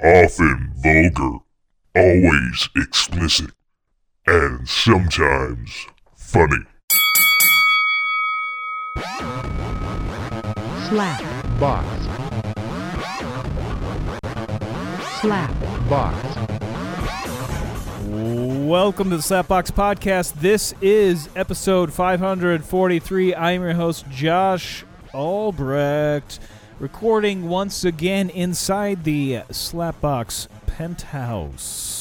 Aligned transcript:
often 0.00 0.72
vulgar, 0.76 1.38
always 1.96 2.68
explicit, 2.76 3.50
and 4.26 4.68
sometimes 4.68 5.86
funny. 6.16 6.64
slap, 10.88 11.20
box, 11.58 11.88
slap, 15.20 15.88
box, 15.88 16.36
Welcome 18.08 19.10
to 19.10 19.16
the 19.16 19.22
Slapbox 19.22 19.72
Podcast. 19.72 20.34
This 20.34 20.74
is 20.80 21.28
episode 21.34 21.92
543. 21.92 23.34
I 23.34 23.52
am 23.52 23.62
your 23.62 23.74
host, 23.74 24.08
Josh 24.10 24.84
Albrecht, 25.12 26.38
recording 26.78 27.48
once 27.48 27.84
again 27.84 28.30
inside 28.30 29.04
the 29.04 29.42
Slapbox 29.50 30.48
penthouse. 30.66 31.98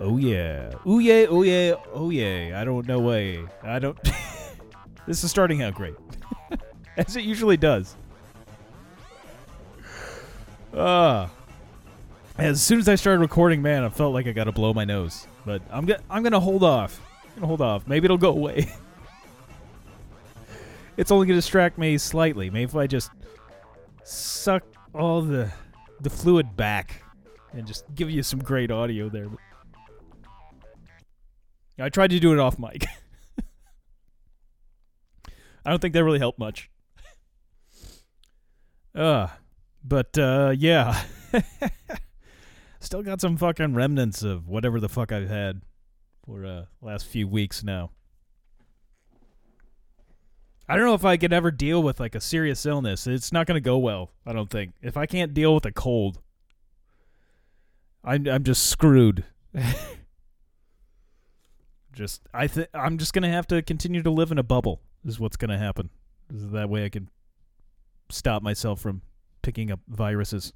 Oh, 0.00 0.16
yeah. 0.16 0.72
Ooh, 0.86 0.98
yeah, 0.98 1.26
oh, 1.28 1.42
yeah, 1.42 1.74
oh, 1.92 2.10
yeah. 2.10 2.60
I 2.60 2.64
don't 2.64 2.86
know 2.86 2.98
way. 2.98 3.44
I 3.62 3.78
don't. 3.78 3.96
this 5.06 5.22
is 5.22 5.30
starting 5.30 5.62
out 5.62 5.74
great, 5.74 5.94
as 6.96 7.16
it 7.16 7.24
usually 7.24 7.56
does. 7.56 7.94
Ah. 10.76 11.30
As 12.36 12.60
soon 12.60 12.80
as 12.80 12.88
I 12.88 12.96
started 12.96 13.20
recording, 13.20 13.62
man, 13.62 13.84
I 13.84 13.88
felt 13.88 14.12
like 14.12 14.26
I 14.26 14.32
got 14.32 14.44
to 14.44 14.52
blow 14.52 14.74
my 14.74 14.84
nose. 14.84 15.28
But 15.46 15.62
I'm 15.70 15.86
gonna 15.86 16.02
I'm 16.10 16.24
gonna 16.24 16.40
hold 16.40 16.64
off. 16.64 17.00
I'm 17.22 17.34
gonna 17.36 17.46
hold 17.46 17.60
off. 17.60 17.86
Maybe 17.86 18.06
it'll 18.06 18.18
go 18.18 18.30
away. 18.30 18.72
it's 20.96 21.10
only 21.10 21.26
gonna 21.26 21.38
distract 21.38 21.78
me 21.78 21.98
slightly. 21.98 22.50
Maybe 22.50 22.64
if 22.64 22.76
I 22.76 22.86
just 22.86 23.10
suck 24.02 24.64
all 24.94 25.22
the 25.22 25.50
the 26.00 26.10
fluid 26.10 26.56
back 26.56 27.02
and 27.52 27.66
just 27.66 27.84
give 27.94 28.10
you 28.10 28.22
some 28.22 28.40
great 28.40 28.70
audio 28.70 29.08
there. 29.08 29.28
I 31.78 31.88
tried 31.88 32.10
to 32.10 32.20
do 32.20 32.32
it 32.32 32.38
off 32.38 32.58
mic. 32.58 32.86
I 35.66 35.70
don't 35.70 35.80
think 35.80 35.94
that 35.94 36.04
really 36.04 36.18
helped 36.18 36.38
much. 36.38 36.70
Uh, 38.94 39.26
but 39.82 40.16
uh, 40.16 40.54
yeah. 40.56 41.02
Still 42.78 43.02
got 43.02 43.20
some 43.20 43.36
fucking 43.36 43.74
remnants 43.74 44.22
of 44.22 44.46
whatever 44.46 44.78
the 44.78 44.88
fuck 44.88 45.10
I've 45.10 45.28
had 45.28 45.62
for 46.24 46.46
uh 46.46 46.66
last 46.80 47.06
few 47.06 47.26
weeks 47.26 47.64
now. 47.64 47.90
I 50.68 50.76
don't 50.76 50.86
know 50.86 50.94
if 50.94 51.04
I 51.04 51.16
could 51.16 51.32
ever 51.32 51.50
deal 51.50 51.82
with 51.82 52.00
like 52.00 52.14
a 52.14 52.20
serious 52.20 52.64
illness. 52.64 53.06
It's 53.06 53.32
not 53.32 53.46
going 53.46 53.56
to 53.56 53.60
go 53.60 53.76
well, 53.76 54.12
I 54.26 54.32
don't 54.32 54.48
think. 54.48 54.72
If 54.82 54.96
I 54.96 55.06
can't 55.06 55.34
deal 55.34 55.54
with 55.54 55.66
a 55.66 55.72
cold, 55.72 56.20
I'm 58.02 58.26
I'm 58.26 58.44
just 58.44 58.66
screwed. 58.66 59.24
just 61.92 62.22
I 62.32 62.46
th- 62.46 62.68
I'm 62.72 62.98
just 62.98 63.12
going 63.12 63.22
to 63.22 63.28
have 63.28 63.46
to 63.48 63.62
continue 63.62 64.02
to 64.02 64.10
live 64.10 64.32
in 64.32 64.38
a 64.38 64.42
bubble 64.42 64.80
is 65.04 65.20
what's 65.20 65.36
going 65.36 65.50
to 65.50 65.58
happen. 65.58 65.90
That 66.30 66.70
way 66.70 66.84
I 66.84 66.88
can 66.88 67.10
stop 68.10 68.42
myself 68.42 68.80
from 68.80 69.02
picking 69.42 69.70
up 69.70 69.80
viruses. 69.86 70.52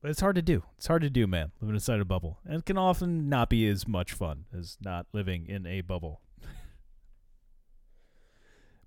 But 0.00 0.10
it's 0.10 0.20
hard 0.20 0.36
to 0.36 0.42
do. 0.42 0.62
It's 0.76 0.86
hard 0.86 1.02
to 1.02 1.10
do, 1.10 1.26
man, 1.26 1.52
living 1.60 1.76
inside 1.76 2.00
a 2.00 2.04
bubble. 2.04 2.38
And 2.44 2.56
it 2.56 2.66
can 2.66 2.76
often 2.76 3.28
not 3.28 3.48
be 3.48 3.66
as 3.68 3.88
much 3.88 4.12
fun 4.12 4.44
as 4.56 4.76
not 4.80 5.06
living 5.12 5.46
in 5.46 5.66
a 5.66 5.80
bubble. 5.80 6.20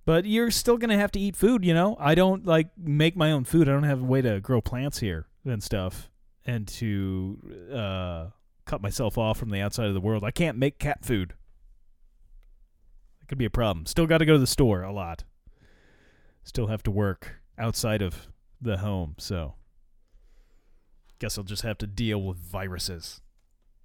But 0.07 0.25
you're 0.25 0.51
still 0.51 0.77
to 0.77 0.95
have 0.95 1.11
to 1.11 1.19
eat 1.19 1.35
food, 1.35 1.65
you 1.65 1.73
know? 1.73 1.97
I 1.99 2.15
don't, 2.15 2.45
like, 2.45 2.69
make 2.77 3.17
my 3.17 3.29
own 3.33 3.43
food. 3.43 3.67
I 3.67 3.73
don't 3.73 3.83
have 3.83 3.99
a 3.99 4.05
way 4.05 4.21
to 4.21 4.39
grow 4.39 4.61
plants 4.61 4.99
here 4.99 5.27
and 5.43 5.61
stuff. 5.61 6.09
And 6.45 6.65
to 6.69 7.67
uh, 7.73 8.27
cut 8.63 8.81
myself 8.81 9.17
off 9.17 9.37
from 9.37 9.49
the 9.49 9.59
outside 9.59 9.87
of 9.87 9.93
the 9.93 9.99
world. 9.99 10.23
I 10.23 10.31
can't 10.31 10.57
make 10.57 10.79
cat 10.79 11.03
food. 11.03 11.33
That 13.19 13.27
could 13.27 13.37
be 13.37 13.43
a 13.43 13.49
problem. 13.49 13.85
Still 13.85 14.07
got 14.07 14.19
to 14.19 14.25
go 14.25 14.31
to 14.31 14.39
the 14.39 14.47
store 14.47 14.81
a 14.81 14.93
lot. 14.93 15.25
Still 16.45 16.67
have 16.67 16.83
to 16.83 16.91
work 16.91 17.41
outside 17.57 18.01
of 18.01 18.29
the 18.61 18.77
home, 18.77 19.15
so 19.17 19.55
guess 21.19 21.37
I'll 21.37 21.43
just 21.43 21.63
have 21.63 21.79
to 21.79 21.87
deal 21.87 22.21
with 22.21 22.37
viruses, 22.37 23.19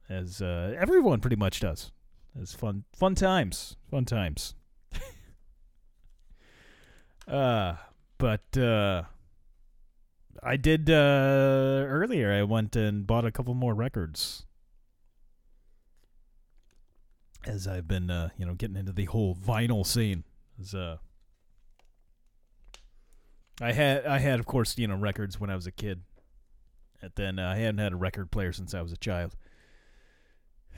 as 0.09 0.41
uh, 0.41 0.73
everyone 0.79 1.21
pretty 1.21 1.35
much 1.35 1.59
does. 1.59 1.91
It's 2.39 2.55
fun, 2.55 2.85
fun 2.95 3.17
times, 3.17 3.77
fun 3.91 4.05
times. 4.05 4.55
Uh, 7.29 7.75
but 8.19 8.57
uh, 8.57 9.03
I 10.43 10.57
did 10.57 10.91
uh, 10.91 11.85
earlier. 11.87 12.33
I 12.33 12.43
went 12.43 12.77
and 12.77 13.07
bought 13.07 13.25
a 13.25 13.31
couple 13.31 13.55
more 13.55 13.75
records, 13.75 14.47
as 17.47 17.67
I've 17.67 17.89
been, 17.89 18.11
uh, 18.11 18.31
you 18.37 18.47
know, 18.47 18.55
getting 18.55 18.77
into 18.77 18.93
the 18.93 19.07
whole 19.07 19.35
vinyl 19.35 19.87
scene. 19.87 20.25
As, 20.61 20.75
uh, 20.75 20.99
I 23.61 23.73
had, 23.73 24.07
I 24.07 24.19
had, 24.19 24.41
of 24.41 24.47
course, 24.47 24.77
you 24.79 24.89
know, 24.89 24.97
records 24.97 25.39
when 25.39 25.51
I 25.51 25.55
was 25.55 25.67
a 25.67 25.73
kid 25.73 26.03
and 27.03 27.13
then 27.17 27.39
uh, 27.39 27.51
I 27.51 27.57
hadn't 27.57 27.79
had 27.79 27.93
a 27.93 27.97
record 27.97 28.31
player 28.31 28.53
since 28.53 28.73
I 28.75 28.81
was 28.81 28.93
a 28.93 28.97
child. 28.97 29.35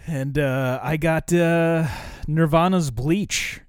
And 0.06 0.38
uh, 0.38 0.80
I 0.82 0.96
got 0.96 1.32
uh, 1.32 1.86
Nirvana's 2.26 2.90
Bleach 2.90 3.60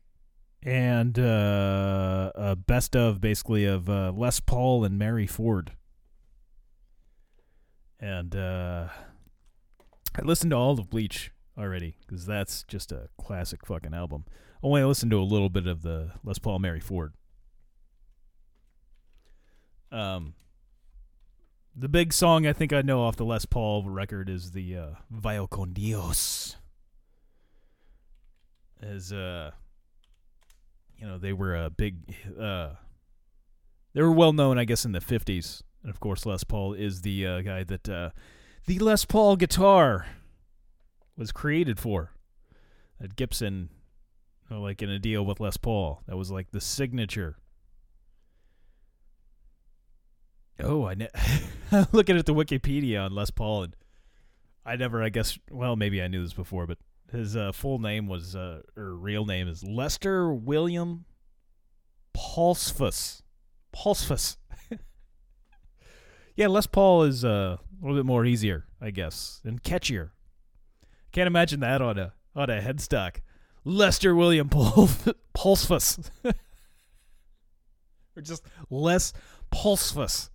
and 0.65 1.19
uh, 1.19 2.31
a 2.33 2.55
best 2.55 2.95
of 2.95 3.21
basically 3.21 3.65
of 3.65 3.87
uh, 3.87 4.11
Les 4.11 4.39
Paul 4.39 4.83
and 4.83 4.97
Mary 4.97 5.27
Ford. 5.27 5.73
And 7.99 8.35
uh, 8.35 8.87
I 10.15 10.21
listened 10.23 10.51
to 10.51 10.57
all 10.57 10.71
of 10.71 10.89
Bleach 10.89 11.31
already 11.55 11.97
because 12.05 12.25
that's 12.25 12.63
just 12.63 12.91
a 12.91 13.09
classic 13.21 13.63
fucking 13.65 13.93
album. 13.93 14.25
Only 14.63 14.81
I 14.81 14.85
listened 14.85 15.11
to 15.11 15.19
a 15.19 15.23
little 15.23 15.49
bit 15.49 15.67
of 15.67 15.83
the 15.83 16.13
Les 16.23 16.39
Paul 16.39 16.57
Mary 16.57 16.79
Ford. 16.79 17.13
Um, 19.91 20.33
the 21.75 21.87
big 21.87 22.11
song 22.11 22.47
I 22.47 22.53
think 22.53 22.73
I 22.73 22.81
know 22.81 23.03
off 23.03 23.17
the 23.17 23.23
Les 23.23 23.45
Paul 23.45 23.83
record 23.87 24.29
is 24.29 24.51
the 24.51 24.75
uh, 24.75 24.89
Vaya 25.11 25.45
con 25.47 25.73
Dios. 25.73 26.55
As 28.81 29.13
uh, 29.13 29.51
you 30.97 31.07
know, 31.07 31.17
they 31.17 31.33
were 31.33 31.55
a 31.55 31.69
big, 31.69 32.15
uh, 32.39 32.71
they 33.93 34.01
were 34.01 34.11
well 34.11 34.33
known, 34.33 34.57
I 34.57 34.65
guess, 34.65 34.85
in 34.85 34.91
the 34.91 34.99
'50s, 34.99 35.61
and 35.81 35.89
of 35.89 35.99
course, 35.99 36.25
Les 36.25 36.43
Paul 36.43 36.73
is 36.73 37.01
the 37.01 37.25
uh, 37.25 37.41
guy 37.41 37.63
that 37.63 37.89
uh, 37.89 38.09
the 38.65 38.79
Les 38.79 39.05
Paul 39.05 39.35
guitar 39.35 40.07
was 41.17 41.31
created 41.31 41.79
for. 41.79 42.11
That 42.99 43.15
Gibson, 43.15 43.69
you 44.49 44.55
know, 44.55 44.61
like 44.61 44.81
in 44.81 44.89
a 44.89 44.99
deal 44.99 45.25
with 45.25 45.39
Les 45.39 45.57
Paul, 45.57 46.01
that 46.07 46.15
was 46.15 46.31
like 46.31 46.51
the 46.51 46.61
signature. 46.61 47.37
Oh, 50.61 50.85
I 50.85 50.93
ne- 50.93 51.09
looking 51.91 52.17
at 52.17 52.25
the 52.25 52.33
Wikipedia 52.33 53.03
on 53.03 53.13
Les 53.13 53.29
Paul, 53.29 53.63
and 53.63 53.75
I 54.65 54.77
never, 54.77 55.03
I 55.03 55.09
guess, 55.09 55.37
well, 55.51 55.75
maybe 55.75 56.01
I 56.01 56.07
knew 56.07 56.23
this 56.23 56.33
before, 56.33 56.65
but 56.65 56.77
his 57.15 57.35
uh, 57.35 57.51
full 57.51 57.79
name 57.79 58.07
was, 58.07 58.35
uh, 58.35 58.61
or 58.77 58.95
real 58.95 59.25
name 59.25 59.47
is 59.47 59.63
Lester 59.63 60.33
William 60.33 61.05
Polsfuss. 62.15 63.21
Polsfuss. 63.75 64.37
yeah, 66.35 66.47
Les 66.47 66.67
Paul 66.67 67.03
is 67.03 67.25
uh, 67.25 67.57
a 67.59 67.59
little 67.81 67.97
bit 67.97 68.05
more 68.05 68.25
easier, 68.25 68.65
I 68.81 68.91
guess, 68.91 69.41
and 69.43 69.61
catchier. 69.61 70.11
Can't 71.11 71.27
imagine 71.27 71.59
that 71.61 71.81
on 71.81 71.97
a 71.97 72.13
on 72.35 72.49
a 72.49 72.61
headstock. 72.61 73.17
Lester 73.63 74.13
William 74.15 74.49
Pul- 74.49 74.89
Polsfuss. 75.35 76.09
or 78.15 78.21
just 78.21 78.45
Les 78.69 79.13
Polsfuss. 79.51 80.29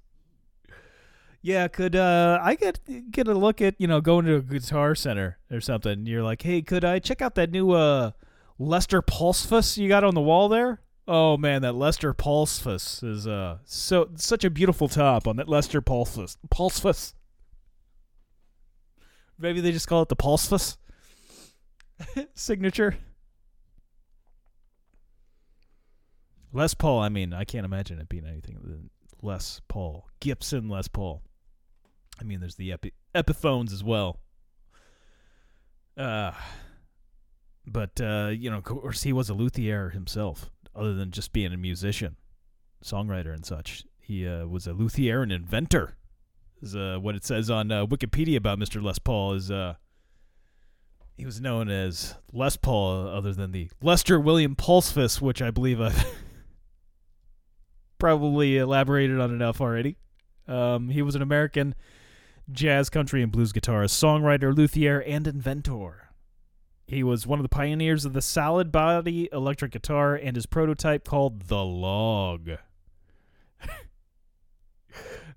Yeah, 1.43 1.69
could 1.69 1.97
uh, 1.97 2.39
I 2.43 2.55
get 2.55 2.81
get 3.11 3.27
a 3.27 3.35
look 3.35 3.63
at 3.63 3.75
you 3.79 3.87
know 3.87 4.01
going 4.01 4.27
to 4.27 4.37
a 4.37 4.43
guitar 4.43 4.95
center 4.95 5.39
or 5.51 5.61
something? 5.61 6.05
You're 6.05 6.23
like, 6.23 6.43
hey, 6.43 6.61
could 6.61 6.85
I 6.85 6.99
check 6.99 7.23
out 7.23 7.35
that 7.37 7.51
new 7.51 7.71
uh, 7.71 8.11
Lester 8.59 9.01
Polsfuss 9.01 9.79
you 9.79 9.89
got 9.89 10.05
on 10.05 10.15
the 10.15 10.21
wall 10.21 10.49
there? 10.49 10.83
Oh 11.09 11.39
man, 11.39 11.63
that 11.63 11.75
Lester 11.75 12.13
Polsfuss 12.13 13.03
is 13.03 13.27
uh 13.27 13.59
so 13.65 14.11
such 14.17 14.45
a 14.45 14.51
beautiful 14.51 14.87
top 14.87 15.27
on 15.27 15.37
that 15.37 15.49
Lester 15.49 15.81
Polsfuss. 15.81 16.37
Polsfuss. 16.51 17.15
Maybe 19.39 19.63
they 19.63 19.73
just 19.73 19.89
call 19.89 20.03
it 20.03 20.11
the 20.11 20.17
Polsfuss 20.17 20.77
signature. 22.35 22.99
Les 26.53 26.75
Paul. 26.75 27.01
I 27.01 27.09
mean, 27.09 27.33
I 27.33 27.45
can't 27.45 27.65
imagine 27.65 27.99
it 27.99 28.11
being 28.11 28.27
anything 28.27 28.59
than 28.63 28.91
Les 29.23 29.61
Paul. 29.69 30.07
Gibson 30.21 30.69
Les 30.69 30.87
Paul. 30.89 31.23
I 32.21 32.25
mean, 32.25 32.41
there's 32.41 32.57
the 32.57 32.73
epi- 32.73 32.93
Epiphones 33.15 33.73
as 33.73 33.83
well. 33.83 34.21
Uh, 35.97 36.33
but 37.67 38.01
uh, 38.01 38.31
you 38.33 38.51
know, 38.51 38.59
of 38.59 38.65
course, 38.65 39.03
he 39.03 39.13
was 39.13 39.31
a 39.31 39.35
luthier 39.35 39.91
himself. 39.91 40.51
Other 40.75 40.95
than 40.95 41.11
just 41.11 41.33
being 41.33 41.53
a 41.53 41.57
musician, 41.57 42.17
songwriter, 42.85 43.35
and 43.35 43.45
such, 43.45 43.85
He 43.99 44.27
uh, 44.27 44.47
was 44.47 44.67
a 44.67 44.73
luthier 44.73 45.23
and 45.23 45.33
inventor. 45.33 45.97
Is 46.63 46.77
uh, 46.77 46.99
what 47.01 47.17
it 47.17 47.25
says 47.25 47.51
on 47.51 47.73
uh, 47.73 47.87
Wikipedia 47.87 48.37
about 48.37 48.59
Mr. 48.59 48.83
Les 48.83 48.99
Paul 48.99 49.33
is 49.33 49.51
uh, 49.51 49.75
he 51.17 51.27
was 51.27 51.41
known 51.41 51.69
as 51.69 52.15
Les 52.33 52.57
Paul, 52.57 53.09
other 53.09 53.33
than 53.33 53.53
the 53.53 53.69
Lester 53.83 54.21
William 54.21 54.55
Polsfuss, 54.55 55.21
which 55.21 55.43
I 55.43 55.51
believe 55.51 55.81
I've 55.81 56.05
probably 57.99 58.59
elaborated 58.59 59.19
on 59.21 59.31
enough 59.33 59.61
already. 59.61 59.97
Um, 60.47 60.89
he 60.89 61.03
was 61.03 61.15
an 61.15 61.23
American 61.23 61.75
jazz, 62.51 62.91
country, 62.91 63.23
and 63.23 63.33
blues 63.33 63.53
guitarist, 63.53 63.91
songwriter, 63.91 64.55
luthier, 64.55 65.01
and 65.01 65.27
inventor. 65.27 66.11
He 66.87 67.03
was 67.05 67.27
one 67.27 67.39
of 67.39 67.45
the 67.45 67.49
pioneers 67.49 68.05
of 68.05 68.15
the 68.15 68.23
solid 68.23 68.73
body 68.73 69.29
electric 69.33 69.73
guitar 69.73 70.17
and 70.17 70.35
his 70.35 70.47
prototype 70.47 71.05
called 71.05 71.43
the 71.43 71.65
Log. 71.65 72.51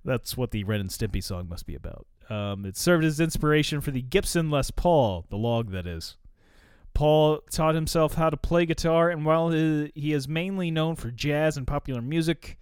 That's 0.04 0.36
what 0.36 0.50
the 0.50 0.64
Ren 0.64 0.82
and 0.82 0.90
Stimpy 0.90 1.24
song 1.24 1.48
must 1.48 1.68
be 1.68 1.76
about. 1.76 2.08
Um, 2.30 2.66
it 2.66 2.76
served 2.76 3.04
as 3.04 3.20
inspiration 3.20 3.82
for 3.82 3.92
the 3.92 4.02
Gibson 4.02 4.50
Les 4.50 4.72
Paul, 4.72 5.26
the 5.30 5.38
Log 5.38 5.72
that 5.72 5.86
is. 5.86 6.18
Paul 6.94 7.40
taught 7.52 7.76
himself 7.76 8.16
how 8.16 8.30
to 8.30 8.38
play 8.38 8.66
guitar, 8.66 9.10
and 9.10 9.26
while 9.26 9.50
he 9.50 9.92
he 9.96 10.14
is 10.14 10.28
mainly 10.28 10.72
known 10.72 10.96
for 10.96 11.12
jazz 11.12 11.58
and 11.58 11.68
popular 11.68 12.02
music, 12.02 12.58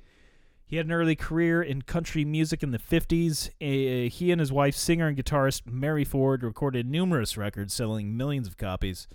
he 0.72 0.78
had 0.78 0.86
an 0.86 0.94
early 0.94 1.18
career 1.18 1.62
in 1.62 1.82
country 1.82 2.24
music 2.24 2.64
in 2.64 2.72
the 2.72 2.80
50s. 2.80 3.50
Uh, 3.60 4.10
he 4.10 4.32
and 4.32 4.40
his 4.40 4.54
wife, 4.54 4.74
singer 4.74 5.10
and 5.10 5.18
guitarist 5.18 5.64
Mary 5.68 6.06
Ford, 6.06 6.44
recorded 6.44 6.90
numerous 6.90 7.36
records 7.36 7.74
selling 7.74 8.16
millions 8.16 8.48
of 8.48 8.56
copies. 8.56 9.10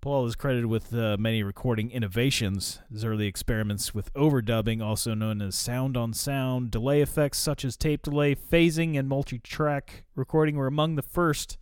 Paul 0.00 0.24
is 0.24 0.36
credited 0.36 0.66
with 0.66 0.94
uh, 0.94 1.16
many 1.18 1.42
recording 1.42 1.90
innovations. 1.90 2.78
His 2.92 3.04
early 3.04 3.26
experiments 3.26 3.92
with 3.92 4.14
overdubbing, 4.14 4.80
also 4.80 5.14
known 5.14 5.42
as 5.42 5.56
sound 5.56 5.96
on 5.96 6.12
sound, 6.12 6.70
delay 6.70 7.00
effects 7.00 7.38
such 7.38 7.64
as 7.64 7.76
tape 7.76 8.02
delay, 8.02 8.36
phasing, 8.36 8.96
and 8.96 9.08
multi 9.08 9.40
track 9.40 10.04
recording 10.14 10.54
were 10.54 10.68
among 10.68 10.94
the 10.94 11.02
first 11.02 11.58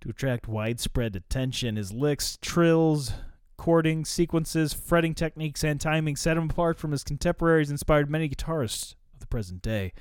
to 0.00 0.08
attract 0.08 0.48
widespread 0.48 1.14
attention. 1.14 1.76
His 1.76 1.92
licks, 1.92 2.38
trills, 2.40 3.12
chording, 3.60 4.04
sequences, 4.04 4.72
fretting 4.72 5.14
techniques, 5.14 5.64
and 5.64 5.80
timing 5.80 6.16
set 6.16 6.36
him 6.36 6.50
apart 6.50 6.78
from 6.78 6.92
his 6.92 7.04
contemporaries, 7.04 7.70
inspired 7.70 8.10
many 8.10 8.28
guitarists 8.28 8.94
of 9.14 9.20
the 9.20 9.26
present 9.26 9.62
day. 9.62 9.92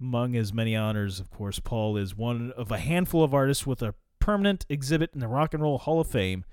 Among 0.00 0.32
his 0.32 0.52
many 0.52 0.74
honors, 0.74 1.20
of 1.20 1.30
course, 1.30 1.58
Paul 1.58 1.96
is 1.96 2.16
one 2.16 2.52
of 2.56 2.70
a 2.70 2.78
handful 2.78 3.22
of 3.22 3.34
artists 3.34 3.66
with 3.66 3.82
a 3.82 3.94
permanent 4.18 4.66
exhibit 4.68 5.10
in 5.14 5.20
the 5.20 5.28
Rock 5.28 5.54
and 5.54 5.62
Roll 5.62 5.78
Hall 5.78 6.00
of 6.00 6.06
Fame. 6.06 6.44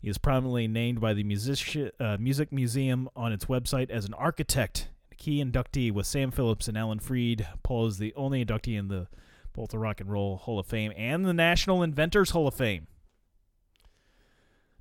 He 0.00 0.08
is 0.08 0.18
prominently 0.18 0.68
named 0.68 1.00
by 1.00 1.14
the 1.14 1.24
music, 1.24 1.92
uh, 1.98 2.16
Music 2.20 2.52
Museum 2.52 3.08
on 3.16 3.32
its 3.32 3.46
website 3.46 3.90
as 3.90 4.04
an 4.04 4.14
architect. 4.14 4.88
A 5.10 5.14
key 5.14 5.42
inductee 5.42 5.90
with 5.90 6.06
Sam 6.06 6.30
Phillips 6.30 6.68
and 6.68 6.76
Alan 6.76 6.98
Freed. 6.98 7.46
Paul 7.62 7.86
is 7.86 7.98
the 7.98 8.12
only 8.14 8.44
inductee 8.44 8.78
in 8.78 8.88
the 8.88 9.08
both 9.54 9.70
the 9.70 9.78
Rock 9.78 10.00
and 10.00 10.10
Roll 10.10 10.36
Hall 10.36 10.58
of 10.58 10.66
Fame 10.66 10.92
and 10.96 11.24
the 11.24 11.32
National 11.32 11.82
Inventors 11.82 12.30
Hall 12.30 12.48
of 12.48 12.54
Fame. 12.54 12.88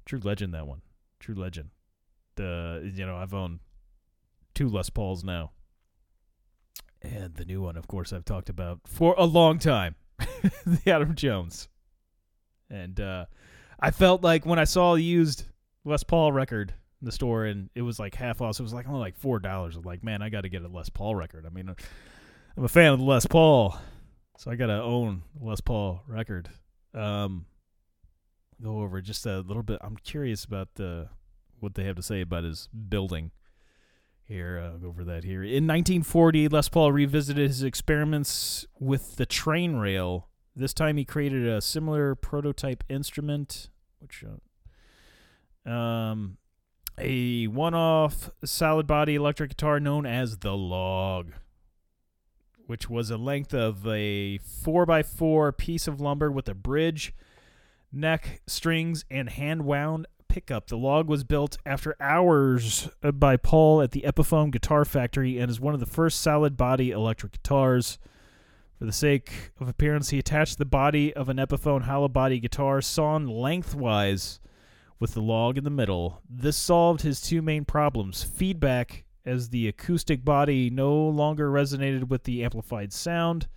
True 0.06 0.20
legend, 0.22 0.54
that 0.54 0.68
one. 0.68 0.82
True 1.24 1.36
legend. 1.36 1.70
The 2.36 2.92
you 2.94 3.06
know 3.06 3.16
I've 3.16 3.34
owned 3.34 3.60
two 4.54 4.68
Les 4.68 4.90
Pauls 4.90 5.24
now, 5.24 5.52
and 7.02 7.34
the 7.36 7.46
new 7.46 7.62
one, 7.62 7.78
of 7.78 7.88
course, 7.88 8.12
I've 8.12 8.26
talked 8.26 8.50
about 8.50 8.82
for 8.86 9.16
a 9.18 9.24
long 9.24 9.58
time, 9.58 9.96
the 10.66 10.82
Adam 10.92 11.16
Jones. 11.16 11.70
And 12.70 13.00
uh, 13.00 13.28
I 13.80 13.92
felt 13.92 14.22
like 14.22 14.46
when 14.46 14.60
I 14.60 14.66
saw 14.66 14.96
a 14.96 15.00
used 15.00 15.46
Les 15.86 16.04
Paul 16.04 16.34
record 16.34 16.74
in 17.02 17.06
the 17.06 17.12
store 17.14 17.46
and 17.46 17.70
it 17.74 17.84
was 17.84 18.00
like 18.00 18.16
half 18.16 18.42
off, 18.42 18.58
so 18.58 18.62
it 18.62 18.66
was 18.66 18.74
like 18.74 18.90
only 18.90 19.00
like 19.00 19.16
four 19.16 19.40
dollars. 19.40 19.78
I'm 19.78 19.84
like, 19.84 20.04
man, 20.04 20.22
I 20.22 20.28
got 20.28 20.42
to 20.42 20.50
get 20.50 20.64
a 20.64 20.68
Les 20.68 20.90
Paul 20.90 21.16
record. 21.16 21.46
I 21.46 21.50
mean, 21.52 21.74
I'm 22.58 22.66
a 22.66 22.68
fan 22.68 22.92
of 22.92 23.00
Les 23.00 23.26
Paul, 23.28 23.78
so 24.38 24.52
I 24.52 24.56
got 24.56 24.68
to 24.68 24.82
own 24.82 25.24
Les 25.40 25.62
Paul 25.62 26.04
record. 26.06 26.50
Um, 26.94 27.46
go 28.62 28.80
over 28.80 29.02
just 29.02 29.26
a 29.26 29.40
little 29.40 29.64
bit. 29.64 29.80
I'm 29.82 29.98
curious 29.98 30.44
about 30.44 30.76
the 30.76 31.10
what 31.60 31.76
they 31.76 31.86
have 31.86 31.96
to 31.96 32.04
say 32.04 32.22
about 32.22 32.44
his 32.44 32.68
building. 32.68 33.32
Here, 34.26 34.62
I'll 34.64 34.78
go 34.78 34.88
over 34.88 35.04
that 35.04 35.24
here. 35.24 35.44
In 35.44 35.68
1940, 35.68 36.48
Les 36.48 36.70
Paul 36.70 36.92
revisited 36.92 37.48
his 37.48 37.64
experiments 37.64 38.66
with 38.80 39.18
the 39.18 39.26
train 39.26 39.76
rail. 39.76 40.30
This 40.56 40.74
time, 40.74 40.98
he 40.98 41.06
created 41.06 41.48
a 41.48 41.62
similar 41.62 42.16
prototype 42.16 42.84
instrument, 42.90 43.70
which, 44.00 44.24
uh, 44.24 45.70
um, 45.70 46.38
a 46.98 47.48
one-off 47.48 48.30
solid 48.46 48.88
body 48.88 49.16
electric 49.16 49.52
guitar 49.52 49.80
known 49.80 50.06
as 50.06 50.38
the 50.38 50.56
Log, 50.56 51.34
which 52.66 52.90
was 52.90 53.10
a 53.10 53.18
length 53.18 53.54
of 53.54 53.86
a 53.88 54.38
four 54.38 54.86
by 54.86 55.04
four 55.04 55.52
piece 55.52 55.88
of 55.88 56.00
lumber 56.00 56.32
with 56.32 56.48
a 56.48 56.54
bridge 56.54 57.14
neck, 57.94 58.42
strings, 58.48 59.06
and 59.10 59.30
hand 59.30 59.64
wound 59.64 60.08
pickup. 60.28 60.68
The 60.68 60.78
log 60.78 61.08
was 61.08 61.24
built 61.24 61.58
after 61.66 61.96
hours 62.00 62.90
uh, 63.04 63.12
by 63.12 63.38
Paul 63.38 63.82
at 63.82 63.92
the 63.92 64.02
Epiphone 64.02 64.52
Guitar 64.52 64.84
Factory 64.84 65.38
and 65.38 65.50
is 65.50 65.60
one 65.60 65.76
of 65.76 65.80
the 65.80 65.86
first 65.86 66.22
solid 66.22 66.58
body 66.58 66.90
electric 66.90 67.34
guitars. 67.34 68.00
For 68.80 68.86
the 68.86 68.92
sake 68.92 69.52
of 69.60 69.70
appearance, 69.70 70.10
he 70.10 70.18
attached 70.18 70.58
the 70.58 70.66
body 70.66 71.14
of 71.14 71.30
an 71.30 71.38
Epiphone 71.38 71.84
hollow 71.84 72.08
body 72.08 72.40
guitar 72.40 72.82
sawn 72.82 73.28
lengthwise 73.28 74.40
with 75.00 75.14
the 75.14 75.22
log 75.22 75.58
in 75.58 75.64
the 75.64 75.70
middle. 75.70 76.22
This 76.28 76.58
solved 76.58 77.02
his 77.02 77.22
two 77.22 77.42
main 77.42 77.64
problems 77.64 78.24
feedback, 78.24 79.04
as 79.26 79.50
the 79.50 79.68
acoustic 79.68 80.26
body 80.26 80.70
no 80.70 80.94
longer 80.96 81.50
resonated 81.50 82.10
with 82.10 82.24
the 82.24 82.44
amplified 82.44 82.92
sound 82.92 83.48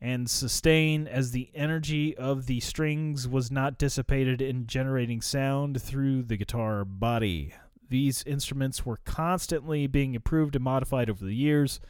and 0.00 0.30
sustain 0.30 1.08
as 1.08 1.32
the 1.32 1.50
energy 1.54 2.16
of 2.16 2.46
the 2.46 2.60
strings 2.60 3.26
was 3.26 3.50
not 3.50 3.78
dissipated 3.78 4.40
in 4.40 4.66
generating 4.66 5.20
sound 5.20 5.82
through 5.82 6.22
the 6.22 6.36
guitar 6.36 6.84
body. 6.84 7.52
These 7.88 8.22
instruments 8.24 8.86
were 8.86 9.00
constantly 9.04 9.86
being 9.86 10.14
improved 10.14 10.54
and 10.54 10.64
modified 10.64 11.10
over 11.10 11.24
the 11.24 11.34
years, 11.34 11.80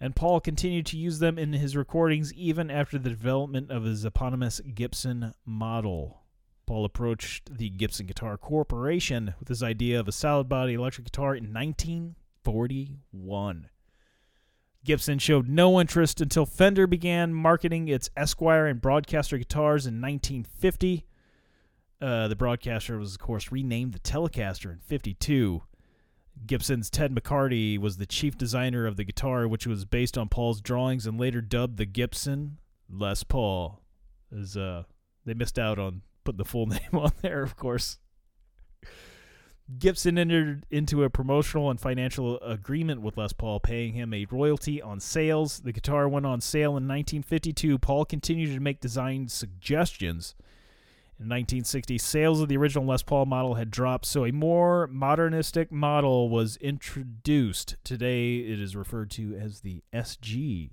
and 0.00 0.16
Paul 0.16 0.40
continued 0.40 0.86
to 0.86 0.98
use 0.98 1.18
them 1.18 1.38
in 1.38 1.52
his 1.52 1.76
recordings 1.76 2.32
even 2.34 2.70
after 2.70 2.98
the 2.98 3.10
development 3.10 3.70
of 3.70 3.84
his 3.84 4.04
eponymous 4.04 4.60
Gibson 4.60 5.34
model. 5.46 6.22
Paul 6.66 6.84
approached 6.84 7.56
the 7.56 7.70
Gibson 7.70 8.06
Guitar 8.06 8.38
Corporation 8.38 9.34
with 9.38 9.48
his 9.48 9.62
idea 9.62 9.98
of 9.98 10.08
a 10.08 10.12
solid 10.12 10.48
body 10.48 10.74
electric 10.74 11.06
guitar 11.06 11.34
in 11.34 11.52
1941. 11.52 13.68
Gibson 14.84 15.18
showed 15.18 15.48
no 15.48 15.80
interest 15.80 16.20
until 16.20 16.46
Fender 16.46 16.86
began 16.86 17.34
marketing 17.34 17.88
its 17.88 18.10
Esquire 18.16 18.66
and 18.66 18.80
Broadcaster 18.80 19.36
guitars 19.36 19.86
in 19.86 20.00
1950. 20.00 21.06
Uh, 22.00 22.28
the 22.28 22.36
Broadcaster 22.36 22.98
was, 22.98 23.14
of 23.14 23.18
course, 23.18 23.52
renamed 23.52 23.92
the 23.92 23.98
Telecaster 23.98 24.72
in 24.72 24.78
52. 24.78 25.62
Gibson's 26.46 26.88
Ted 26.88 27.14
McCarty 27.14 27.78
was 27.78 27.98
the 27.98 28.06
chief 28.06 28.38
designer 28.38 28.86
of 28.86 28.96
the 28.96 29.04
guitar, 29.04 29.46
which 29.46 29.66
was 29.66 29.84
based 29.84 30.16
on 30.16 30.28
Paul's 30.28 30.62
drawings 30.62 31.06
and 31.06 31.20
later 31.20 31.42
dubbed 31.42 31.76
the 31.76 31.84
Gibson 31.84 32.58
Les 32.88 33.22
Paul. 33.22 33.82
As 34.34 34.56
uh, 34.56 34.84
they 35.26 35.34
missed 35.34 35.58
out 35.58 35.78
on 35.78 36.00
putting 36.24 36.38
the 36.38 36.44
full 36.46 36.66
name 36.66 36.94
on 36.94 37.12
there, 37.20 37.42
of 37.42 37.56
course. 37.56 37.98
Gibson 39.78 40.18
entered 40.18 40.66
into 40.70 41.04
a 41.04 41.10
promotional 41.10 41.70
and 41.70 41.80
financial 41.80 42.40
agreement 42.40 43.02
with 43.02 43.16
Les 43.16 43.32
Paul, 43.32 43.60
paying 43.60 43.92
him 43.92 44.12
a 44.12 44.26
royalty 44.30 44.82
on 44.82 45.00
sales. 45.00 45.60
The 45.60 45.72
guitar 45.72 46.08
went 46.08 46.26
on 46.26 46.40
sale 46.40 46.70
in 46.70 46.88
1952. 46.88 47.78
Paul 47.78 48.04
continued 48.04 48.54
to 48.54 48.60
make 48.60 48.80
design 48.80 49.28
suggestions. 49.28 50.34
In 51.18 51.26
1960, 51.26 51.98
sales 51.98 52.40
of 52.40 52.48
the 52.48 52.56
original 52.56 52.86
Les 52.86 53.02
Paul 53.02 53.26
model 53.26 53.54
had 53.54 53.70
dropped, 53.70 54.06
so 54.06 54.24
a 54.24 54.32
more 54.32 54.86
modernistic 54.86 55.70
model 55.70 56.30
was 56.30 56.56
introduced. 56.56 57.76
Today, 57.84 58.38
it 58.38 58.58
is 58.58 58.74
referred 58.74 59.10
to 59.12 59.34
as 59.36 59.60
the 59.60 59.82
SG. 59.92 60.70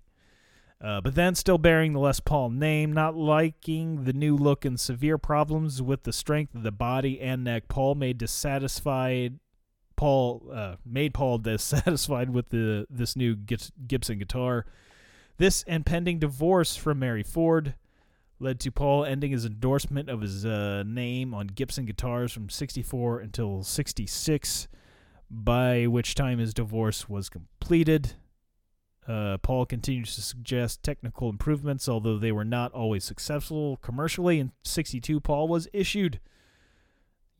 Uh, 0.80 1.02
but 1.02 1.16
then, 1.16 1.34
still 1.34 1.58
bearing 1.58 1.94
the 1.94 2.00
Les 2.00 2.20
Paul 2.20 2.52
name, 2.52 2.94
not 2.94 3.16
liking 3.16 4.04
the 4.04 4.14
new 4.14 4.36
look 4.36 4.64
and 4.64 4.80
severe 4.80 5.18
problems 5.18 5.82
with 5.82 6.04
the 6.04 6.14
strength 6.14 6.54
of 6.54 6.62
the 6.62 6.72
body 6.72 7.20
and 7.20 7.44
neck, 7.44 7.68
Paul 7.68 7.96
made 7.96 8.20
dissatisfied. 8.20 9.40
Paul 9.96 10.44
uh, 10.54 10.76
made 10.86 11.16
Paul 11.16 11.38
dissatisfied 11.40 12.30
with 12.30 12.50
the 12.50 12.86
this 12.92 13.16
new 13.16 13.36
Gibson 13.36 14.20
guitar. 14.20 14.66
This 15.38 15.64
impending 15.64 16.20
divorce 16.20 16.76
from 16.76 17.00
Mary 17.00 17.24
Ford 17.24 17.74
led 18.40 18.60
to 18.60 18.72
Paul 18.72 19.04
ending 19.04 19.32
his 19.32 19.46
endorsement 19.46 20.10
of 20.10 20.22
his 20.22 20.46
uh, 20.46 20.84
name 20.86 21.34
on 21.34 21.48
Gibson 21.48 21.86
guitars 21.86 22.32
from 22.32 22.50
64 22.50 23.20
until 23.20 23.64
66, 23.64 24.68
by 25.30 25.88
which 25.88 26.14
time 26.14 26.38
his 26.38 26.54
divorce 26.54 27.10
was 27.10 27.30
completed. 27.30 28.14
Uh, 29.08 29.38
Paul 29.38 29.66
continues 29.66 30.16
to 30.16 30.22
suggest 30.22 30.84
technical 30.84 31.30
improvements, 31.30 31.88
although 31.88 32.18
they 32.18 32.34
were 32.34 32.44
not 32.44 32.74
always 32.74 33.06
successful 33.06 33.78
commercially. 33.78 34.40
In 34.40 34.52
62, 34.64 35.22
Paul 35.22 35.48
was 35.48 35.68
issued 35.72 36.20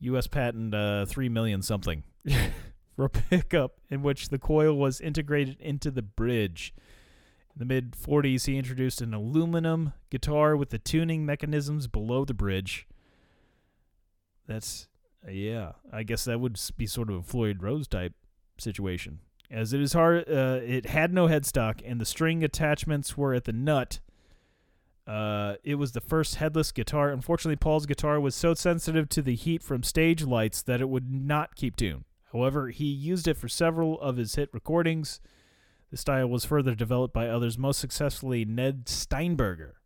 U.S. 0.00 0.26
patent 0.26 0.74
uh, 0.74 1.04
3 1.04 1.28
million 1.28 1.60
something 1.60 2.04
for 2.96 3.04
a 3.04 3.10
pickup 3.10 3.80
in 3.90 4.02
which 4.02 4.30
the 4.30 4.38
coil 4.38 4.74
was 4.74 5.00
integrated 5.00 5.60
into 5.60 5.90
the 5.90 6.02
bridge. 6.02 6.72
In 7.54 7.58
the 7.58 7.66
mid 7.66 7.92
40s, 7.92 8.46
he 8.46 8.56
introduced 8.56 9.02
an 9.02 9.12
aluminum 9.12 9.92
guitar 10.08 10.56
with 10.56 10.70
the 10.70 10.78
tuning 10.78 11.26
mechanisms 11.26 11.86
below 11.86 12.24
the 12.24 12.34
bridge. 12.34 12.86
That's, 14.46 14.88
yeah, 15.30 15.72
I 15.92 16.02
guess 16.02 16.24
that 16.24 16.40
would 16.40 16.58
be 16.78 16.86
sort 16.86 17.10
of 17.10 17.16
a 17.16 17.22
Floyd 17.22 17.62
Rose 17.62 17.86
type 17.86 18.14
situation. 18.56 19.18
As 19.50 19.72
it 19.72 19.80
is 19.80 19.94
hard, 19.94 20.28
uh, 20.28 20.60
it 20.62 20.86
had 20.86 21.12
no 21.12 21.26
headstock, 21.26 21.80
and 21.84 22.00
the 22.00 22.04
string 22.04 22.44
attachments 22.44 23.16
were 23.16 23.32
at 23.32 23.44
the 23.44 23.52
nut. 23.52 24.00
Uh, 25.06 25.54
it 25.64 25.76
was 25.76 25.92
the 25.92 26.02
first 26.02 26.34
headless 26.34 26.70
guitar. 26.70 27.10
Unfortunately, 27.10 27.56
Paul's 27.56 27.86
guitar 27.86 28.20
was 28.20 28.34
so 28.34 28.52
sensitive 28.52 29.08
to 29.08 29.22
the 29.22 29.34
heat 29.34 29.62
from 29.62 29.82
stage 29.82 30.22
lights 30.22 30.60
that 30.60 30.82
it 30.82 30.90
would 30.90 31.10
not 31.10 31.56
keep 31.56 31.76
tune. 31.76 32.04
However, 32.32 32.68
he 32.68 32.84
used 32.84 33.26
it 33.26 33.38
for 33.38 33.48
several 33.48 33.98
of 34.00 34.18
his 34.18 34.34
hit 34.34 34.50
recordings. 34.52 35.18
The 35.90 35.96
style 35.96 36.28
was 36.28 36.44
further 36.44 36.74
developed 36.74 37.14
by 37.14 37.28
others, 37.28 37.56
most 37.56 37.80
successfully 37.80 38.44
Ned 38.44 38.86
Steinberger. 38.86 39.76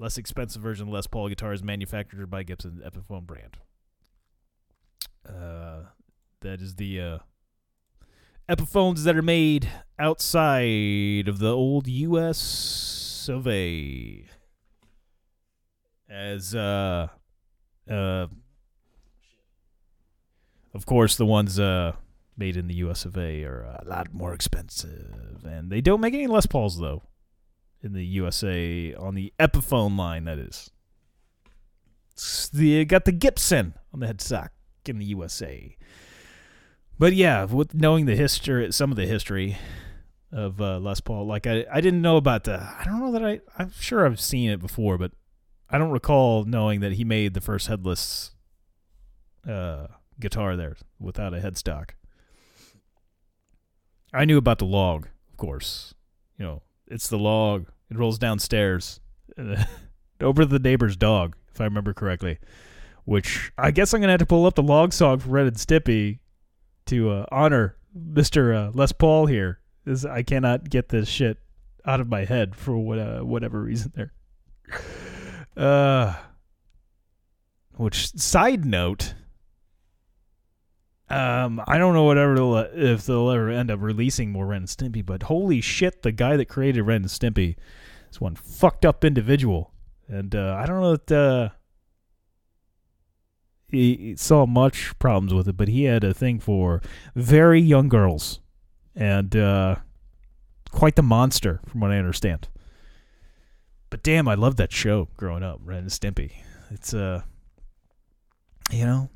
Less 0.00 0.18
expensive 0.18 0.60
version 0.60 0.88
of 0.88 0.94
Les 0.94 1.06
Paul 1.06 1.28
guitars 1.28 1.62
manufactured 1.62 2.28
by 2.28 2.42
Gibson 2.42 2.82
Epiphone 2.84 3.24
brand. 3.24 3.58
Uh, 5.24 5.82
that 6.40 6.60
is 6.60 6.74
the 6.74 7.00
uh, 7.00 7.18
Epiphones 8.48 9.04
that 9.04 9.16
are 9.16 9.22
made 9.22 9.68
outside 9.98 11.28
of 11.28 11.38
the 11.38 11.52
old 11.52 11.86
U.S. 11.86 13.28
of 13.30 13.46
A. 13.46 14.26
As 16.10 16.54
uh, 16.54 17.08
uh, 17.88 18.26
of 20.74 20.86
course, 20.86 21.16
the 21.16 21.26
ones 21.26 21.58
uh 21.58 21.92
made 22.36 22.56
in 22.56 22.66
the 22.66 22.74
U.S. 22.76 23.04
of 23.04 23.16
A. 23.16 23.44
are 23.44 23.62
a 23.62 23.84
lot 23.86 24.12
more 24.12 24.34
expensive, 24.34 25.44
and 25.44 25.70
they 25.70 25.80
don't 25.80 26.00
make 26.00 26.14
any 26.14 26.26
Les 26.26 26.46
Pauls 26.46 26.78
though. 26.78 27.02
In 27.82 27.94
the 27.94 28.04
USA, 28.04 28.94
on 28.94 29.14
the 29.14 29.32
Epiphone 29.40 29.98
line, 29.98 30.24
that 30.24 30.38
is. 30.38 30.70
It's 32.12 32.48
the 32.48 32.84
got 32.84 33.04
the 33.04 33.12
Gibson 33.12 33.74
on 33.92 34.00
the 34.00 34.06
headstock 34.06 34.50
in 34.86 34.98
the 34.98 35.06
USA. 35.06 35.76
But 36.98 37.14
yeah, 37.14 37.44
with 37.44 37.74
knowing 37.74 38.06
the 38.06 38.16
history, 38.16 38.70
some 38.72 38.90
of 38.90 38.96
the 38.96 39.06
history 39.06 39.56
of 40.30 40.60
uh, 40.60 40.78
Les 40.78 41.00
Paul, 41.00 41.26
like 41.26 41.46
I, 41.46 41.66
I 41.70 41.80
didn't 41.80 42.02
know 42.02 42.16
about 42.16 42.44
the. 42.44 42.60
I 42.60 42.84
don't 42.84 43.00
know 43.00 43.12
that 43.12 43.24
I. 43.24 43.40
I'm 43.58 43.72
sure 43.78 44.06
I've 44.06 44.20
seen 44.20 44.50
it 44.50 44.60
before, 44.60 44.98
but 44.98 45.12
I 45.68 45.78
don't 45.78 45.90
recall 45.90 46.44
knowing 46.44 46.80
that 46.80 46.92
he 46.92 47.04
made 47.04 47.34
the 47.34 47.40
first 47.40 47.66
headless 47.66 48.32
uh, 49.48 49.88
guitar 50.20 50.56
there 50.56 50.76
without 51.00 51.34
a 51.34 51.38
headstock. 51.38 51.90
I 54.14 54.24
knew 54.24 54.36
about 54.36 54.58
the 54.58 54.66
log, 54.66 55.08
of 55.30 55.36
course. 55.38 55.94
You 56.38 56.44
know, 56.44 56.62
it's 56.86 57.08
the 57.08 57.18
log. 57.18 57.68
It 57.90 57.96
rolls 57.96 58.18
downstairs 58.18 59.00
over 60.20 60.44
the 60.44 60.58
neighbor's 60.58 60.96
dog, 60.96 61.36
if 61.52 61.60
I 61.60 61.64
remember 61.64 61.94
correctly. 61.94 62.38
Which 63.04 63.50
I 63.58 63.70
guess 63.70 63.92
I'm 63.92 64.00
gonna 64.00 64.12
have 64.12 64.20
to 64.20 64.26
pull 64.26 64.46
up 64.46 64.54
the 64.54 64.62
log 64.62 64.92
song 64.92 65.18
for 65.18 65.30
Ren 65.30 65.46
and 65.46 65.56
Stimpy 65.56 66.20
to 66.86 67.10
uh, 67.10 67.26
honor 67.30 67.76
Mister 67.94 68.54
uh, 68.54 68.70
Les 68.74 68.92
Paul 68.92 69.26
here. 69.26 69.60
This, 69.84 70.04
I 70.04 70.22
cannot 70.22 70.70
get 70.70 70.88
this 70.88 71.08
shit 71.08 71.38
out 71.84 72.00
of 72.00 72.08
my 72.08 72.24
head 72.24 72.54
for 72.54 72.78
what, 72.78 72.98
uh, 72.98 73.20
whatever 73.20 73.60
reason 73.60 73.92
there. 73.94 74.12
Uh, 75.56 76.14
which 77.76 78.16
side 78.16 78.64
note, 78.64 79.14
um, 81.10 81.60
I 81.66 81.78
don't 81.78 81.94
know 81.94 82.04
whatever 82.04 82.40
uh, 82.40 82.68
if 82.72 83.04
they'll 83.04 83.30
ever 83.30 83.50
end 83.50 83.70
up 83.70 83.80
releasing 83.82 84.30
more 84.30 84.46
Ren 84.46 84.62
and 84.62 84.68
Stimpy, 84.68 85.04
but 85.04 85.24
holy 85.24 85.60
shit, 85.60 86.02
the 86.02 86.12
guy 86.12 86.36
that 86.36 86.48
created 86.48 86.82
Ren 86.82 87.02
and 87.02 87.06
Stimpy 87.06 87.56
is 88.10 88.20
one 88.20 88.36
fucked 88.36 88.84
up 88.84 89.04
individual, 89.04 89.72
and 90.06 90.34
uh, 90.34 90.56
I 90.58 90.66
don't 90.66 90.80
know 90.80 90.96
that 90.96 91.12
uh, 91.12 91.48
he, 93.72 94.14
saw 94.16 94.46
much 94.46 94.96
problems 94.98 95.34
with 95.34 95.48
it, 95.48 95.56
but 95.56 95.68
he 95.68 95.84
had 95.84 96.04
a 96.04 96.14
thing 96.14 96.38
for 96.38 96.80
very 97.16 97.60
young 97.60 97.88
girls, 97.88 98.40
and 98.94 99.34
uh, 99.34 99.76
quite 100.70 100.96
the 100.96 101.02
monster, 101.02 101.60
from 101.66 101.80
what 101.80 101.90
I 101.90 101.98
understand. 101.98 102.48
But 103.90 104.02
damn, 104.02 104.28
I 104.28 104.34
loved 104.34 104.56
that 104.58 104.72
show 104.72 105.08
growing 105.16 105.42
up, 105.42 105.60
Ren 105.64 105.80
and 105.80 105.90
Stimpy. 105.90 106.32
It's 106.70 106.94
uh, 106.94 107.22
you 108.70 108.86
know, 108.86 109.10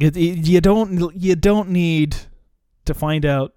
it, 0.00 0.16
it, 0.16 0.46
you 0.46 0.60
don't 0.60 1.14
you 1.14 1.36
don't 1.36 1.70
need 1.70 2.16
to 2.84 2.94
find 2.94 3.26
out. 3.26 3.54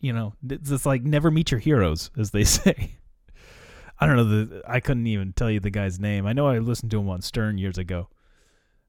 You 0.00 0.12
know, 0.12 0.34
it's 0.48 0.68
just 0.68 0.86
like 0.86 1.02
never 1.02 1.30
meet 1.30 1.50
your 1.50 1.60
heroes, 1.60 2.10
as 2.16 2.30
they 2.30 2.44
say. 2.44 2.96
I 3.98 4.06
don't 4.06 4.16
know 4.16 4.24
the 4.24 4.62
I 4.68 4.80
couldn't 4.80 5.06
even 5.06 5.32
tell 5.32 5.50
you 5.50 5.58
the 5.58 5.70
guy's 5.70 5.98
name. 5.98 6.26
I 6.26 6.32
know 6.32 6.46
I 6.46 6.58
listened 6.58 6.90
to 6.92 7.00
him 7.00 7.08
on 7.08 7.22
Stern 7.22 7.58
years 7.58 7.78
ago, 7.78 8.08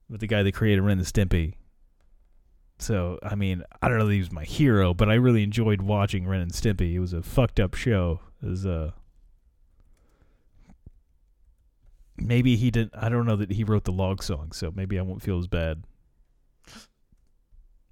with 0.10 0.22
the 0.22 0.28
guy 0.28 0.44
that 0.44 0.54
created 0.54 0.82
Ren 0.82 0.98
and 0.98 1.08
Stimpy. 1.08 1.56
So 2.80 3.20
I 3.24 3.36
mean, 3.36 3.64
I 3.82 3.88
don't 3.88 3.98
know 3.98 4.06
that 4.06 4.14
he 4.14 4.20
was 4.20 4.32
my 4.32 4.44
hero, 4.44 4.94
but 4.94 5.10
I 5.10 5.16
really 5.16 5.44
enjoyed 5.44 5.82
watching 5.82 6.28
Ren 6.28 6.42
and 6.42 6.52
Stimpy. 6.52 6.94
It 6.94 7.00
was 7.00 7.14
a 7.14 7.24
fucked 7.24 7.60
up 7.60 7.74
show. 7.74 8.20
It 8.42 8.48
was 8.48 8.66
uh 8.66 8.92
maybe 12.16 12.56
he 12.56 12.70
didn't 12.72 12.94
I 12.96 13.10
don't 13.10 13.26
know 13.26 13.36
that 13.36 13.52
he 13.52 13.64
wrote 13.64 13.84
the 13.84 13.92
log 13.92 14.22
song, 14.24 14.52
so 14.52 14.72
maybe 14.76 15.00
I 15.00 15.02
won't 15.02 15.22
feel 15.22 15.40
as 15.40 15.48
bad 15.48 15.84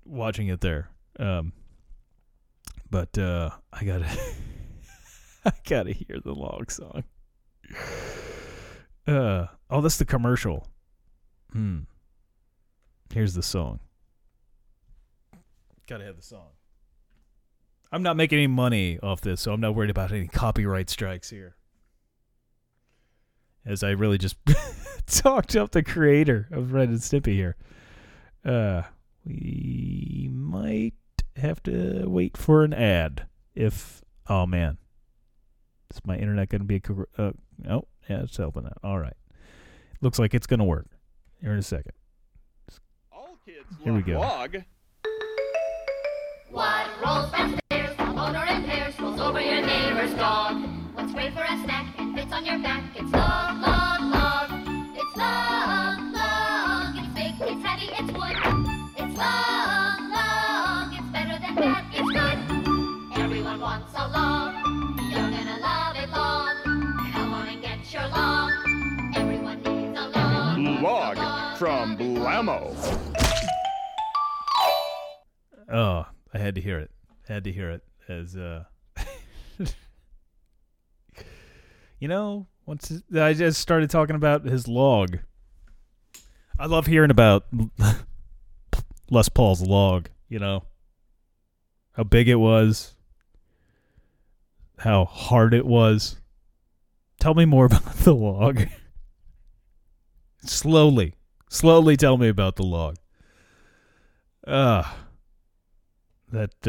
watching 0.06 0.48
it 0.48 0.62
there. 0.62 0.90
Um 1.20 1.54
but 2.92 3.18
uh 3.18 3.50
I 3.74 3.86
gotta 3.86 4.06
I 5.46 5.52
gotta 5.68 5.94
hear 5.94 6.20
the 6.24 6.34
log 6.34 6.72
song. 6.72 7.04
Uh 9.08 9.48
oh 9.72 9.82
that's 9.82 9.98
the 9.98 10.06
commercial. 10.06 10.68
Hmm. 11.52 11.80
Here's 13.14 13.34
the 13.34 13.44
song. 13.44 13.80
Gotta 15.88 16.06
have 16.06 16.18
the 16.18 16.24
song. 16.24 16.50
I'm 17.92 18.04
not 18.04 18.18
making 18.18 18.40
any 18.40 18.48
money 18.48 19.00
off 19.02 19.22
this, 19.22 19.42
so 19.42 19.54
I'm 19.54 19.62
not 19.62 19.76
worried 19.76 19.90
about 19.90 20.12
any 20.12 20.28
copyright 20.28 20.90
strikes 20.90 21.30
here. 21.30 21.56
As 23.66 23.84
I 23.84 23.92
really 23.92 24.18
just 24.18 24.38
talked 25.06 25.56
up 25.56 25.72
the 25.72 25.84
creator 25.84 26.48
of 26.52 26.74
Ren 26.74 26.90
and 26.90 27.00
Stimpy 27.00 27.34
here. 27.34 27.56
Uh, 28.44 28.84
we 29.26 30.30
might 30.32 30.94
have 31.38 31.62
to 31.64 32.06
wait 32.08 32.38
for 32.38 32.64
an 32.64 32.74
ad. 32.74 33.28
If 33.56 34.04
oh 34.28 34.46
man, 34.46 34.78
is 35.94 36.02
my 36.06 36.18
internet 36.18 36.50
going 36.50 36.62
to 36.62 36.66
be 36.66 36.82
a 37.18 37.22
uh, 37.22 37.32
oh 37.70 37.88
yeah, 38.10 38.24
it's 38.24 38.38
helping 38.38 38.66
out. 38.66 38.78
All 38.84 39.00
right, 39.00 39.16
looks 40.02 40.20
like 40.20 40.34
it's 40.34 40.48
going 40.48 40.60
to 40.60 40.66
work. 40.66 40.88
Here 41.42 41.54
in 41.54 41.60
a 41.60 41.64
second. 41.64 41.94
All 43.48 43.54
kids 43.54 43.84
Here 43.84 43.94
we 43.94 44.02
go. 44.02 44.20
log. 44.20 44.56
What 46.52 46.88
rolls 47.04 47.32
downstairs, 47.32 47.96
a 48.00 48.06
motor 48.06 48.38
and 48.38 48.66
pairs, 48.66 49.00
rolls 49.00 49.20
over 49.20 49.42
your 49.42 49.62
neighbor's 49.66 50.14
dog. 50.16 50.56
What's 50.94 51.14
great 51.14 51.34
for 51.34 51.44
a 51.44 51.64
snack 51.64 51.94
and 52.00 52.16
fits 52.16 52.32
on 52.32 52.46
your 52.46 52.60
back? 52.60 52.84
It's 52.96 53.12
log, 53.12 53.62
log, 53.62 54.02
log. 54.02 54.50
It's 54.96 55.18
log, 55.18 56.00
log. 56.14 56.96
It's 56.98 57.14
big, 57.14 57.34
it's 57.50 57.66
heavy, 57.66 57.90
it's 57.92 58.12
wood. 58.14 58.38
It's 58.98 59.18
log, 59.18 60.00
log. 60.16 60.94
It's 60.94 61.10
better 61.12 61.38
than 61.40 61.56
bad, 61.56 61.86
it's 61.94 62.12
good. 62.18 63.20
Everyone 63.22 63.60
wants 63.60 63.94
a 63.96 64.08
log. 64.08 64.56
You're 65.12 65.30
gonna 65.30 65.60
love 65.60 65.96
it 65.96 66.10
log. 66.10 66.64
Come 67.14 67.34
on 67.34 67.48
and 67.50 67.62
get 67.62 67.94
your 67.94 68.08
log. 68.08 68.54
Everyone 69.16 69.62
needs 69.62 70.00
a 70.00 70.08
log. 70.10 71.18
Log 71.18 71.58
from 71.58 71.98
Blammo. 71.98 73.05
Oh, 75.72 76.06
I 76.34 76.38
had 76.38 76.56
to 76.56 76.62
hear 76.62 76.80
it. 76.80 76.92
Had 77.28 77.44
to 77.46 77.52
hear 77.52 77.72
it 77.72 77.84
as 78.08 78.36
uh 78.36 78.64
You 82.00 82.08
know, 82.08 82.48
once 82.66 82.92
it- 82.92 83.18
I 83.18 83.34
just 83.34 83.60
started 83.62 83.90
talking 83.90 84.16
about 84.16 84.44
his 84.46 84.68
log. 84.68 85.20
I 86.60 86.68
love 86.68 86.86
hearing 86.88 87.12
about 87.12 87.46
Les 89.10 89.30
Paul's 89.30 89.62
log, 89.62 90.10
you 90.30 90.40
know. 90.40 90.64
How 91.94 92.04
big 92.04 92.28
it 92.28 92.36
was. 92.36 92.94
How 94.80 95.06
hard 95.06 95.54
it 95.54 95.66
was. 95.66 96.18
Tell 97.20 97.34
me 97.34 97.46
more 97.46 97.66
about 97.68 97.96
the 97.98 98.14
log. 98.14 98.64
slowly. 100.44 101.16
Slowly 101.50 101.96
tell 101.96 102.18
me 102.18 102.28
about 102.28 102.56
the 102.58 102.64
log. 102.64 102.96
Ah 104.46 104.98
that 106.36 106.68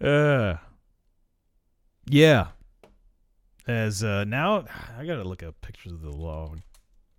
uh 0.00 0.04
uh 0.04 0.56
yeah 2.06 2.48
as 3.68 4.02
uh 4.02 4.24
now 4.24 4.64
i 4.98 5.04
gotta 5.04 5.24
look 5.24 5.42
up 5.42 5.54
pictures 5.60 5.92
of 5.92 6.00
the 6.00 6.10
log 6.10 6.60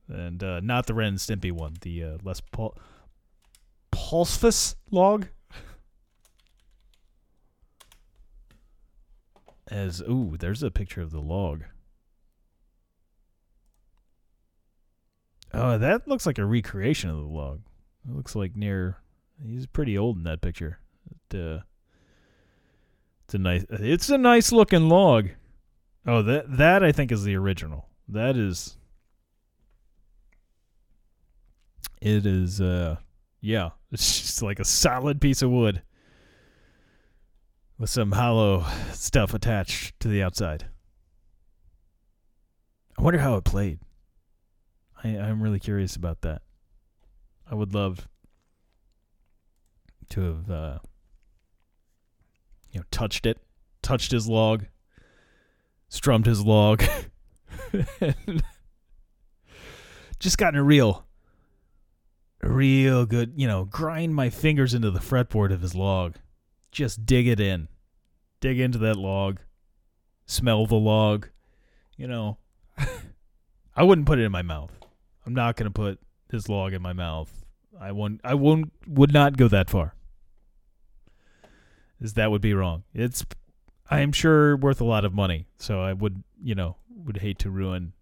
and 0.10 0.44
uh 0.44 0.60
not 0.60 0.88
the 0.88 0.94
ren 0.94 1.10
and 1.10 1.18
stimpy 1.18 1.52
one 1.52 1.76
the 1.82 2.04
uh 2.04 2.18
les 2.24 2.42
paul 2.52 2.76
Polsfuss 3.92 4.76
log. 4.90 5.28
As 9.70 10.02
ooh, 10.02 10.36
there's 10.38 10.64
a 10.64 10.72
picture 10.72 11.02
of 11.02 11.12
the 11.12 11.22
log. 11.22 11.64
Oh, 15.54 15.78
that 15.78 16.08
looks 16.08 16.26
like 16.26 16.38
a 16.38 16.46
recreation 16.46 17.10
of 17.10 17.18
the 17.18 17.24
log. 17.24 17.62
It 18.08 18.16
looks 18.16 18.36
like 18.36 18.56
near. 18.56 18.98
He's 19.46 19.66
pretty 19.66 19.98
old 19.98 20.18
in 20.18 20.24
that 20.24 20.42
picture. 20.42 20.80
Uh, 21.34 21.60
it's 23.26 23.34
a 23.34 23.38
nice. 23.38 23.66
It's 23.70 24.10
a 24.10 24.18
nice 24.18 24.52
looking 24.52 24.90
log. 24.90 25.30
Oh, 26.06 26.22
that 26.22 26.58
that 26.58 26.84
I 26.84 26.92
think 26.92 27.12
is 27.12 27.24
the 27.24 27.36
original. 27.36 27.88
That 28.08 28.36
is. 28.36 28.78
It 32.02 32.26
is. 32.26 32.60
Uh, 32.60 32.98
yeah, 33.40 33.70
it's 33.92 34.22
just 34.22 34.42
like 34.42 34.60
a 34.60 34.66
solid 34.66 35.22
piece 35.22 35.42
of 35.42 35.50
wood 35.50 35.82
with 37.78 37.90
some 37.90 38.12
hollow 38.12 38.66
stuff 38.92 39.34
attached 39.34 40.00
to 40.00 40.08
the 40.08 40.22
outside. 40.22 40.68
I 42.98 43.02
wonder 43.02 43.20
how 43.20 43.36
it 43.38 43.44
played. 43.44 43.80
I, 45.04 45.18
I'm 45.18 45.42
really 45.42 45.60
curious 45.60 45.96
about 45.96 46.22
that. 46.22 46.44
I 47.50 47.56
would 47.56 47.74
love 47.74 48.08
to 50.12 50.22
have, 50.22 50.50
uh, 50.52 50.80
you 52.72 52.80
know, 52.80 52.86
touched 52.92 53.26
it, 53.26 53.38
touched 53.82 54.12
his 54.12 54.28
log, 54.28 54.66
strummed 55.90 56.26
his 56.26 56.46
log, 56.46 56.84
just 60.20 60.38
gotten 60.38 60.60
a 60.60 60.64
real, 60.64 61.06
real 62.42 63.06
good, 63.06 63.34
you 63.36 63.48
know, 63.48 63.66
grind 63.66 64.16
my 64.16 64.30
fingers 64.30 64.74
into 64.74 64.92
the 64.92 65.00
fretboard 65.00 65.52
of 65.52 65.62
his 65.62 65.76
log. 65.76 66.16
Just 66.72 67.06
dig 67.06 67.28
it 67.28 67.40
in. 67.40 67.68
Dig 68.40 68.60
into 68.60 68.78
that 68.80 68.98
log. 68.98 69.40
Smell 70.26 70.66
the 70.66 70.76
log. 70.76 71.28
You 71.98 72.08
know, 72.08 72.38
I 73.76 73.84
wouldn't 73.84 74.08
put 74.08 74.20
it 74.20 74.24
in 74.24 74.32
my 74.32 74.42
mouth. 74.42 74.72
I'm 75.26 75.34
not 75.34 75.56
going 75.56 75.66
to 75.66 75.72
put 75.72 76.00
his 76.32 76.50
log 76.50 76.74
in 76.74 76.82
my 76.82 76.94
mouth. 76.94 77.30
I 77.80 77.92
won't 77.92 78.22
I 78.24 78.34
won't 78.36 78.72
would 78.88 79.14
not 79.14 79.38
go 79.38 79.48
that 79.48 79.70
far. 79.70 79.96
Is 82.02 82.14
that 82.16 82.32
would 82.32 82.42
be 82.42 82.56
wrong. 82.56 82.84
It's 82.94 83.24
I 83.90 84.00
am 84.00 84.12
sure 84.12 84.58
worth 84.58 84.82
a 84.82 84.86
lot 84.86 85.06
of 85.06 85.14
money. 85.14 85.46
So 85.60 85.82
I 85.82 85.94
would, 85.94 86.24
you 86.42 86.56
know, 86.56 86.78
would 86.90 87.18
hate 87.18 87.40
to 87.40 87.52
ruin 87.52 87.94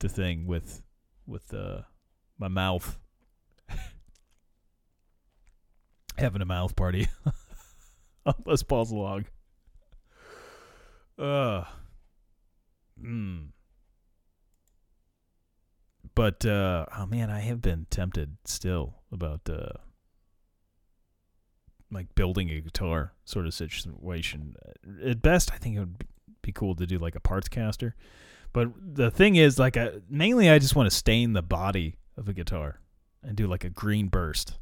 the 0.00 0.08
thing 0.08 0.46
with 0.46 0.82
with 1.26 1.54
uh 1.54 1.82
my 2.36 2.48
mouth. 2.48 2.98
Having 6.18 6.42
a 6.42 6.46
mouth 6.46 6.74
party. 6.74 7.08
on 8.26 8.34
Les 8.44 8.62
Paul's 8.62 8.92
log. 8.92 9.24
Uh 11.16 11.64
mm. 13.00 13.48
But 16.14 16.44
uh 16.44 16.86
oh 16.96 17.06
man, 17.06 17.30
I 17.30 17.40
have 17.40 17.62
been 17.62 17.86
tempted 17.90 18.36
still 18.44 18.96
about 19.12 19.48
uh 19.48 19.78
like 21.90 22.14
building 22.14 22.50
a 22.50 22.60
guitar 22.60 23.12
sort 23.24 23.46
of 23.46 23.54
situation. 23.54 24.54
Uh, 24.64 25.10
at 25.10 25.22
best, 25.22 25.52
I 25.52 25.56
think 25.56 25.76
it 25.76 25.80
would 25.80 26.04
be 26.42 26.52
cool 26.52 26.74
to 26.76 26.86
do 26.86 26.98
like 26.98 27.14
a 27.14 27.20
parts 27.20 27.48
caster. 27.48 27.94
But 28.52 28.68
the 28.94 29.10
thing 29.10 29.36
is, 29.36 29.58
like, 29.58 29.76
I, 29.76 29.92
mainly 30.08 30.48
I 30.50 30.58
just 30.58 30.74
want 30.74 30.90
to 30.90 30.96
stain 30.96 31.32
the 31.32 31.42
body 31.42 31.96
of 32.16 32.28
a 32.28 32.32
guitar 32.32 32.80
and 33.22 33.36
do 33.36 33.46
like 33.46 33.64
a 33.64 33.70
green 33.70 34.08
burst 34.08 34.58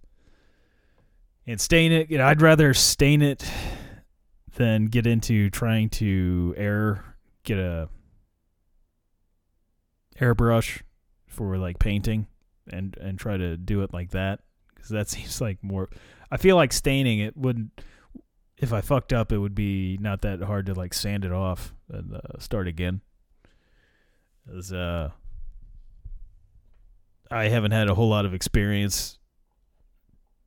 and 1.47 1.61
stain 1.61 1.93
it. 1.93 2.11
You 2.11 2.19
know, 2.19 2.27
I'd 2.27 2.43
rather 2.43 2.75
stain 2.75 3.23
it 3.23 3.49
than 4.57 4.87
get 4.87 5.07
into 5.07 5.51
trying 5.51 5.91
to 5.91 6.55
air 6.57 7.05
get 7.45 7.59
a 7.59 7.89
airbrush 10.21 10.81
for 11.27 11.59
like 11.59 11.79
painting 11.79 12.27
and 12.69 12.97
and 13.01 13.19
try 13.19 13.37
to 13.37 13.57
do 13.57 13.83
it 13.83 13.93
like 13.93 14.11
that 14.11 14.41
because 14.87 15.09
that 15.09 15.09
seems 15.17 15.41
like 15.41 15.63
more. 15.63 15.89
I 16.31 16.37
feel 16.37 16.57
like 16.57 16.73
staining 16.73 17.19
it 17.19 17.37
wouldn't. 17.37 17.81
If 18.57 18.73
I 18.73 18.81
fucked 18.81 19.13
up, 19.13 19.33
it 19.33 19.39
would 19.39 19.55
be 19.55 19.99
not 20.01 20.23
that 20.23 20.41
hard 20.43 20.67
to 20.67 20.75
like 20.75 20.95
sand 20.95 21.25
it 21.25 21.33
off 21.33 21.75
and 21.91 22.15
uh, 22.15 22.39
start 22.39 22.67
again. 22.67 23.03
As 24.57 24.73
uh, 24.73 25.11
I 27.31 27.45
haven't 27.45 27.73
had 27.73 27.91
a 27.91 27.95
whole 27.95 28.09
lot 28.09 28.25
of 28.25 28.33
experience 28.33 29.19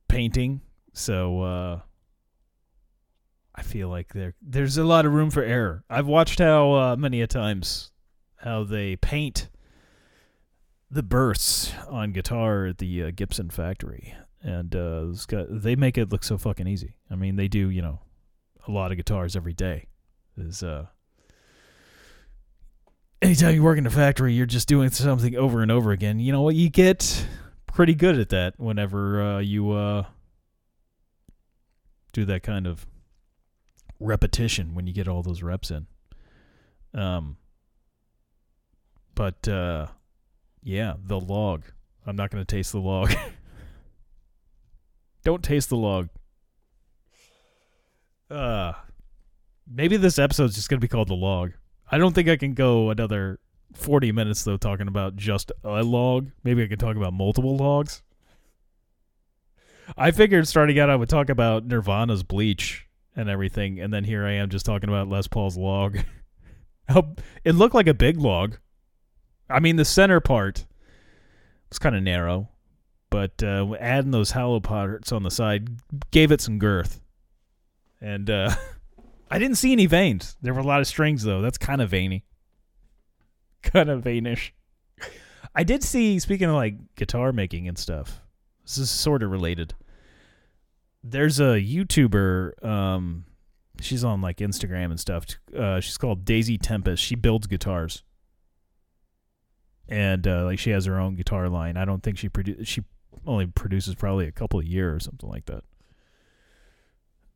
painting, 0.08 0.62
so 0.92 1.42
uh, 1.42 1.80
I 3.54 3.62
feel 3.62 3.88
like 3.88 4.12
there 4.12 4.34
there's 4.42 4.76
a 4.76 4.84
lot 4.84 5.06
of 5.06 5.12
room 5.12 5.30
for 5.30 5.42
error. 5.42 5.84
I've 5.88 6.06
watched 6.06 6.40
how 6.40 6.72
uh, 6.72 6.96
many 6.96 7.20
a 7.20 7.26
times 7.26 7.92
how 8.38 8.64
they 8.64 8.96
paint 8.96 9.50
the 10.90 11.02
bursts 11.02 11.72
on 11.88 12.12
guitar 12.12 12.66
at 12.66 12.78
the 12.78 13.04
uh, 13.04 13.10
Gibson 13.14 13.50
factory, 13.50 14.14
and 14.42 14.74
uh, 14.74 14.78
those 14.78 15.26
guy- 15.26 15.46
they 15.48 15.76
make 15.76 15.98
it 15.98 16.10
look 16.10 16.24
so 16.24 16.38
fucking 16.38 16.66
easy. 16.66 16.96
I 17.10 17.14
mean, 17.16 17.36
they 17.36 17.48
do 17.48 17.68
you 17.70 17.82
know 17.82 18.00
a 18.66 18.70
lot 18.70 18.90
of 18.90 18.96
guitars 18.96 19.36
every 19.36 19.52
day. 19.52 19.86
Is 20.36 20.62
uh, 20.62 20.86
anytime 23.20 23.54
you 23.54 23.62
work 23.62 23.78
in 23.78 23.86
a 23.86 23.90
factory, 23.90 24.34
you're 24.34 24.46
just 24.46 24.68
doing 24.68 24.90
something 24.90 25.36
over 25.36 25.62
and 25.62 25.70
over 25.70 25.92
again. 25.92 26.18
You 26.18 26.32
know 26.32 26.42
what? 26.42 26.54
You 26.54 26.70
get 26.70 27.26
pretty 27.66 27.94
good 27.94 28.18
at 28.18 28.30
that 28.30 28.58
whenever 28.58 29.22
uh, 29.22 29.38
you 29.38 29.70
uh, 29.72 30.04
do 32.12 32.24
that 32.24 32.42
kind 32.42 32.66
of 32.66 32.86
repetition 33.98 34.74
when 34.74 34.86
you 34.86 34.92
get 34.92 35.08
all 35.08 35.22
those 35.22 35.42
reps 35.42 35.70
in. 35.70 35.86
Um, 36.94 37.36
but 39.14 39.46
uh, 39.46 39.86
yeah, 40.62 40.94
the 41.02 41.20
log. 41.20 41.64
I'm 42.06 42.16
not 42.16 42.30
going 42.30 42.44
to 42.44 42.56
taste 42.56 42.72
the 42.72 42.80
log. 42.80 43.12
Don't 45.24 45.42
taste 45.42 45.68
the 45.68 45.76
log. 45.76 46.08
Uh, 48.30 48.72
maybe 49.70 49.96
this 49.96 50.18
episode's 50.18 50.54
just 50.54 50.68
going 50.68 50.80
to 50.80 50.84
be 50.84 50.88
called 50.88 51.08
the 51.08 51.14
log. 51.14 51.52
I 51.90 51.98
don't 51.98 52.14
think 52.14 52.28
I 52.28 52.36
can 52.36 52.54
go 52.54 52.90
another 52.90 53.40
40 53.74 54.12
minutes 54.12 54.44
though 54.44 54.56
talking 54.56 54.88
about 54.88 55.16
just 55.16 55.52
a 55.64 55.82
log. 55.82 56.30
Maybe 56.44 56.62
I 56.62 56.66
can 56.66 56.78
talk 56.78 56.96
about 56.96 57.12
multiple 57.12 57.56
logs. 57.56 58.02
I 59.96 60.12
figured 60.12 60.46
starting 60.46 60.78
out 60.78 60.90
I 60.90 60.96
would 60.96 61.08
talk 61.08 61.28
about 61.28 61.66
Nirvana's 61.66 62.22
Bleach 62.22 62.86
and 63.16 63.28
everything, 63.28 63.80
and 63.80 63.92
then 63.92 64.04
here 64.04 64.24
I 64.24 64.34
am 64.34 64.48
just 64.48 64.64
talking 64.64 64.88
about 64.88 65.08
Les 65.08 65.26
Paul's 65.26 65.56
log. 65.56 65.98
It 67.44 67.54
looked 67.54 67.76
like 67.76 67.86
a 67.86 67.94
big 67.94 68.16
log. 68.16 68.56
I 69.48 69.60
mean, 69.60 69.76
the 69.76 69.84
center 69.84 70.18
part 70.18 70.66
was 71.68 71.78
kind 71.78 71.94
of 71.94 72.02
narrow, 72.02 72.49
but 73.10 73.42
uh, 73.42 73.74
adding 73.78 74.12
those 74.12 74.30
hollow 74.30 74.60
parts 74.60 75.12
on 75.12 75.22
the 75.22 75.30
side 75.30 75.68
gave 76.10 76.32
it 76.32 76.40
some 76.40 76.58
girth. 76.58 77.00
And 78.00 78.30
uh, 78.30 78.54
I 79.30 79.38
didn't 79.38 79.56
see 79.56 79.72
any 79.72 79.86
veins. 79.86 80.36
There 80.40 80.54
were 80.54 80.60
a 80.60 80.64
lot 80.64 80.80
of 80.80 80.86
strings, 80.86 81.22
though. 81.22 81.42
That's 81.42 81.58
kind 81.58 81.82
of 81.82 81.90
veiny. 81.90 82.24
Kind 83.62 83.90
of 83.90 84.02
veinish. 84.02 84.52
I 85.54 85.64
did 85.64 85.82
see, 85.82 86.18
speaking 86.18 86.48
of 86.48 86.54
like 86.54 86.76
guitar 86.94 87.32
making 87.32 87.68
and 87.68 87.76
stuff, 87.76 88.20
this 88.64 88.78
is 88.78 88.88
sort 88.88 89.22
of 89.22 89.30
related. 89.30 89.74
There's 91.02 91.40
a 91.40 91.60
YouTuber, 91.60 92.64
um, 92.64 93.24
she's 93.80 94.04
on 94.04 94.20
like 94.20 94.38
Instagram 94.38 94.86
and 94.86 95.00
stuff. 95.00 95.26
Uh, 95.56 95.80
she's 95.80 95.98
called 95.98 96.24
Daisy 96.24 96.56
Tempest. 96.56 97.02
She 97.02 97.16
builds 97.16 97.48
guitars 97.48 98.02
and 99.90 100.26
uh, 100.26 100.44
like 100.44 100.58
she 100.58 100.70
has 100.70 100.86
her 100.86 100.98
own 100.98 101.16
guitar 101.16 101.48
line. 101.48 101.76
I 101.76 101.84
don't 101.84 102.02
think 102.02 102.16
she 102.16 102.28
produ- 102.28 102.66
she 102.66 102.82
only 103.26 103.46
produces 103.46 103.94
probably 103.94 104.26
a 104.26 104.32
couple 104.32 104.60
a 104.60 104.64
year 104.64 104.94
or 104.94 105.00
something 105.00 105.28
like 105.28 105.46
that. 105.46 105.64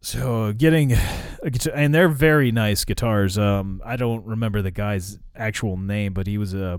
So 0.00 0.52
getting 0.52 0.92
a 0.92 1.50
guitar, 1.50 1.72
and 1.74 1.94
they're 1.94 2.08
very 2.08 2.52
nice 2.52 2.84
guitars. 2.84 3.38
Um, 3.38 3.80
I 3.84 3.96
don't 3.96 4.24
remember 4.26 4.60
the 4.60 4.70
guy's 4.70 5.18
actual 5.34 5.76
name, 5.76 6.12
but 6.12 6.26
he 6.26 6.36
was 6.36 6.54
uh, 6.54 6.78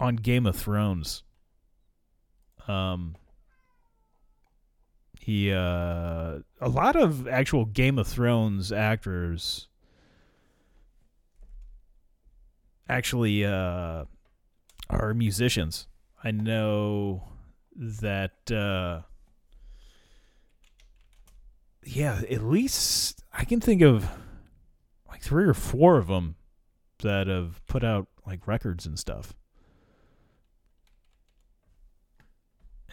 on 0.00 0.16
Game 0.16 0.46
of 0.46 0.56
Thrones. 0.56 1.22
Um, 2.66 3.16
he 5.20 5.52
uh, 5.52 6.38
a 6.60 6.68
lot 6.68 6.96
of 6.96 7.28
actual 7.28 7.64
Game 7.64 7.98
of 7.98 8.06
Thrones 8.08 8.72
actors 8.72 9.68
actually 12.88 13.44
uh 13.44 14.04
are 14.90 15.14
musicians. 15.14 15.86
I 16.22 16.30
know 16.30 17.22
that 17.78 18.50
uh 18.50 19.02
yeah, 21.84 22.20
at 22.30 22.42
least 22.42 23.22
I 23.32 23.44
can 23.44 23.60
think 23.60 23.82
of 23.82 24.08
like 25.08 25.22
three 25.22 25.44
or 25.44 25.54
four 25.54 25.98
of 25.98 26.08
them 26.08 26.36
that 27.02 27.26
have 27.26 27.64
put 27.66 27.84
out 27.84 28.08
like 28.26 28.48
records 28.48 28.86
and 28.86 28.98
stuff. 28.98 29.34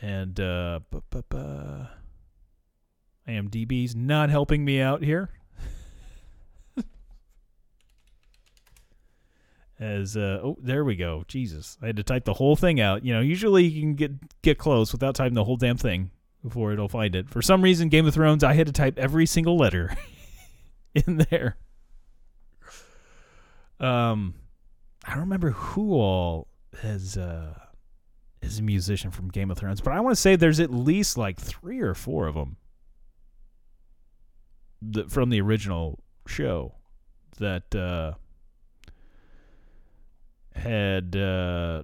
And 0.01 0.39
uh 0.39 0.81
bu- 0.91 1.01
bu- 1.09 1.21
bu- 1.29 1.85
IMDb's 3.27 3.95
not 3.95 4.29
helping 4.29 4.65
me 4.65 4.81
out 4.81 5.01
here. 5.01 5.29
As 9.79 10.15
uh, 10.15 10.39
oh, 10.43 10.57
there 10.61 10.85
we 10.85 10.95
go. 10.95 11.23
Jesus, 11.27 11.77
I 11.81 11.87
had 11.87 11.97
to 11.97 12.03
type 12.03 12.25
the 12.25 12.33
whole 12.33 12.55
thing 12.55 12.79
out. 12.79 13.03
You 13.03 13.13
know, 13.13 13.21
usually 13.21 13.65
you 13.65 13.81
can 13.81 13.95
get 13.95 14.41
get 14.41 14.57
close 14.57 14.91
without 14.91 15.15
typing 15.15 15.33
the 15.33 15.43
whole 15.43 15.57
damn 15.57 15.77
thing 15.77 16.11
before 16.43 16.73
it'll 16.73 16.87
find 16.87 17.15
it. 17.15 17.29
For 17.29 17.41
some 17.41 17.61
reason, 17.61 17.89
Game 17.89 18.05
of 18.05 18.13
Thrones, 18.13 18.43
I 18.43 18.53
had 18.53 18.67
to 18.67 18.73
type 18.73 18.99
every 18.99 19.25
single 19.25 19.57
letter 19.57 19.95
in 20.95 21.25
there. 21.29 21.57
Um, 23.79 24.35
I 25.05 25.11
don't 25.11 25.21
remember 25.21 25.51
who 25.51 25.93
all 25.93 26.47
has 26.81 27.17
uh 27.17 27.53
is 28.41 28.59
a 28.59 28.63
musician 28.63 29.09
from 29.11 29.29
Game 29.29 29.49
of 29.49 29.57
Thrones, 29.57 29.81
but 29.81 29.93
I 29.93 29.99
want 29.99 30.15
to 30.15 30.21
say 30.21 30.35
there's 30.35 30.59
at 30.59 30.71
least 30.71 31.17
like 31.17 31.39
three 31.39 31.79
or 31.79 31.93
four 31.93 32.27
of 32.27 32.35
them 32.35 32.57
that, 34.91 35.11
from 35.11 35.29
the 35.29 35.41
original 35.41 35.99
show 36.27 36.75
that 37.39 37.73
uh, 37.73 38.13
had 40.55 41.15
uh, 41.15 41.83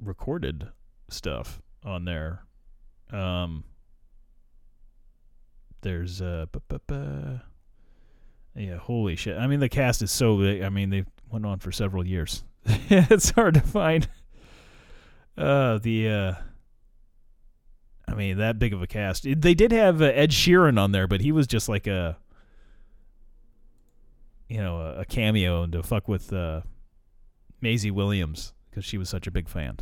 recorded 0.00 0.68
stuff 1.08 1.60
on 1.84 2.04
there. 2.04 2.42
Um, 3.10 3.64
there's 5.82 6.20
uh, 6.20 6.46
yeah, 8.54 8.76
holy 8.76 9.16
shit! 9.16 9.38
I 9.38 9.46
mean, 9.46 9.60
the 9.60 9.68
cast 9.68 10.02
is 10.02 10.10
so 10.10 10.36
big. 10.36 10.62
I 10.62 10.68
mean, 10.68 10.90
they 10.90 11.04
went 11.30 11.46
on 11.46 11.58
for 11.58 11.72
several 11.72 12.06
years. 12.06 12.44
it's 12.64 13.30
hard 13.30 13.54
to 13.54 13.60
find. 13.60 14.08
Uh, 15.36 15.78
the 15.78 16.08
uh, 16.08 16.34
I 18.10 18.14
mean, 18.14 18.38
that 18.38 18.58
big 18.58 18.72
of 18.72 18.82
a 18.82 18.86
cast. 18.86 19.24
They 19.24 19.54
did 19.54 19.72
have 19.72 20.02
uh, 20.02 20.06
Ed 20.06 20.30
Sheeran 20.30 20.78
on 20.78 20.92
there, 20.92 21.06
but 21.06 21.20
he 21.20 21.32
was 21.32 21.46
just 21.46 21.68
like 21.68 21.86
a, 21.86 22.18
you 24.50 24.58
know, 24.58 24.80
a, 24.80 25.00
a 25.00 25.04
cameo 25.04 25.64
to 25.68 25.82
fuck 25.82 26.08
with 26.08 26.32
uh, 26.32 26.62
Maisie 27.60 27.92
Williams 27.92 28.52
because 28.68 28.84
she 28.84 28.98
was 28.98 29.08
such 29.08 29.26
a 29.26 29.30
big 29.30 29.48
fan 29.48 29.78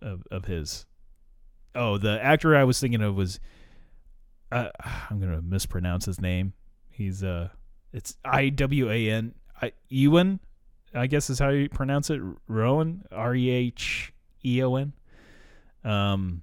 of 0.00 0.22
of 0.30 0.46
his. 0.46 0.86
Oh, 1.74 1.98
the 1.98 2.20
actor 2.20 2.56
I 2.56 2.64
was 2.64 2.80
thinking 2.80 3.02
of 3.02 3.14
was, 3.14 3.38
uh, 4.50 4.70
I'm 5.10 5.20
gonna 5.20 5.42
mispronounce 5.42 6.06
his 6.06 6.20
name. 6.20 6.54
He's 6.88 7.22
uh, 7.22 7.50
it's 7.92 8.16
I 8.24 8.48
W 8.48 8.90
A 8.90 9.10
N 9.10 9.34
I 9.60 9.72
Ewan, 9.90 10.40
I 10.94 11.06
guess 11.06 11.28
is 11.28 11.38
how 11.38 11.50
you 11.50 11.68
pronounce 11.68 12.08
it. 12.08 12.22
Rowan, 12.48 13.04
R 13.12 13.34
E 13.34 13.50
H 13.50 14.14
E 14.44 14.62
O 14.62 14.76
N. 14.76 14.94
Um, 15.84 16.40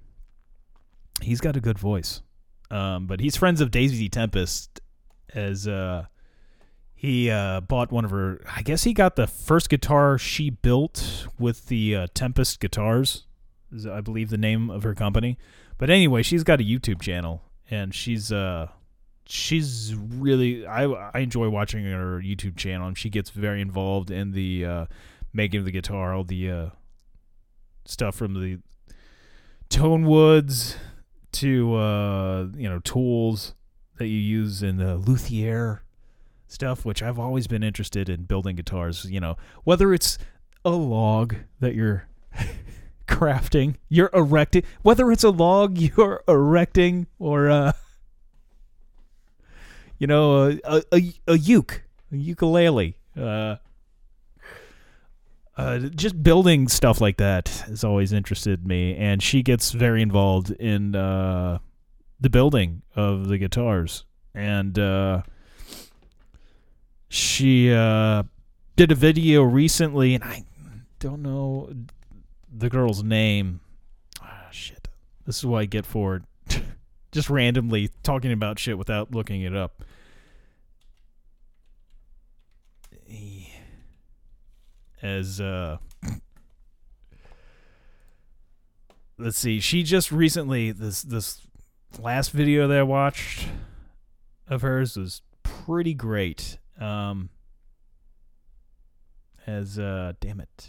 he's 1.20 1.40
got 1.40 1.56
a 1.56 1.60
good 1.60 1.78
voice. 1.78 2.22
Um, 2.70 3.06
but 3.06 3.18
he's 3.18 3.34
friends 3.34 3.60
of 3.60 3.72
Daisy 3.72 4.08
Tempest 4.08 4.80
as 5.34 5.66
uh 5.66 6.04
he 6.98 7.30
uh 7.30 7.60
bought 7.60 7.92
one 7.92 8.04
of 8.04 8.10
her 8.10 8.40
I 8.52 8.62
guess 8.62 8.82
he 8.82 8.92
got 8.92 9.14
the 9.14 9.28
first 9.28 9.70
guitar 9.70 10.18
she 10.18 10.50
built 10.50 11.28
with 11.38 11.66
the 11.66 11.94
uh, 11.94 12.06
Tempest 12.12 12.58
guitars 12.58 13.24
is 13.72 13.86
I 13.86 14.00
believe 14.00 14.30
the 14.30 14.36
name 14.36 14.68
of 14.68 14.82
her 14.82 14.96
company. 14.96 15.38
But 15.78 15.90
anyway, 15.90 16.24
she's 16.24 16.42
got 16.42 16.60
a 16.60 16.64
YouTube 16.64 17.00
channel 17.00 17.44
and 17.70 17.94
she's 17.94 18.32
uh 18.32 18.66
she's 19.26 19.94
really 19.94 20.66
I 20.66 20.86
I 20.86 21.20
enjoy 21.20 21.48
watching 21.50 21.84
her 21.84 22.20
YouTube 22.20 22.56
channel 22.56 22.88
and 22.88 22.98
she 22.98 23.10
gets 23.10 23.30
very 23.30 23.60
involved 23.60 24.10
in 24.10 24.32
the 24.32 24.64
uh 24.64 24.86
making 25.32 25.60
of 25.60 25.66
the 25.66 25.70
guitar, 25.70 26.12
all 26.12 26.24
the 26.24 26.50
uh 26.50 26.66
stuff 27.84 28.16
from 28.16 28.34
the 28.34 28.58
tone 29.68 30.04
woods 30.04 30.76
to 31.30 31.76
uh 31.76 32.48
you 32.56 32.68
know 32.68 32.80
tools 32.80 33.54
that 33.98 34.08
you 34.08 34.18
use 34.18 34.64
in 34.64 34.78
the 34.78 34.96
luthier 34.96 35.84
stuff 36.48 36.84
which 36.84 37.02
I've 37.02 37.18
always 37.18 37.46
been 37.46 37.62
interested 37.62 38.08
in 38.08 38.24
building 38.24 38.56
guitars 38.56 39.04
you 39.04 39.20
know 39.20 39.36
whether 39.64 39.92
it's 39.92 40.18
a 40.64 40.70
log 40.70 41.36
that 41.60 41.74
you're 41.74 42.08
crafting 43.06 43.76
you're 43.88 44.10
erecting 44.12 44.64
whether 44.82 45.12
it's 45.12 45.24
a 45.24 45.30
log 45.30 45.78
you're 45.96 46.22
erecting 46.26 47.06
or 47.18 47.48
uh 47.48 47.72
you 49.98 50.06
know 50.06 50.58
a 50.64 50.82
a, 50.92 51.14
a, 51.26 51.38
uke 51.38 51.82
a 52.12 52.16
ukulele 52.16 52.96
uh 53.16 53.56
uh, 55.58 55.78
just 55.78 56.22
building 56.22 56.68
stuff 56.68 57.00
like 57.00 57.16
that 57.16 57.48
has 57.66 57.82
always 57.82 58.12
interested 58.12 58.64
me, 58.64 58.94
and 58.94 59.20
she 59.20 59.42
gets 59.42 59.72
very 59.72 60.00
involved 60.00 60.52
in 60.52 60.94
uh, 60.94 61.58
the 62.20 62.30
building 62.30 62.82
of 62.94 63.26
the 63.26 63.38
guitars. 63.38 64.04
And 64.34 64.78
uh, 64.78 65.22
she 67.08 67.72
uh, 67.72 68.22
did 68.76 68.92
a 68.92 68.94
video 68.94 69.42
recently, 69.42 70.14
and 70.14 70.24
I 70.24 70.44
don't 70.98 71.22
know 71.22 71.72
the 72.54 72.68
girl's 72.68 73.02
name. 73.02 73.60
Ah, 74.22 74.48
shit, 74.50 74.88
this 75.26 75.38
is 75.38 75.46
what 75.46 75.58
I 75.58 75.64
get 75.66 75.86
for 75.86 76.22
just 77.12 77.30
randomly 77.30 77.90
talking 78.02 78.32
about 78.32 78.58
shit 78.58 78.78
without 78.78 79.12
looking 79.12 79.42
it 79.42 79.54
up. 79.54 79.82
as 85.02 85.40
uh 85.40 85.78
let's 89.16 89.38
see 89.38 89.60
she 89.60 89.82
just 89.82 90.10
recently 90.10 90.72
this 90.72 91.02
this 91.02 91.46
last 91.98 92.30
video 92.30 92.66
that 92.68 92.78
i 92.78 92.82
watched 92.82 93.48
of 94.48 94.62
hers 94.62 94.96
was 94.96 95.22
pretty 95.42 95.94
great 95.94 96.58
um 96.78 97.30
as 99.46 99.78
uh 99.78 100.12
damn 100.20 100.40
it. 100.40 100.68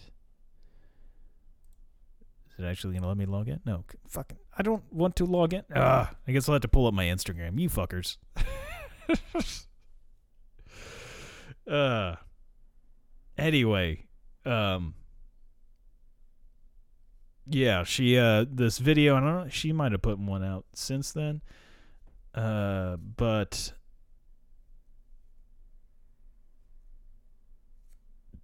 Is 2.50 2.60
it 2.60 2.68
actually 2.68 2.96
gonna 2.96 3.08
let 3.08 3.18
me 3.18 3.26
log 3.26 3.48
in? 3.48 3.60
No 3.66 3.84
fucking 4.08 4.38
i 4.58 4.62
don't 4.62 4.84
want 4.92 5.16
to 5.18 5.26
log 5.26 5.54
in. 5.54 5.64
Ah 5.76 6.12
i 6.28 6.32
guess 6.32 6.48
i'll 6.50 6.54
have 6.54 6.62
to 6.62 6.68
pull 6.68 6.88
up 6.88 6.94
my 6.94 7.06
instagram. 7.06 7.60
You 7.60 7.70
fuckers. 7.70 8.18
Uh 11.70 12.16
anyway 13.38 14.04
um 14.44 14.96
yeah 17.46 17.84
she 17.84 18.18
uh 18.18 18.44
this 18.50 18.80
video 18.80 19.16
i 19.16 19.20
don't 19.20 19.44
know 19.44 19.48
she 19.50 19.72
might 19.72 19.92
have 19.92 20.02
put 20.02 20.18
one 20.18 20.44
out 20.44 20.66
since 20.74 21.12
then. 21.12 21.42
Uh 22.34 22.98
but 22.98 23.74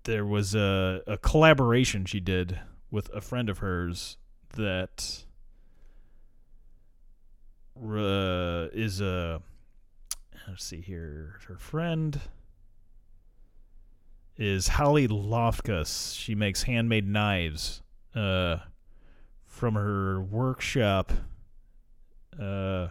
there 0.06 0.26
was 0.26 0.56
a 0.56 1.02
a 1.06 1.18
collaboration 1.18 2.06
she 2.06 2.20
did 2.20 2.60
with 2.90 3.10
a 3.14 3.22
friend 3.22 3.50
of 3.50 3.60
hers 3.60 4.18
that 4.56 5.24
uh, 7.78 8.68
is 8.74 9.02
a 9.02 9.42
let's 10.48 10.64
see 10.64 10.82
here 10.82 11.40
her 11.48 11.58
friend 11.58 12.22
is 14.38 14.68
Holly 14.68 15.08
Lofkus. 15.08 16.18
She 16.18 16.36
makes 16.36 16.64
handmade 16.64 17.08
knives 17.08 17.82
uh, 18.14 18.58
from 19.46 19.76
her 19.76 20.22
workshop, 20.22 21.12
uh, 22.40 22.90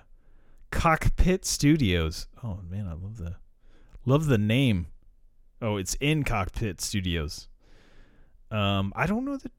Cockpit 0.71 1.45
Studios. 1.45 2.27
Oh 2.43 2.61
man, 2.69 2.87
I 2.87 2.93
love 2.93 3.19
the 3.19 3.37
love 4.05 4.27
the 4.27 4.39
name. 4.39 4.87
Oh, 5.65 5.79
it's 5.79 5.95
in 5.95 6.25
Cockpit 6.25 6.83
Studios. 6.83 7.49
Um, 8.51 8.93
I 8.95 9.07
don't 9.07 9.25
know 9.25 9.39
that. 9.39 9.53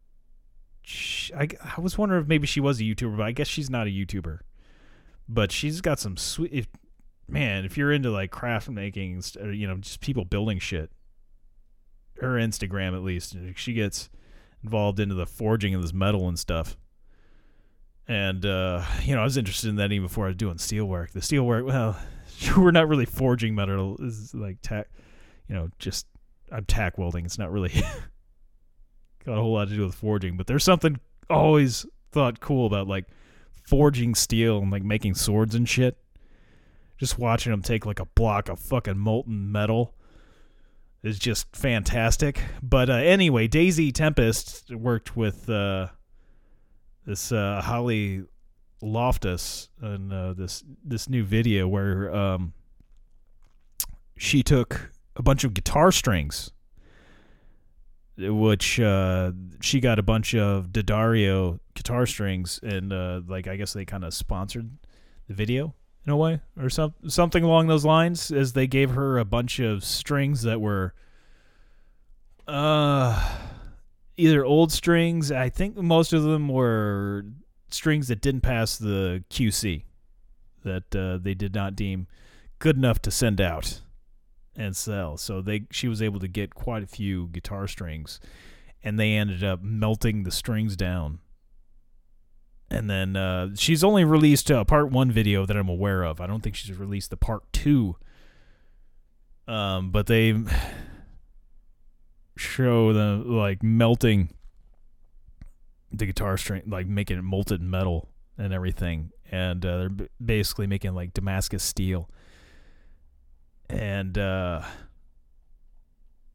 She, 0.84 1.34
I 1.34 1.48
I 1.76 1.82
was 1.82 1.98
wondering 1.98 2.22
if 2.22 2.28
maybe 2.28 2.46
she 2.46 2.60
was 2.60 2.80
a 2.80 2.84
YouTuber, 2.84 3.18
but 3.18 3.24
I 3.26 3.32
guess 3.32 3.48
she's 3.48 3.72
not 3.72 3.88
a 3.88 3.90
YouTuber. 3.90 4.42
But 5.28 5.52
she's 5.52 5.82
got 5.82 6.00
some 6.00 6.16
sweet. 6.16 6.54
If, 6.54 6.68
man, 7.28 7.66
if 7.66 7.76
you're 7.76 7.92
into 7.92 8.12
like 8.12 8.30
craft 8.30 8.70
making, 8.70 9.24
you 9.52 9.68
know, 9.68 9.78
just 9.78 10.00
people 10.00 10.26
building 10.26 10.60
shit, 10.60 10.92
her 12.22 12.36
Instagram 12.36 12.94
at 12.94 13.02
least. 13.02 13.36
She 13.56 13.74
gets 13.74 14.12
involved 14.64 15.00
into 15.00 15.16
the 15.16 15.26
forging 15.26 15.74
of 15.74 15.82
this 15.82 15.94
metal 15.94 16.28
and 16.28 16.38
stuff. 16.38 16.78
And 18.08 18.46
uh, 18.46 18.84
you 19.02 19.16
know, 19.16 19.22
I 19.22 19.24
was 19.24 19.38
interested 19.38 19.70
in 19.70 19.78
that 19.78 19.92
even 19.92 20.06
before 20.06 20.26
I 20.26 20.28
was 20.28 20.38
doing 20.38 20.58
steelwork. 20.58 21.14
The 21.14 21.22
steelwork, 21.22 21.66
well, 21.66 21.98
we're 22.58 22.70
not 22.70 22.88
really 22.88 23.06
forging 23.06 23.56
metal. 23.56 23.98
It's 24.00 24.36
like 24.36 24.58
tack, 24.62 24.88
you 25.48 25.56
know, 25.56 25.70
just 25.80 26.06
I'm 26.52 26.66
tack 26.66 26.98
welding. 26.98 27.26
It's 27.26 27.38
not 27.38 27.52
really 27.52 27.70
got 29.26 29.38
a 29.38 29.42
whole 29.42 29.54
lot 29.54 29.70
to 29.70 29.76
do 29.76 29.86
with 29.86 29.96
forging, 29.96 30.38
but 30.38 30.48
there's 30.48 30.64
something 30.64 31.00
always 31.30 31.86
thought 32.12 32.40
cool 32.40 32.66
about 32.66 32.88
like 32.88 33.06
forging 33.68 34.16
steel 34.16 34.60
and 34.60 34.72
like 34.72 34.84
making 34.84 35.16
swords 35.16 35.56
and 35.56 35.68
shit. 35.68 35.98
Just 36.98 37.20
watching 37.20 37.52
them 37.52 37.62
take 37.62 37.86
like 37.86 38.00
a 38.00 38.06
block 38.06 38.48
of 38.48 38.60
fucking 38.60 38.98
molten 38.98 39.52
metal 39.52 39.96
is 41.04 41.20
just 41.20 41.54
fantastic. 41.56 42.42
But 42.64 42.90
uh, 42.90 42.94
anyway, 42.94 43.48
Daisy 43.48 43.92
Tempest 43.92 44.74
worked 44.74 45.16
with 45.16 45.50
uh, 45.50 45.88
this 47.06 47.32
uh, 47.32 47.62
Holly 47.62 48.24
Loftus 48.82 49.70
in 49.82 50.12
uh, 50.12 50.34
this 50.34 50.64
this 50.84 51.10
new 51.10 51.24
video 51.24 51.68
where 51.68 52.14
um, 52.16 52.54
she 54.18 54.42
took 54.42 54.92
a 55.16 55.24
bunch 55.24 55.44
of 55.44 55.54
guitar 55.54 55.92
strings, 55.92 56.52
which 58.18 58.80
uh, 58.80 59.32
she 59.62 59.80
got 59.80 60.00
a 60.00 60.04
bunch 60.04 60.36
of 60.36 60.72
D'Addario 60.72 61.60
guitar 61.74 62.06
strings, 62.06 62.60
and 62.64 62.92
uh, 62.92 63.22
like 63.28 63.48
I 63.48 63.56
guess 63.56 63.74
they 63.74 63.86
kind 63.86 64.04
of 64.04 64.14
sponsored 64.14 64.70
the 65.28 65.34
video 65.34 65.74
in 66.06 66.12
a 66.12 66.18
way 66.18 66.40
or 66.60 66.70
some 66.70 66.94
something 67.08 67.44
along 67.44 67.68
those 67.68 67.86
lines, 67.86 68.32
as 68.32 68.54
they 68.54 68.68
gave 68.68 68.92
her 68.92 69.18
a 69.18 69.26
bunch 69.26 69.60
of 69.60 69.84
strings 69.84 70.44
that 70.44 70.62
were 70.62 70.94
uh 72.48 73.38
either 74.18 74.46
old 74.46 74.72
strings. 74.72 75.32
I 75.32 75.50
think 75.50 75.76
most 75.76 76.14
of 76.14 76.24
them 76.24 76.48
were 76.48 77.26
strings 77.70 78.08
that 78.08 78.22
didn't 78.22 78.42
pass 78.42 78.78
the 78.78 79.24
QC, 79.30 79.84
that 80.64 80.96
uh, 80.96 81.18
they 81.18 81.34
did 81.34 81.54
not 81.54 81.76
deem 81.76 82.08
good 82.60 82.78
enough 82.78 83.02
to 83.02 83.12
send 83.12 83.42
out 83.42 83.82
and 84.56 84.76
sell. 84.76 85.18
So 85.18 85.42
they 85.42 85.66
she 85.72 85.88
was 85.88 86.02
able 86.02 86.20
to 86.20 86.28
get 86.28 86.56
quite 86.56 86.84
a 86.84 86.88
few 86.88 87.28
guitar 87.28 87.68
strings, 87.68 88.20
and 88.84 89.00
they 89.00 89.14
ended 89.14 89.44
up 89.44 89.62
melting 89.62 90.24
the 90.24 90.32
strings 90.32 90.76
down. 90.76 91.20
And 92.70 92.90
then 92.90 93.16
uh, 93.16 93.50
she's 93.56 93.84
only 93.84 94.04
released 94.04 94.50
a 94.50 94.66
part 94.66 94.92
one 94.92 95.12
video 95.12 95.46
that 95.46 95.56
I'm 95.56 95.70
aware 95.70 96.04
of. 96.04 96.20
I 96.20 96.28
don't 96.28 96.42
think 96.42 96.56
she's 96.56 96.76
released 96.76 97.12
the 97.12 97.18
part 97.18 97.44
two. 97.54 97.96
Um, 99.48 99.92
but 99.92 100.08
they 100.08 100.34
show 102.36 102.92
the 102.94 103.24
like 103.24 103.62
melting 103.64 104.30
the 105.92 106.06
guitar 106.06 106.38
string, 106.38 106.64
like 106.68 106.88
making 106.88 107.18
it 107.18 107.24
molten 107.24 107.70
metal 107.70 108.10
and 108.38 108.54
everything, 108.54 109.12
and 109.32 109.66
uh, 109.66 109.78
they're 109.78 110.08
basically 110.24 110.68
making 110.68 110.94
like 110.94 111.14
Damascus 111.14 111.64
steel. 111.64 112.10
And 113.70 114.18
uh, 114.18 114.62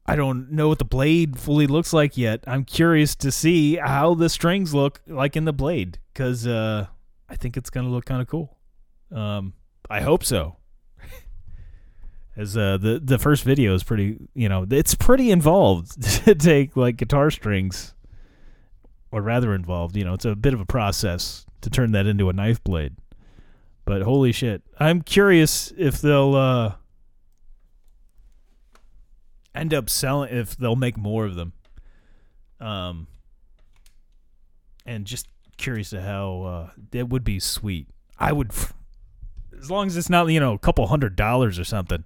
I 0.05 0.15
don't 0.15 0.51
know 0.51 0.67
what 0.67 0.79
the 0.79 0.85
blade 0.85 1.39
fully 1.39 1.67
looks 1.67 1.93
like 1.93 2.17
yet. 2.17 2.43
I'm 2.47 2.65
curious 2.65 3.15
to 3.17 3.31
see 3.31 3.77
how 3.77 4.13
the 4.13 4.29
strings 4.29 4.73
look 4.73 5.01
like 5.07 5.35
in 5.35 5.45
the 5.45 5.53
blade, 5.53 5.99
because 6.13 6.45
uh, 6.45 6.87
I 7.29 7.35
think 7.35 7.55
it's 7.55 7.69
gonna 7.69 7.89
look 7.89 8.05
kind 8.05 8.21
of 8.21 8.27
cool. 8.27 8.57
Um, 9.11 9.53
I 9.89 10.01
hope 10.01 10.23
so. 10.23 10.57
As 12.35 12.57
uh, 12.57 12.77
the 12.77 12.99
the 13.01 13.17
first 13.19 13.43
video 13.43 13.73
is 13.73 13.83
pretty, 13.83 14.17
you 14.33 14.49
know, 14.49 14.65
it's 14.69 14.95
pretty 14.95 15.31
involved 15.31 16.01
to 16.25 16.35
take 16.35 16.75
like 16.75 16.97
guitar 16.97 17.31
strings, 17.31 17.93
or 19.11 19.21
rather 19.21 19.53
involved. 19.53 19.95
You 19.95 20.03
know, 20.03 20.13
it's 20.13 20.25
a 20.25 20.35
bit 20.35 20.53
of 20.53 20.59
a 20.59 20.65
process 20.65 21.45
to 21.61 21.69
turn 21.69 21.91
that 21.93 22.05
into 22.05 22.27
a 22.27 22.33
knife 22.33 22.63
blade. 22.63 22.95
But 23.85 24.01
holy 24.01 24.31
shit, 24.31 24.61
I'm 24.79 25.01
curious 25.01 25.71
if 25.77 26.01
they'll 26.01 26.35
uh, 26.35 26.73
end 29.61 29.73
up 29.73 29.89
selling, 29.89 30.35
if 30.35 30.57
they'll 30.57 30.75
make 30.75 30.97
more 30.97 31.25
of 31.25 31.35
them. 31.35 31.53
Um, 32.59 33.07
and 34.85 35.05
just 35.05 35.27
curious 35.57 35.91
to 35.91 36.01
how 36.01 36.41
uh, 36.41 36.69
that 36.91 37.09
would 37.09 37.23
be 37.23 37.39
sweet. 37.39 37.87
I 38.19 38.33
would, 38.33 38.51
as 39.57 39.71
long 39.71 39.87
as 39.87 39.95
it's 39.95 40.09
not 40.09 40.27
you 40.27 40.39
know 40.39 40.53
a 40.53 40.59
couple 40.59 40.85
hundred 40.87 41.15
dollars 41.15 41.57
or 41.57 41.63
something 41.63 42.03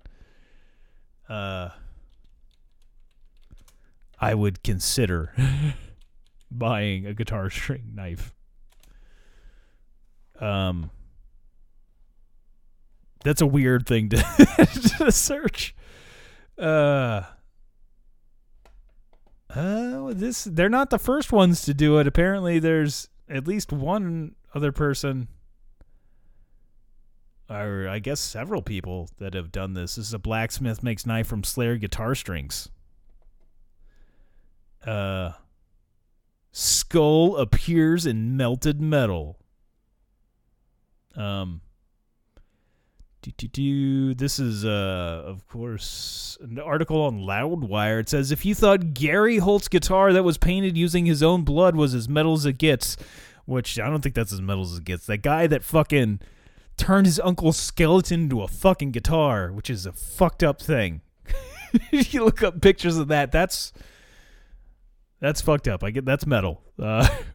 uh, 1.29 1.69
I 4.19 4.33
would 4.33 4.63
consider 4.63 5.33
buying 6.51 7.05
a 7.05 7.13
guitar 7.13 7.49
string 7.49 7.91
knife. 7.95 8.33
Um, 10.39 10.91
that's 13.23 13.41
a 13.41 13.45
weird 13.45 13.87
thing 13.87 14.09
to, 14.09 14.17
to 14.97 15.11
search. 15.11 15.75
Uh, 16.57 17.23
uh, 19.55 20.13
this 20.13 20.43
they're 20.43 20.69
not 20.69 20.89
the 20.89 20.99
first 20.99 21.31
ones 21.31 21.61
to 21.63 21.73
do 21.73 21.97
it. 21.97 22.07
Apparently, 22.07 22.59
there's 22.59 23.09
at 23.29 23.47
least 23.47 23.71
one 23.71 24.35
other 24.53 24.71
person 24.71 25.27
or 27.49 27.87
I 27.87 27.99
guess 27.99 28.19
several 28.19 28.61
people 28.61 29.09
that 29.17 29.33
have 29.33 29.51
done 29.51 29.73
this. 29.73 29.95
This 29.95 30.07
is 30.07 30.13
a 30.13 30.19
blacksmith 30.19 30.83
makes 30.83 31.05
knife 31.05 31.27
from 31.27 31.43
Slayer 31.43 31.77
guitar 31.77 32.15
strings. 32.15 32.69
Uh, 34.85 35.31
skull 36.51 37.37
appears 37.37 38.05
in 38.05 38.37
melted 38.37 38.81
metal. 38.81 39.37
Um. 41.15 41.61
This 43.33 44.39
is, 44.39 44.65
uh, 44.65 45.23
of 45.25 45.47
course, 45.47 46.37
an 46.41 46.59
article 46.59 47.01
on 47.01 47.21
Loudwire. 47.21 47.99
It 47.99 48.09
says 48.09 48.31
if 48.31 48.45
you 48.45 48.53
thought 48.53 48.93
Gary 48.93 49.37
Holt's 49.37 49.67
guitar 49.67 50.13
that 50.13 50.23
was 50.23 50.37
painted 50.37 50.77
using 50.77 51.05
his 51.05 51.23
own 51.23 51.43
blood 51.43 51.75
was 51.75 51.93
as 51.93 52.07
metal 52.07 52.33
as 52.33 52.45
it 52.45 52.57
gets, 52.57 52.97
which 53.45 53.79
I 53.79 53.89
don't 53.89 54.01
think 54.01 54.15
that's 54.15 54.33
as 54.33 54.41
metal 54.41 54.63
as 54.63 54.77
it 54.77 54.83
gets. 54.83 55.05
That 55.05 55.21
guy 55.21 55.47
that 55.47 55.63
fucking 55.63 56.19
turned 56.77 57.05
his 57.05 57.19
uncle's 57.19 57.57
skeleton 57.57 58.21
into 58.21 58.41
a 58.41 58.47
fucking 58.47 58.91
guitar, 58.91 59.51
which 59.51 59.69
is 59.69 59.85
a 59.85 59.93
fucked 59.93 60.43
up 60.43 60.61
thing. 60.61 61.01
you 61.91 62.23
look 62.23 62.43
up 62.43 62.61
pictures 62.61 62.97
of 62.97 63.07
that. 63.07 63.31
That's 63.31 63.73
that's 65.19 65.41
fucked 65.41 65.67
up. 65.67 65.83
I 65.83 65.91
get 65.91 66.05
that's 66.05 66.25
metal. 66.25 66.61
Uh, 66.77 67.07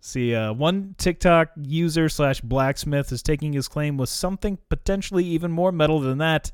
see, 0.00 0.34
uh, 0.34 0.52
one 0.52 0.94
TikTok 0.98 1.50
user 1.62 2.08
slash 2.08 2.40
blacksmith 2.40 3.12
is 3.12 3.22
taking 3.22 3.52
his 3.52 3.68
claim 3.68 3.96
with 3.96 4.08
something 4.08 4.58
potentially 4.68 5.24
even 5.24 5.50
more 5.50 5.72
metal 5.72 6.00
than 6.00 6.18
that, 6.18 6.52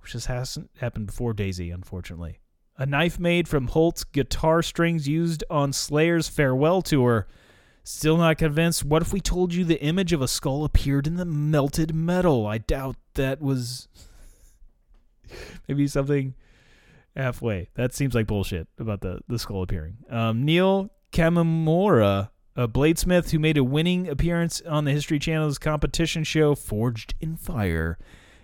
which 0.00 0.12
just 0.12 0.26
hasn't 0.26 0.70
happened 0.80 1.06
before 1.06 1.32
Daisy, 1.32 1.70
unfortunately. 1.70 2.38
A 2.76 2.86
knife 2.86 3.18
made 3.18 3.46
from 3.46 3.68
Holt's 3.68 4.04
guitar 4.04 4.62
strings 4.62 5.06
used 5.06 5.44
on 5.50 5.72
Slayer's 5.72 6.28
farewell 6.28 6.80
tour. 6.80 7.26
Still 7.82 8.16
not 8.16 8.38
convinced? 8.38 8.84
What 8.84 9.02
if 9.02 9.12
we 9.12 9.20
told 9.20 9.52
you 9.52 9.64
the 9.64 9.82
image 9.82 10.12
of 10.12 10.22
a 10.22 10.28
skull 10.28 10.64
appeared 10.64 11.06
in 11.06 11.16
the 11.16 11.24
melted 11.26 11.94
metal? 11.94 12.46
I 12.46 12.58
doubt 12.58 12.96
that 13.14 13.42
was 13.42 13.88
maybe 15.68 15.86
something 15.88 16.34
halfway. 17.16 17.68
That 17.74 17.94
seems 17.94 18.14
like 18.14 18.26
bullshit 18.26 18.68
about 18.78 19.00
the, 19.00 19.20
the 19.28 19.38
skull 19.38 19.62
appearing. 19.62 19.98
Um, 20.08 20.44
Neil 20.44 20.90
Kamimura, 21.12 22.30
a 22.60 22.68
bladesmith 22.68 23.30
who 23.30 23.38
made 23.38 23.56
a 23.56 23.64
winning 23.64 24.06
appearance 24.06 24.60
on 24.68 24.84
the 24.84 24.90
History 24.90 25.18
Channel's 25.18 25.56
competition 25.56 26.24
show 26.24 26.54
Forged 26.54 27.14
in 27.18 27.36
Fire, 27.36 27.96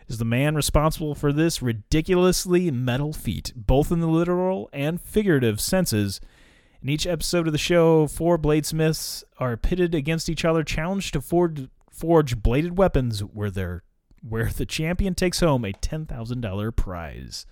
is 0.09 0.17
the 0.17 0.25
man 0.25 0.55
responsible 0.55 1.15
for 1.15 1.35
this 1.35 1.61
ridiculously 1.61 2.71
metal 2.71 3.13
feat, 3.13 3.53
both 3.55 3.93
in 3.93 4.01
the 4.01 4.07
literal 4.07 4.71
and 4.73 5.03
figurative 5.03 5.61
senses. 5.61 6.19
In 6.81 6.89
each 6.89 7.07
episode 7.07 7.47
of 7.47 7.53
the 7.53 7.59
show, 7.59 8.07
four 8.07 8.39
bladesmiths 8.39 9.23
are 9.39 9.57
pitted 9.59 9.95
against 9.95 10.31
each 10.31 10.47
other, 10.47 10.65
challenged 10.65 11.13
to 11.13 11.21
forge, 11.21 11.69
forge 11.91 12.43
bladed 12.43 12.79
weapons 12.79 13.21
where 13.21 13.83
where 14.27 14.47
the 14.47 14.67
champion 14.67 15.15
takes 15.15 15.41
home 15.41 15.65
a 15.65 15.73
$10,000 15.73 16.75
prize. 16.75 17.45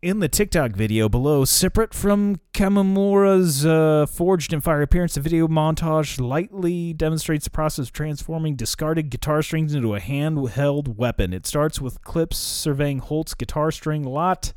In 0.00 0.20
the 0.20 0.28
TikTok 0.28 0.76
video 0.76 1.08
below, 1.08 1.44
separate 1.44 1.92
from 1.92 2.36
Kamimura's 2.54 3.66
uh, 3.66 4.06
Forged 4.06 4.52
in 4.52 4.60
Fire 4.60 4.80
appearance, 4.80 5.16
the 5.16 5.20
video 5.20 5.48
montage 5.48 6.20
lightly 6.20 6.92
demonstrates 6.92 7.46
the 7.46 7.50
process 7.50 7.86
of 7.86 7.92
transforming 7.92 8.54
discarded 8.54 9.10
guitar 9.10 9.42
strings 9.42 9.74
into 9.74 9.96
a 9.96 10.00
handheld 10.00 10.94
weapon. 10.94 11.32
It 11.32 11.48
starts 11.48 11.80
with 11.80 12.00
clips 12.02 12.36
surveying 12.36 13.00
Holt's 13.00 13.34
guitar 13.34 13.72
string 13.72 14.04
lot, 14.04 14.52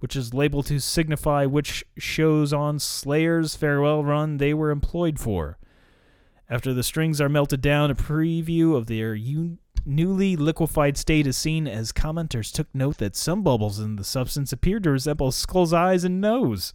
which 0.00 0.16
is 0.16 0.34
labeled 0.34 0.66
to 0.66 0.80
signify 0.80 1.46
which 1.46 1.84
shows 1.96 2.52
on 2.52 2.80
Slayer's 2.80 3.54
farewell 3.54 4.02
run 4.02 4.38
they 4.38 4.52
were 4.52 4.72
employed 4.72 5.20
for. 5.20 5.58
After 6.50 6.74
the 6.74 6.82
strings 6.82 7.20
are 7.20 7.28
melted 7.28 7.60
down, 7.60 7.92
a 7.92 7.94
preview 7.94 8.74
of 8.74 8.88
their 8.88 9.14
un- 9.14 9.58
newly 9.84 10.36
liquefied 10.36 10.96
state 10.96 11.26
is 11.26 11.36
seen 11.36 11.66
as 11.66 11.92
commenters 11.92 12.52
took 12.52 12.66
note 12.74 12.98
that 12.98 13.16
some 13.16 13.42
bubbles 13.42 13.78
in 13.78 13.96
the 13.96 14.04
substance 14.04 14.52
appeared 14.52 14.84
to 14.84 14.90
resemble 14.90 15.32
Skull's 15.32 15.72
eyes 15.72 16.04
and 16.04 16.20
nose. 16.20 16.72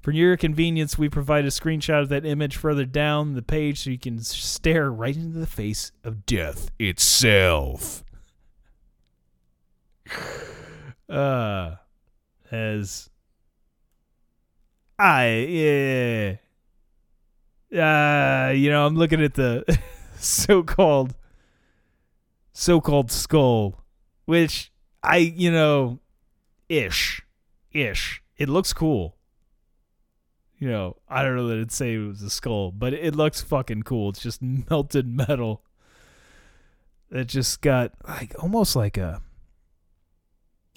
For 0.00 0.10
your 0.10 0.36
convenience, 0.36 0.98
we 0.98 1.08
provide 1.08 1.46
a 1.46 1.48
screenshot 1.48 2.02
of 2.02 2.08
that 2.10 2.26
image 2.26 2.56
further 2.56 2.84
down 2.84 3.34
the 3.34 3.42
page 3.42 3.80
so 3.80 3.90
you 3.90 3.98
can 3.98 4.18
stare 4.20 4.90
right 4.90 5.16
into 5.16 5.38
the 5.38 5.46
face 5.46 5.92
of 6.02 6.26
death 6.26 6.70
itself. 6.78 8.04
Uh, 11.06 11.76
as 12.50 13.10
I 14.98 16.38
yeah. 17.70 18.48
Uh, 18.48 18.52
you 18.52 18.70
know, 18.70 18.86
I'm 18.86 18.96
looking 18.96 19.22
at 19.22 19.34
the 19.34 19.64
so-called 22.54 23.10
so-called 23.10 23.12
skull, 23.12 23.84
which 24.24 24.72
I, 25.02 25.18
you 25.18 25.50
know, 25.50 26.00
ish, 26.68 27.20
ish. 27.72 28.22
It 28.36 28.48
looks 28.48 28.72
cool. 28.72 29.16
You 30.58 30.68
know, 30.68 30.96
I 31.08 31.22
don't 31.22 31.36
know 31.36 31.48
that 31.48 31.54
it'd 31.54 31.72
say 31.72 31.94
it 31.94 31.98
was 31.98 32.22
a 32.22 32.30
skull, 32.30 32.72
but 32.72 32.94
it 32.94 33.14
looks 33.14 33.42
fucking 33.42 33.82
cool. 33.82 34.08
It's 34.10 34.22
just 34.22 34.40
melted 34.70 35.06
metal. 35.06 35.62
It 37.10 37.26
just 37.26 37.60
got 37.60 37.92
like 38.08 38.34
almost 38.42 38.74
like 38.74 38.96
a 38.96 39.20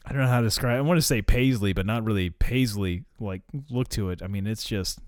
I 0.05 0.11
don't 0.11 0.21
know 0.21 0.27
how 0.27 0.39
to 0.39 0.47
describe. 0.47 0.75
It. 0.75 0.79
I 0.79 0.81
want 0.81 0.97
to 0.97 1.05
say 1.05 1.21
paisley, 1.21 1.73
but 1.73 1.85
not 1.85 2.03
really 2.03 2.29
paisley. 2.29 3.05
Like 3.19 3.41
look 3.69 3.89
to 3.89 4.09
it. 4.09 4.21
I 4.23 4.27
mean, 4.27 4.47
it's 4.47 4.65
just 4.65 4.99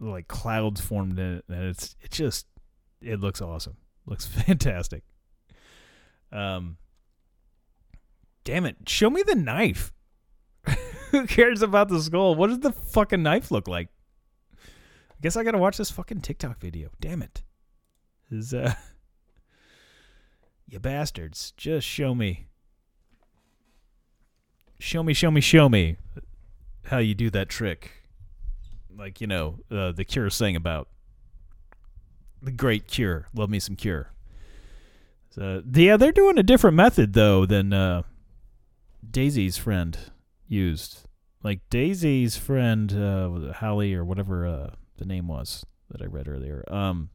like 0.00 0.28
clouds 0.28 0.80
formed 0.80 1.18
in 1.18 1.36
it, 1.36 1.44
and 1.48 1.64
it's 1.64 1.96
it 2.00 2.10
just 2.10 2.46
it 3.00 3.20
looks 3.20 3.40
awesome. 3.40 3.76
Looks 4.06 4.26
fantastic. 4.46 5.02
Um, 6.32 6.78
damn 8.44 8.64
it! 8.64 8.76
Show 8.86 9.10
me 9.10 9.22
the 9.22 9.34
knife. 9.34 9.92
Who 11.10 11.26
cares 11.26 11.62
about 11.62 11.88
the 11.88 12.00
skull? 12.00 12.34
What 12.34 12.48
does 12.48 12.60
the 12.60 12.72
fucking 12.72 13.22
knife 13.22 13.50
look 13.50 13.68
like? 13.68 13.88
I 14.54 15.20
guess 15.20 15.36
I 15.36 15.44
gotta 15.44 15.58
watch 15.58 15.76
this 15.76 15.90
fucking 15.90 16.22
TikTok 16.22 16.58
video. 16.58 16.90
Damn 17.00 17.22
it! 17.22 17.42
Is 18.30 18.54
uh, 18.54 18.74
you 20.66 20.78
bastards! 20.78 21.52
Just 21.56 21.86
show 21.86 22.14
me. 22.14 22.46
Show 24.78 25.02
me, 25.02 25.12
show 25.12 25.30
me, 25.30 25.40
show 25.40 25.68
me 25.68 25.96
how 26.86 26.98
you 26.98 27.14
do 27.14 27.30
that 27.30 27.48
trick. 27.48 27.90
Like 28.94 29.20
you 29.20 29.26
know, 29.26 29.58
uh, 29.70 29.92
the 29.92 30.04
Cure 30.04 30.30
sang 30.30 30.56
about 30.56 30.88
the 32.40 32.50
great 32.50 32.88
Cure. 32.88 33.28
Love 33.34 33.50
me 33.50 33.60
some 33.60 33.76
Cure. 33.76 34.12
So 35.34 35.62
yeah, 35.74 35.96
they're 35.96 36.12
doing 36.12 36.38
a 36.38 36.42
different 36.42 36.76
method 36.76 37.14
though 37.14 37.46
than 37.46 37.72
uh, 37.72 38.02
Daisy's 39.08 39.56
friend 39.56 39.98
used. 40.46 41.08
Like 41.42 41.60
Daisy's 41.70 42.36
friend, 42.36 42.92
uh, 42.92 43.52
Hallie 43.54 43.94
or 43.94 44.04
whatever 44.04 44.46
uh, 44.46 44.70
the 44.98 45.06
name 45.06 45.28
was 45.28 45.64
that 45.90 46.02
I 46.02 46.06
read 46.06 46.28
earlier. 46.28 46.64
Um, 46.68 47.10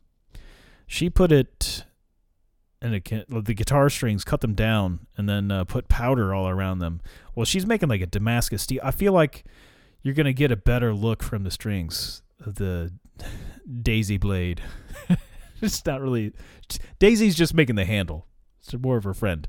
she 0.87 1.09
put 1.09 1.31
it 1.31 1.85
and 2.81 2.93
the 2.93 3.53
guitar 3.53 3.89
strings, 3.89 4.23
cut 4.23 4.41
them 4.41 4.53
down, 4.53 5.07
and 5.17 5.27
then 5.27 5.51
uh, 5.51 5.63
put 5.63 5.87
powder 5.87 6.33
all 6.33 6.47
around 6.47 6.79
them. 6.79 7.01
Well, 7.33 7.45
she's 7.45 7.65
making 7.65 7.89
like 7.89 8.01
a 8.01 8.05
Damascus 8.05 8.61
steel. 8.61 8.81
I 8.83 8.91
feel 8.91 9.13
like 9.13 9.45
you're 10.03 10.13
gonna 10.13 10.33
get 10.33 10.51
a 10.51 10.55
better 10.55 10.93
look 10.93 11.23
from 11.23 11.43
the 11.43 11.51
strings 11.51 12.21
of 12.39 12.55
the 12.55 12.93
Daisy 13.81 14.17
blade. 14.17 14.61
it's 15.61 15.85
not 15.85 16.01
really. 16.01 16.33
Daisy's 16.99 17.35
just 17.35 17.53
making 17.53 17.75
the 17.75 17.85
handle. 17.85 18.27
It's 18.59 18.73
more 18.73 18.97
of 18.97 19.03
her 19.03 19.13
friend. 19.13 19.47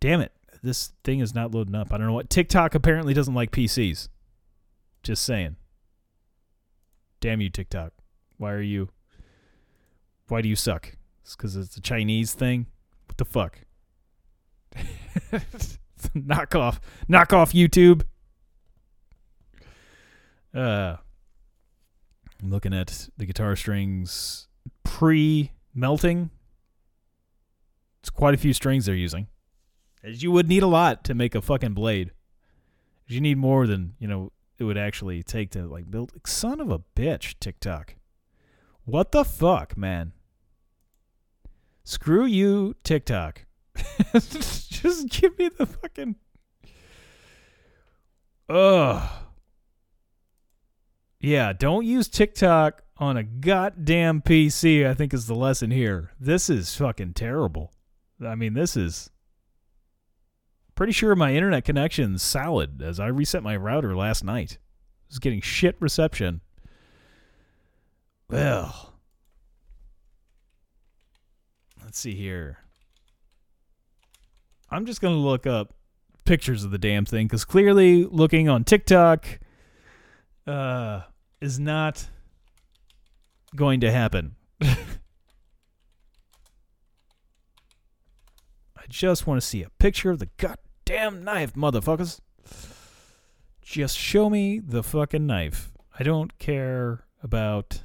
Damn 0.00 0.20
it! 0.20 0.32
This 0.62 0.92
thing 1.02 1.20
is 1.20 1.34
not 1.34 1.54
loading 1.54 1.74
up. 1.74 1.92
I 1.92 1.98
don't 1.98 2.06
know 2.06 2.12
what. 2.12 2.30
TikTok 2.30 2.74
apparently 2.74 3.14
doesn't 3.14 3.34
like 3.34 3.50
PCs. 3.50 4.08
Just 5.02 5.24
saying. 5.24 5.56
Damn 7.20 7.40
you, 7.40 7.50
TikTok. 7.50 7.92
Why 8.36 8.52
are 8.52 8.60
you? 8.60 8.90
Why 10.28 10.42
do 10.42 10.48
you 10.48 10.56
suck? 10.56 10.96
It's 11.22 11.36
because 11.36 11.56
it's 11.56 11.76
a 11.76 11.80
Chinese 11.80 12.34
thing. 12.34 12.66
What 13.06 13.16
the 13.16 13.24
fuck? 13.24 13.60
knock 16.14 16.54
off, 16.54 16.80
knock 17.08 17.32
off 17.32 17.52
YouTube. 17.52 18.02
Uh, 20.54 20.96
I'm 22.42 22.50
looking 22.50 22.74
at 22.74 23.08
the 23.16 23.26
guitar 23.26 23.56
strings 23.56 24.48
pre-melting. 24.84 26.30
It's 28.00 28.10
quite 28.10 28.34
a 28.34 28.38
few 28.38 28.52
strings 28.52 28.86
they're 28.86 28.94
using. 28.94 29.28
As 30.02 30.22
you 30.22 30.30
would 30.30 30.48
need 30.48 30.62
a 30.62 30.68
lot 30.68 31.02
to 31.04 31.14
make 31.14 31.34
a 31.34 31.40
fucking 31.40 31.72
blade. 31.72 32.12
You 33.06 33.20
need 33.20 33.38
more 33.38 33.66
than 33.66 33.94
you 33.98 34.06
know 34.06 34.32
it 34.58 34.64
would 34.64 34.78
actually 34.78 35.22
take 35.22 35.50
to 35.52 35.66
like 35.66 35.90
build. 35.90 36.12
Son 36.26 36.60
of 36.60 36.70
a 36.70 36.78
bitch, 36.78 37.34
TikTok. 37.40 37.96
What 38.84 39.12
the 39.12 39.24
fuck, 39.24 39.76
man? 39.76 40.12
Screw 41.84 42.24
you, 42.24 42.74
TikTok. 42.84 43.46
Just 44.14 45.08
give 45.08 45.38
me 45.38 45.48
the 45.56 45.66
fucking. 45.66 46.16
Ugh. 48.48 49.10
Yeah, 51.20 51.54
don't 51.54 51.86
use 51.86 52.08
TikTok 52.08 52.83
on 52.96 53.16
a 53.16 53.22
goddamn 53.22 54.22
PC, 54.22 54.86
I 54.86 54.94
think 54.94 55.12
is 55.12 55.26
the 55.26 55.34
lesson 55.34 55.70
here. 55.70 56.12
This 56.20 56.48
is 56.48 56.74
fucking 56.76 57.14
terrible. 57.14 57.72
I 58.24 58.34
mean, 58.34 58.54
this 58.54 58.76
is. 58.76 59.10
Pretty 60.74 60.92
sure 60.92 61.14
my 61.14 61.32
internet 61.32 61.64
connection's 61.64 62.20
solid 62.20 62.82
as 62.82 62.98
I 62.98 63.06
reset 63.06 63.44
my 63.44 63.56
router 63.56 63.94
last 63.94 64.24
night. 64.24 64.58
I 64.60 65.06
was 65.08 65.18
getting 65.20 65.40
shit 65.40 65.76
reception. 65.78 66.40
Well. 68.28 68.94
Let's 71.84 71.98
see 71.98 72.14
here. 72.14 72.58
I'm 74.68 74.84
just 74.84 75.00
going 75.00 75.14
to 75.14 75.20
look 75.20 75.46
up 75.46 75.74
pictures 76.24 76.64
of 76.64 76.72
the 76.72 76.78
damn 76.78 77.04
thing 77.04 77.26
because 77.26 77.44
clearly 77.44 78.04
looking 78.04 78.48
on 78.48 78.64
TikTok 78.64 79.38
uh, 80.46 81.02
is 81.40 81.60
not 81.60 82.08
going 83.54 83.80
to 83.80 83.90
happen. 83.90 84.36
I 84.60 84.76
just 88.88 89.26
want 89.26 89.40
to 89.40 89.46
see 89.46 89.62
a 89.62 89.70
picture 89.70 90.10
of 90.10 90.18
the 90.18 90.28
goddamn 90.36 91.24
knife, 91.24 91.54
motherfuckers. 91.54 92.20
Just 93.62 93.96
show 93.98 94.28
me 94.28 94.60
the 94.60 94.82
fucking 94.82 95.26
knife. 95.26 95.72
I 95.98 96.02
don't 96.02 96.38
care 96.38 97.04
about. 97.22 97.82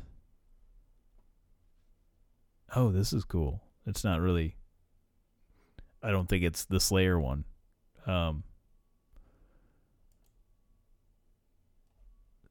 Oh, 2.76 2.92
this 2.92 3.14
is 3.14 3.24
cool. 3.24 3.62
It's 3.86 4.04
not 4.04 4.20
really. 4.20 4.56
I 6.04 6.12
don't 6.12 6.28
think 6.28 6.44
it's 6.44 6.66
the 6.66 6.80
Slayer 6.80 7.20
one. 7.20 7.46
Um, 8.06 8.44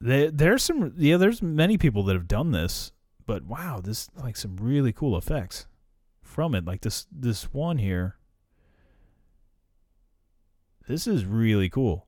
there, 0.01 0.31
there's 0.31 0.63
some 0.63 0.95
yeah, 0.97 1.17
there's 1.17 1.43
many 1.43 1.79
people 1.79 2.03
that 2.05 2.15
have 2.15 2.29
done 2.29 2.53
this, 2.53 2.93
but 3.29 3.45
wow, 3.45 3.79
this 3.85 4.09
like 4.17 4.39
some 4.39 4.57
really 4.57 4.91
cool 4.91 5.15
effects 5.15 5.67
from 6.23 6.55
it. 6.55 6.65
Like 6.65 6.81
this 6.81 7.07
this 7.13 7.53
one 7.53 7.77
here. 7.77 8.17
This 10.89 11.07
is 11.07 11.27
really 11.27 11.69
cool. 11.69 12.07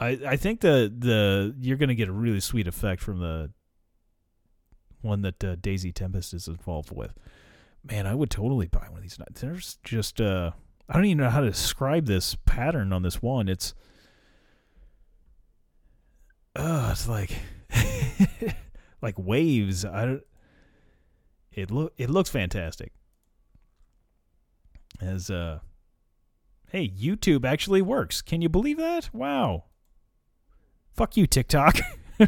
I 0.00 0.18
I 0.26 0.36
think 0.36 0.60
the 0.62 0.90
the 0.98 1.54
you're 1.60 1.76
gonna 1.76 1.94
get 1.94 2.08
a 2.08 2.12
really 2.12 2.40
sweet 2.40 2.66
effect 2.66 3.02
from 3.02 3.20
the 3.20 3.50
one 5.02 5.20
that 5.20 5.44
uh, 5.44 5.56
Daisy 5.56 5.92
Tempest 5.92 6.32
is 6.32 6.48
involved 6.48 6.90
with. 6.90 7.12
Man, 7.84 8.06
I 8.06 8.14
would 8.14 8.30
totally 8.30 8.66
buy 8.66 8.86
one 8.88 8.96
of 8.96 9.02
these. 9.02 9.18
There's 9.34 9.78
just 9.84 10.22
uh 10.22 10.52
I 10.88 10.94
don't 10.94 11.04
even 11.04 11.18
know 11.18 11.28
how 11.28 11.42
to 11.42 11.50
describe 11.50 12.06
this 12.06 12.34
pattern 12.46 12.94
on 12.94 13.02
this 13.02 13.20
one. 13.20 13.46
It's 13.46 13.74
uh 16.56 16.88
it's 16.92 17.06
like 17.06 17.32
like 19.02 19.18
waves. 19.18 19.84
I 19.84 20.06
don't 20.06 20.22
it 21.52 21.70
look 21.70 21.92
it 21.96 22.10
looks 22.10 22.30
fantastic. 22.30 22.92
As 25.00 25.30
uh 25.30 25.60
Hey, 26.72 26.88
YouTube 26.88 27.44
actually 27.44 27.82
works. 27.82 28.22
Can 28.22 28.40
you 28.40 28.48
believe 28.48 28.78
that? 28.78 29.10
Wow. 29.12 29.64
Fuck 30.94 31.18
you, 31.18 31.26
TikTok. 31.26 31.76
a 32.20 32.26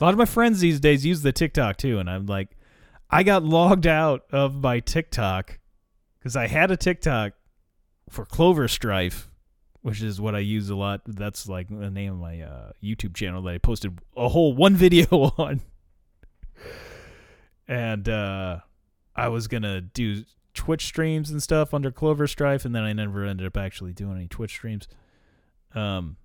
lot 0.00 0.14
of 0.14 0.16
my 0.16 0.24
friends 0.24 0.60
these 0.60 0.80
days 0.80 1.04
use 1.04 1.20
the 1.20 1.30
TikTok 1.30 1.76
too, 1.76 1.98
and 1.98 2.08
I'm 2.08 2.24
like, 2.24 2.56
I 3.10 3.22
got 3.22 3.44
logged 3.44 3.86
out 3.86 4.22
of 4.32 4.54
my 4.54 4.80
TikTok 4.80 5.58
because 6.18 6.34
I 6.34 6.46
had 6.46 6.70
a 6.70 6.78
TikTok 6.78 7.34
for 8.08 8.24
Clover 8.24 8.68
Strife, 8.68 9.28
which 9.82 10.00
is 10.00 10.18
what 10.18 10.34
I 10.34 10.38
use 10.38 10.70
a 10.70 10.74
lot. 10.74 11.02
That's 11.06 11.46
like 11.46 11.68
the 11.68 11.90
name 11.90 12.14
of 12.14 12.18
my 12.18 12.40
uh, 12.40 12.72
YouTube 12.82 13.14
channel 13.14 13.42
that 13.42 13.54
I 13.54 13.58
posted 13.58 13.98
a 14.16 14.30
whole 14.30 14.54
one 14.54 14.76
video 14.76 15.06
on. 15.36 15.60
And 17.66 18.08
uh, 18.08 18.60
I 19.16 19.28
was 19.28 19.48
gonna 19.48 19.80
do 19.80 20.24
Twitch 20.54 20.86
streams 20.86 21.30
and 21.30 21.42
stuff 21.42 21.74
under 21.74 21.90
Clover 21.90 22.26
Strife, 22.26 22.64
and 22.64 22.74
then 22.74 22.82
I 22.82 22.92
never 22.92 23.24
ended 23.24 23.46
up 23.46 23.56
actually 23.56 23.92
doing 23.92 24.16
any 24.16 24.28
Twitch 24.28 24.52
streams. 24.52 24.86
Um, 25.74 26.16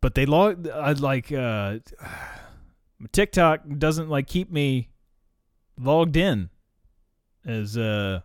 but 0.00 0.14
they 0.14 0.26
log. 0.26 0.68
I 0.68 0.92
like 0.92 1.32
uh, 1.32 1.78
TikTok 3.12 3.62
doesn't 3.78 4.08
like 4.08 4.26
keep 4.26 4.50
me 4.50 4.90
logged 5.78 6.16
in 6.16 6.50
as 7.44 7.76
uh 7.76 8.20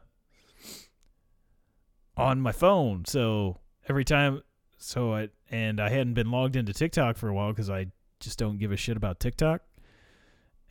on 2.15 2.41
my 2.41 2.51
phone. 2.51 3.05
So 3.05 3.59
every 3.87 4.03
time, 4.03 4.43
so 4.77 5.13
I 5.13 5.29
and 5.49 5.79
I 5.79 5.89
hadn't 5.89 6.13
been 6.13 6.31
logged 6.31 6.55
into 6.55 6.73
TikTok 6.73 7.17
for 7.17 7.29
a 7.29 7.33
while 7.33 7.51
because 7.51 7.69
I 7.69 7.87
just 8.19 8.37
don't 8.37 8.57
give 8.57 8.71
a 8.71 8.77
shit 8.77 8.97
about 8.97 9.19
TikTok. 9.19 9.61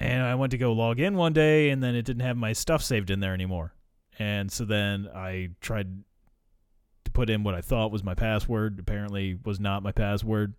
And 0.00 0.22
I 0.22 0.34
went 0.36 0.52
to 0.52 0.58
go 0.58 0.72
log 0.72 1.00
in 1.00 1.16
one 1.16 1.32
day, 1.32 1.70
and 1.70 1.82
then 1.82 1.94
it 1.94 2.02
didn't 2.02 2.22
have 2.22 2.36
my 2.36 2.52
stuff 2.52 2.82
saved 2.82 3.10
in 3.10 3.20
there 3.20 3.34
anymore. 3.34 3.74
And 4.18 4.50
so 4.50 4.64
then 4.64 5.08
I 5.14 5.50
tried 5.60 6.04
to 7.04 7.10
put 7.10 7.30
in 7.30 7.42
what 7.42 7.54
I 7.54 7.60
thought 7.60 7.90
was 7.90 8.04
my 8.04 8.14
password. 8.14 8.78
Apparently, 8.78 9.38
was 9.44 9.58
not 9.58 9.82
my 9.82 9.92
password. 9.92 10.54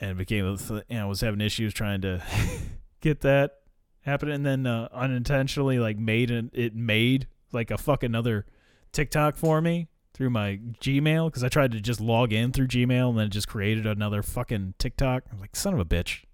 and 0.00 0.16
became 0.16 0.46
a 0.46 0.56
th- 0.56 0.84
you 0.88 0.96
know 0.96 1.08
was 1.08 1.20
having 1.20 1.40
issues 1.40 1.74
trying 1.74 2.00
to 2.02 2.22
get 3.00 3.20
that 3.22 3.56
happen, 4.02 4.30
and 4.30 4.46
then 4.46 4.66
uh, 4.66 4.88
unintentionally 4.92 5.78
like 5.78 5.98
made 5.98 6.30
an, 6.30 6.50
it 6.54 6.74
made 6.74 7.26
like 7.52 7.70
a 7.70 7.78
fucking 7.78 8.14
other 8.14 8.46
TikTok 8.92 9.36
for 9.36 9.60
me 9.60 9.88
through 10.14 10.30
my 10.30 10.58
Gmail 10.80 11.26
because 11.26 11.44
I 11.44 11.48
tried 11.48 11.72
to 11.72 11.80
just 11.80 12.00
log 12.00 12.32
in 12.32 12.52
through 12.52 12.68
Gmail 12.68 13.10
and 13.10 13.18
then 13.18 13.26
it 13.26 13.30
just 13.30 13.48
created 13.48 13.86
another 13.86 14.22
fucking 14.22 14.74
TikTok. 14.78 15.24
I 15.30 15.32
was 15.34 15.40
like, 15.40 15.54
son 15.54 15.74
of 15.74 15.80
a 15.80 15.84
bitch. 15.84 16.24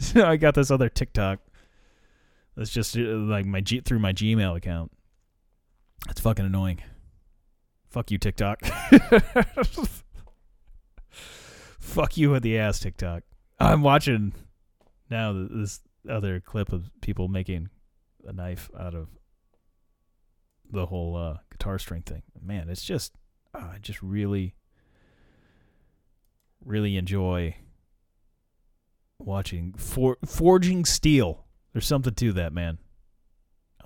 So 0.00 0.24
I 0.26 0.36
got 0.36 0.54
this 0.54 0.70
other 0.70 0.88
TikTok. 0.88 1.40
That's 2.56 2.70
just 2.70 2.96
uh, 2.96 3.00
like 3.00 3.46
my 3.46 3.60
G- 3.60 3.80
through 3.80 4.00
my 4.00 4.12
Gmail 4.12 4.56
account. 4.56 4.90
That's 6.06 6.20
fucking 6.20 6.44
annoying. 6.44 6.80
Fuck 7.88 8.10
you, 8.10 8.18
TikTok. 8.18 8.62
Fuck 11.78 12.16
you 12.16 12.30
with 12.30 12.42
the 12.42 12.58
ass, 12.58 12.80
TikTok. 12.80 13.22
I'm 13.58 13.82
watching 13.82 14.32
now 15.10 15.32
this 15.50 15.80
other 16.08 16.40
clip 16.40 16.72
of 16.72 16.90
people 17.00 17.28
making 17.28 17.68
a 18.26 18.32
knife 18.32 18.70
out 18.78 18.94
of 18.94 19.08
the 20.70 20.86
whole 20.86 21.16
uh, 21.16 21.38
guitar 21.50 21.78
string 21.78 22.02
thing. 22.02 22.22
Man, 22.40 22.68
it's 22.70 22.84
just 22.84 23.12
uh, 23.54 23.70
I 23.74 23.78
just 23.78 24.00
really, 24.02 24.54
really 26.64 26.96
enjoy 26.96 27.56
watching 29.24 29.74
for 29.74 30.18
forging 30.24 30.84
steel. 30.84 31.44
There's 31.72 31.86
something 31.86 32.14
to 32.14 32.32
that, 32.32 32.52
man. 32.52 32.78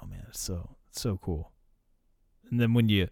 Oh 0.03 0.07
man, 0.07 0.25
it's 0.29 0.41
so 0.41 0.77
it's 0.91 1.01
so 1.01 1.19
cool. 1.19 1.53
And 2.51 2.61
then 2.61 2.75
when 2.75 2.89
you 2.89 3.09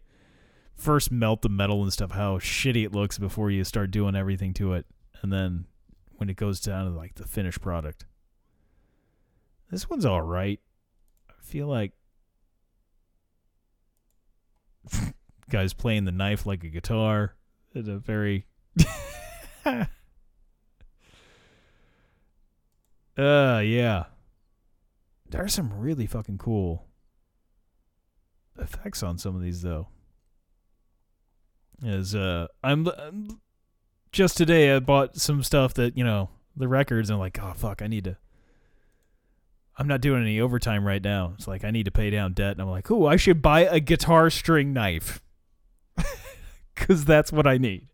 first 0.76 1.10
melt 1.10 1.42
the 1.42 1.48
metal 1.48 1.82
and 1.82 1.92
stuff, 1.92 2.12
how 2.12 2.38
shitty 2.38 2.84
it 2.84 2.92
looks 2.92 3.18
before 3.18 3.50
you 3.50 3.64
start 3.64 3.90
doing 3.90 4.16
everything 4.16 4.54
to 4.54 4.74
it, 4.74 4.86
and 5.22 5.32
then 5.32 5.66
when 6.16 6.28
it 6.28 6.36
goes 6.36 6.60
down 6.60 6.90
to 6.90 6.96
like 6.96 7.14
the 7.16 7.26
finished 7.26 7.60
product. 7.60 8.04
This 9.70 9.88
one's 9.88 10.04
all 10.04 10.22
right. 10.22 10.60
I 11.30 11.32
feel 11.42 11.66
like 11.66 11.92
guy's 15.50 15.72
playing 15.72 16.04
the 16.04 16.12
knife 16.12 16.46
like 16.46 16.62
a 16.62 16.68
guitar. 16.68 17.34
It's 17.74 17.88
a 17.88 17.98
very 17.98 18.46
uh 23.18 23.60
yeah. 23.64 24.04
There 25.28 25.42
are 25.42 25.48
some 25.48 25.72
really 25.72 26.06
fucking 26.06 26.38
cool 26.38 26.86
effects 28.58 29.02
on 29.02 29.18
some 29.18 29.34
of 29.34 29.42
these 29.42 29.62
though. 29.62 29.88
As 31.84 32.14
uh 32.14 32.46
I'm, 32.62 32.86
I'm 32.86 33.40
just 34.12 34.36
today 34.36 34.74
I 34.74 34.78
bought 34.78 35.16
some 35.16 35.42
stuff 35.42 35.74
that, 35.74 35.96
you 35.96 36.04
know, 36.04 36.30
the 36.56 36.68
records 36.68 37.08
and 37.10 37.14
I'm 37.14 37.20
like, 37.20 37.38
oh 37.42 37.54
fuck, 37.54 37.82
I 37.82 37.86
need 37.86 38.04
to 38.04 38.16
I'm 39.76 39.88
not 39.88 40.00
doing 40.00 40.22
any 40.22 40.40
overtime 40.40 40.86
right 40.86 41.02
now. 41.02 41.32
It's 41.34 41.48
like 41.48 41.64
I 41.64 41.70
need 41.70 41.84
to 41.84 41.90
pay 41.90 42.10
down 42.10 42.34
debt 42.34 42.52
and 42.52 42.60
I'm 42.60 42.68
like, 42.68 42.90
"Oh, 42.90 43.06
I 43.06 43.16
should 43.16 43.40
buy 43.40 43.60
a 43.60 43.80
guitar 43.80 44.28
string 44.28 44.72
knife." 44.72 45.22
Cuz 46.76 47.04
that's 47.04 47.32
what 47.32 47.46
I 47.46 47.58
need. 47.58 47.88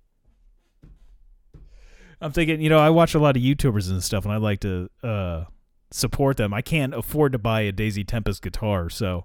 I'm 2.21 2.33
thinking, 2.33 2.61
you 2.61 2.69
know, 2.69 2.79
I 2.79 2.91
watch 2.91 3.15
a 3.15 3.19
lot 3.19 3.37
of 3.37 3.43
YouTubers 3.43 3.91
and 3.91 4.03
stuff 4.03 4.25
and 4.25 4.33
I 4.33 4.39
like 4.39 4.61
to 4.61 4.91
uh 5.03 5.45
support 5.91 6.37
them. 6.37 6.53
I 6.53 6.63
can't 6.63 6.95
afford 6.95 7.33
to 7.33 7.39
buy 7.39 7.63
a 7.63 7.73
Daisy 7.73 8.05
Tempest 8.05 8.43
guitar, 8.43 8.91
so 8.91 9.25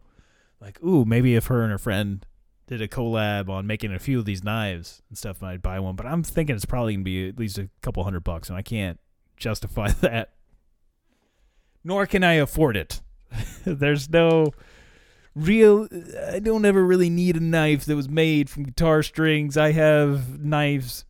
like, 0.62 0.82
ooh, 0.84 1.04
maybe 1.06 1.36
if 1.36 1.48
her 1.48 1.62
and 1.62 1.72
her 1.72 1.78
friend 1.78 2.26
did 2.68 2.82
a 2.82 2.88
collab 2.88 3.50
on 3.50 3.68
making 3.68 3.94
a 3.94 4.00
few 4.00 4.20
of 4.20 4.26
these 4.26 4.44
knives 4.44 5.02
and 5.10 5.18
stuff, 5.18 5.44
I'd 5.44 5.62
buy 5.62 5.80
one. 5.80 5.96
But 5.96 6.06
I'm 6.06 6.24
thinking 6.24 6.56
it's 6.56 6.66
probably 6.66 6.94
gonna 6.94 7.04
be 7.04 7.28
at 7.28 7.38
least 7.38 7.58
a 7.58 7.70
couple 7.82 8.04
hundred 8.04 8.24
bucks, 8.24 8.50
and 8.50 8.58
I 8.58 8.62
can't 8.62 9.00
justify 9.36 9.88
that. 10.02 10.34
Nor 11.84 12.06
can 12.06 12.24
I 12.24 12.34
afford 12.34 12.78
it. 12.78 13.02
There's 13.66 14.10
no 14.10 14.52
real. 15.36 15.88
I 16.32 16.40
don't 16.40 16.64
ever 16.66 16.84
really 16.86 17.10
need 17.10 17.36
a 17.36 17.42
knife 17.42 17.86
that 17.86 17.96
was 17.96 18.08
made 18.08 18.50
from 18.50 18.64
guitar 18.64 19.04
strings. 19.04 19.58
I 19.58 19.74
have 19.74 20.40
knives 20.40 21.04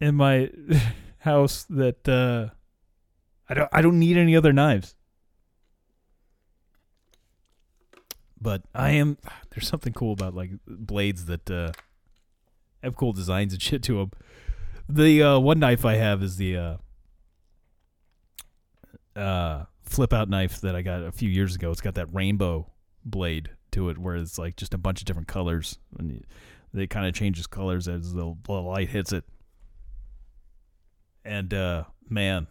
in 0.00 0.14
my 0.14 0.50
house 1.22 1.64
that 1.70 2.08
uh, 2.08 2.52
I 3.48 3.54
don't. 3.54 3.68
I 3.72 3.82
don't 3.82 3.98
need 3.98 4.16
any 4.16 4.36
other 4.36 4.52
knives. 4.52 4.94
But 8.40 8.62
I 8.74 8.90
am. 8.90 9.18
There's 9.50 9.68
something 9.68 9.92
cool 9.92 10.12
about 10.12 10.34
like 10.34 10.50
blades 10.66 11.26
that 11.26 11.50
uh, 11.50 11.72
have 12.82 12.96
cool 12.96 13.12
designs 13.12 13.52
and 13.52 13.62
shit 13.68 13.82
to 13.84 13.98
them. 13.98 14.10
The 14.88 15.22
uh, 15.22 15.38
one 15.38 15.60
knife 15.60 15.84
I 15.84 15.94
have 15.94 16.22
is 16.22 16.36
the 16.36 16.56
uh, 16.56 16.76
uh, 19.18 19.64
flip 19.84 20.12
out 20.12 20.28
knife 20.28 20.60
that 20.60 20.74
I 20.74 20.82
got 20.82 21.02
a 21.02 21.12
few 21.12 21.30
years 21.30 21.54
ago. 21.54 21.70
It's 21.70 21.80
got 21.80 21.94
that 21.94 22.12
rainbow 22.12 22.70
blade 23.04 23.50
to 23.72 23.88
it, 23.90 23.98
where 23.98 24.16
it's 24.16 24.38
like 24.38 24.56
just 24.56 24.74
a 24.74 24.78
bunch 24.78 25.00
of 25.00 25.04
different 25.04 25.28
colors, 25.28 25.78
and 25.98 26.24
it 26.74 26.90
kind 26.90 27.06
of 27.06 27.14
changes 27.14 27.46
colors 27.46 27.86
as 27.86 28.12
the 28.12 28.34
light 28.48 28.88
hits 28.88 29.12
it. 29.12 29.24
And 31.24 31.52
uh, 31.54 31.84
man, 32.08 32.46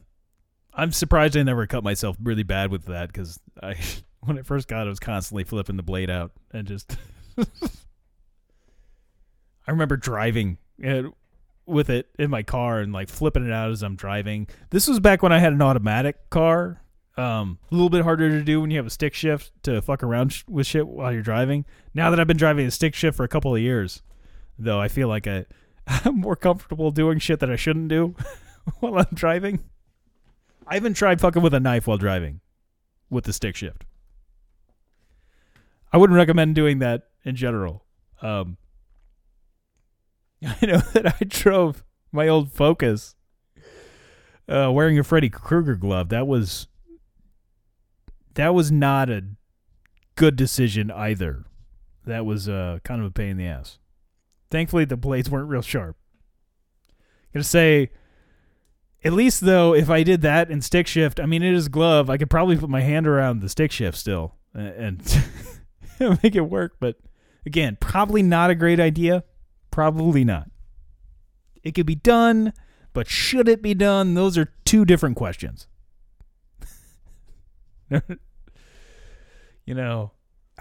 I'm 0.73 0.91
surprised 0.91 1.35
I 1.37 1.43
never 1.43 1.67
cut 1.67 1.83
myself 1.83 2.17
really 2.21 2.43
bad 2.43 2.71
with 2.71 2.85
that 2.85 3.07
because 3.07 3.39
I, 3.61 3.75
when 4.21 4.39
I 4.39 4.41
first 4.43 4.67
got 4.67 4.81
it, 4.81 4.85
I 4.85 4.89
was 4.89 4.99
constantly 4.99 5.43
flipping 5.43 5.77
the 5.77 5.83
blade 5.83 6.09
out 6.09 6.31
and 6.51 6.67
just. 6.67 6.95
I 9.67 9.71
remember 9.71 9.95
driving 9.95 10.57
it 10.79 11.05
with 11.65 11.89
it 11.89 12.09
in 12.17 12.29
my 12.29 12.43
car 12.43 12.79
and 12.79 12.91
like 12.91 13.09
flipping 13.09 13.45
it 13.45 13.51
out 13.51 13.71
as 13.71 13.83
I'm 13.83 13.95
driving. 13.95 14.47
This 14.69 14.87
was 14.87 14.99
back 14.99 15.21
when 15.21 15.31
I 15.31 15.39
had 15.39 15.53
an 15.53 15.61
automatic 15.61 16.29
car. 16.29 16.81
Um, 17.17 17.59
a 17.71 17.75
little 17.75 17.89
bit 17.89 18.03
harder 18.03 18.29
to 18.29 18.41
do 18.41 18.61
when 18.61 18.71
you 18.71 18.77
have 18.77 18.87
a 18.87 18.91
stick 18.91 19.13
shift 19.13 19.51
to 19.63 19.81
fuck 19.81 20.01
around 20.01 20.33
sh- 20.33 20.43
with 20.47 20.65
shit 20.65 20.87
while 20.87 21.11
you're 21.11 21.21
driving. 21.21 21.65
Now 21.93 22.09
that 22.09 22.19
I've 22.19 22.27
been 22.27 22.37
driving 22.37 22.65
a 22.65 22.71
stick 22.71 22.95
shift 22.95 23.17
for 23.17 23.23
a 23.23 23.27
couple 23.27 23.53
of 23.53 23.61
years, 23.61 24.01
though, 24.57 24.79
I 24.79 24.87
feel 24.87 25.07
like 25.07 25.27
I, 25.27 25.45
I'm 25.87 26.19
more 26.19 26.35
comfortable 26.35 26.89
doing 26.89 27.19
shit 27.19 27.39
that 27.41 27.51
I 27.51 27.57
shouldn't 27.57 27.89
do 27.89 28.15
while 28.79 28.97
I'm 28.99 29.07
driving. 29.13 29.59
I 30.67 30.75
haven't 30.75 30.93
tried 30.93 31.19
fucking 31.19 31.41
with 31.41 31.53
a 31.53 31.59
knife 31.59 31.87
while 31.87 31.97
driving 31.97 32.41
with 33.09 33.25
the 33.25 33.33
stick 33.33 33.55
shift. 33.55 33.85
I 35.91 35.97
wouldn't 35.97 36.17
recommend 36.17 36.55
doing 36.55 36.79
that 36.79 37.09
in 37.25 37.35
general. 37.35 37.83
Um, 38.21 38.57
I 40.45 40.65
know 40.65 40.79
that 40.93 41.15
I 41.19 41.25
drove 41.25 41.83
my 42.11 42.27
old 42.27 42.51
Focus 42.51 43.15
uh, 44.47 44.71
wearing 44.71 44.97
a 44.97 45.03
Freddy 45.03 45.29
Krueger 45.29 45.75
glove. 45.75 46.09
That 46.09 46.27
was 46.27 46.67
that 48.35 48.53
was 48.53 48.71
not 48.71 49.09
a 49.09 49.23
good 50.15 50.35
decision 50.35 50.89
either. 50.91 51.45
That 52.05 52.25
was 52.25 52.47
uh, 52.47 52.79
kind 52.83 53.01
of 53.01 53.07
a 53.07 53.11
pain 53.11 53.31
in 53.31 53.37
the 53.37 53.47
ass. 53.47 53.77
Thankfully, 54.49 54.85
the 54.85 54.97
blades 54.97 55.29
weren't 55.29 55.49
real 55.49 55.61
sharp. 55.61 55.97
Gonna 57.33 57.43
say, 57.43 57.91
at 59.03 59.13
least 59.13 59.41
though, 59.41 59.73
if 59.73 59.89
I 59.89 60.03
did 60.03 60.21
that 60.21 60.51
in 60.51 60.61
stick 60.61 60.87
shift, 60.87 61.19
I 61.19 61.25
mean, 61.25 61.41
it 61.43 61.53
is 61.53 61.67
glove. 61.67 62.09
I 62.09 62.17
could 62.17 62.29
probably 62.29 62.57
put 62.57 62.69
my 62.69 62.81
hand 62.81 63.07
around 63.07 63.41
the 63.41 63.49
stick 63.49 63.71
shift 63.71 63.97
still 63.97 64.35
and, 64.53 65.01
make 66.23 66.35
it 66.35 66.49
work. 66.49 66.75
But 66.79 66.97
again, 67.45 67.77
probably 67.79 68.21
not 68.21 68.49
a 68.49 68.55
great 68.55 68.79
idea. 68.79 69.23
Probably 69.71 70.23
not. 70.23 70.49
It 71.63 71.71
could 71.71 71.85
be 71.85 71.95
done, 71.95 72.53
but 72.93 73.07
should 73.07 73.47
it 73.47 73.61
be 73.61 73.73
done? 73.73 74.13
Those 74.13 74.37
are 74.37 74.53
two 74.65 74.85
different 74.85 75.15
questions. 75.15 75.67
you 77.89 79.75
know, 79.75 80.11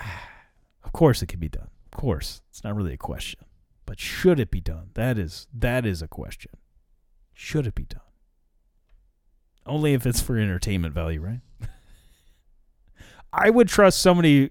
of 0.84 0.92
course 0.92 1.22
it 1.22 1.26
can 1.26 1.40
be 1.40 1.48
done. 1.48 1.68
Of 1.92 1.98
course. 1.98 2.42
It's 2.50 2.64
not 2.64 2.74
really 2.74 2.94
a 2.94 2.98
question. 2.98 3.40
But 3.86 3.98
should 3.98 4.38
it 4.38 4.50
be 4.50 4.60
done? 4.60 4.90
That 4.94 5.18
is 5.18 5.46
that 5.52 5.84
is 5.84 6.00
a 6.00 6.08
question. 6.08 6.52
Should 7.34 7.66
it 7.66 7.74
be 7.74 7.84
done? 7.84 8.02
Only 9.66 9.94
if 9.94 10.06
it's 10.06 10.20
for 10.20 10.38
entertainment 10.38 10.94
value, 10.94 11.20
right? 11.20 11.40
I 13.32 13.50
would 13.50 13.68
trust 13.68 14.00
somebody 14.00 14.50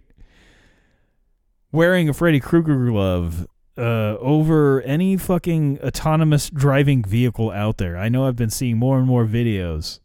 wearing 1.71 2.09
a 2.09 2.13
Freddy 2.13 2.39
Krueger 2.39 2.85
glove 2.85 3.47
uh, 3.77 4.17
over 4.19 4.81
any 4.81 5.17
fucking 5.17 5.79
autonomous 5.81 6.49
driving 6.49 7.03
vehicle 7.03 7.51
out 7.51 7.77
there. 7.77 7.97
I 7.97 8.09
know 8.09 8.27
I've 8.27 8.35
been 8.35 8.49
seeing 8.49 8.77
more 8.77 8.97
and 8.97 9.07
more 9.07 9.25
videos 9.25 9.99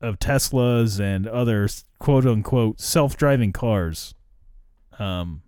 of 0.00 0.18
Teslas 0.18 1.00
and 1.00 1.26
other 1.26 1.68
quote 1.98 2.26
unquote 2.26 2.80
self 2.80 3.16
driving 3.16 3.52
cars, 3.52 4.14
um, 4.98 5.42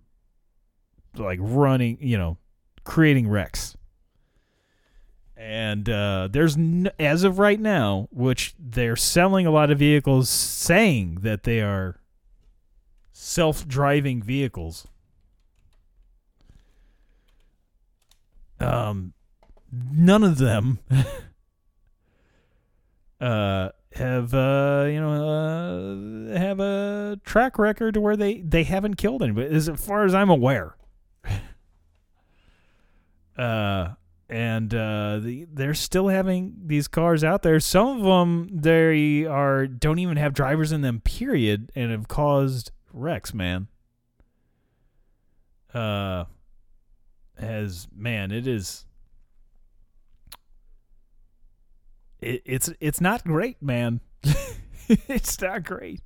like 1.15 1.39
running, 1.41 1.97
you 2.01 2.17
know, 2.17 2.37
creating 2.83 3.29
wrecks. 3.29 3.75
And 5.43 5.89
uh, 5.89 6.29
there's, 6.31 6.55
n- 6.55 6.89
as 6.97 7.25
of 7.25 7.37
right 7.37 7.59
now, 7.59 8.07
which 8.11 8.55
they're 8.57 8.95
selling 8.95 9.45
a 9.45 9.51
lot 9.51 9.71
of 9.71 9.79
vehicles 9.79 10.29
saying 10.29 11.15
that 11.23 11.43
they 11.43 11.59
are 11.59 11.99
self 13.11 13.67
driving 13.67 14.23
vehicles. 14.23 14.87
Um, 18.61 19.11
none 19.69 20.23
of 20.23 20.37
them 20.37 20.79
uh, 23.19 23.69
have 23.95 24.33
uh, 24.33 24.85
you 24.87 25.01
know 25.01 26.29
uh, 26.31 26.39
have 26.39 26.61
a 26.61 27.19
track 27.25 27.59
record 27.59 27.97
where 27.97 28.15
they 28.15 28.39
they 28.39 28.63
haven't 28.63 28.95
killed 28.95 29.21
anybody, 29.21 29.53
as 29.53 29.69
far 29.75 30.05
as 30.05 30.15
I'm 30.15 30.29
aware. 30.29 30.77
uh, 33.37 33.89
and 34.29 34.73
uh, 34.73 35.19
the, 35.19 35.47
they're 35.51 35.73
still 35.73 36.07
having 36.07 36.55
these 36.65 36.87
cars 36.87 37.23
out 37.23 37.43
there. 37.43 37.59
Some 37.59 37.99
of 37.99 38.03
them 38.03 38.49
they 38.51 39.25
are 39.25 39.67
don't 39.67 39.99
even 39.99 40.17
have 40.17 40.33
drivers 40.33 40.71
in 40.71 40.81
them, 40.81 41.01
period, 41.01 41.71
and 41.75 41.91
have 41.91 42.07
caused 42.07 42.71
wrecks. 42.91 43.33
Man, 43.33 43.67
uh, 45.73 46.25
has 47.37 47.87
man, 47.95 48.31
it 48.31 48.47
is. 48.47 48.85
It, 52.19 52.41
it's 52.45 52.71
it's 52.79 53.01
not 53.01 53.23
great, 53.25 53.61
man. 53.61 53.99
it's 54.87 55.39
not 55.41 55.63
great. 55.63 56.01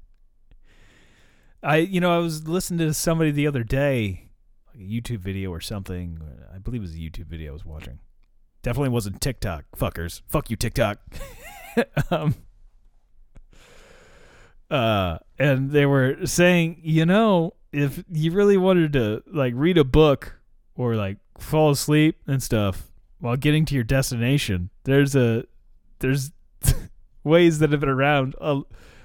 I 1.61 1.77
you 1.77 2.01
know 2.01 2.13
I 2.15 2.19
was 2.19 2.47
listening 2.47 2.87
to 2.87 2.93
somebody 2.93 3.29
the 3.29 3.45
other 3.45 3.63
day, 3.63 4.29
like 4.67 4.83
a 4.83 4.89
YouTube 4.89 5.19
video 5.19 5.51
or 5.51 5.61
something. 5.61 6.19
I 6.53 6.57
believe 6.57 6.81
it 6.81 6.85
was 6.85 6.95
a 6.95 6.97
YouTube 6.97 7.27
video 7.27 7.51
I 7.51 7.53
was 7.53 7.65
watching. 7.65 7.99
Definitely 8.61 8.89
wasn't 8.89 9.21
TikTok, 9.21 9.65
fuckers. 9.77 10.21
Fuck 10.27 10.49
you, 10.49 10.55
TikTok. 10.55 10.99
um, 12.11 12.35
uh, 14.69 15.19
and 15.39 15.71
they 15.71 15.85
were 15.85 16.25
saying, 16.25 16.81
you 16.83 17.05
know, 17.05 17.53
if 17.71 18.03
you 18.11 18.31
really 18.31 18.57
wanted 18.57 18.93
to 18.93 19.23
like 19.31 19.53
read 19.55 19.77
a 19.77 19.83
book 19.83 20.39
or 20.75 20.95
like 20.95 21.17
fall 21.37 21.71
asleep 21.71 22.19
and 22.27 22.41
stuff 22.41 22.87
while 23.19 23.37
getting 23.37 23.65
to 23.65 23.75
your 23.75 23.83
destination, 23.83 24.69
there's 24.83 25.15
a 25.15 25.45
there's 25.99 26.31
ways 27.23 27.59
that 27.59 27.71
have 27.71 27.79
been 27.79 27.89
around 27.89 28.35
uh, 28.39 28.61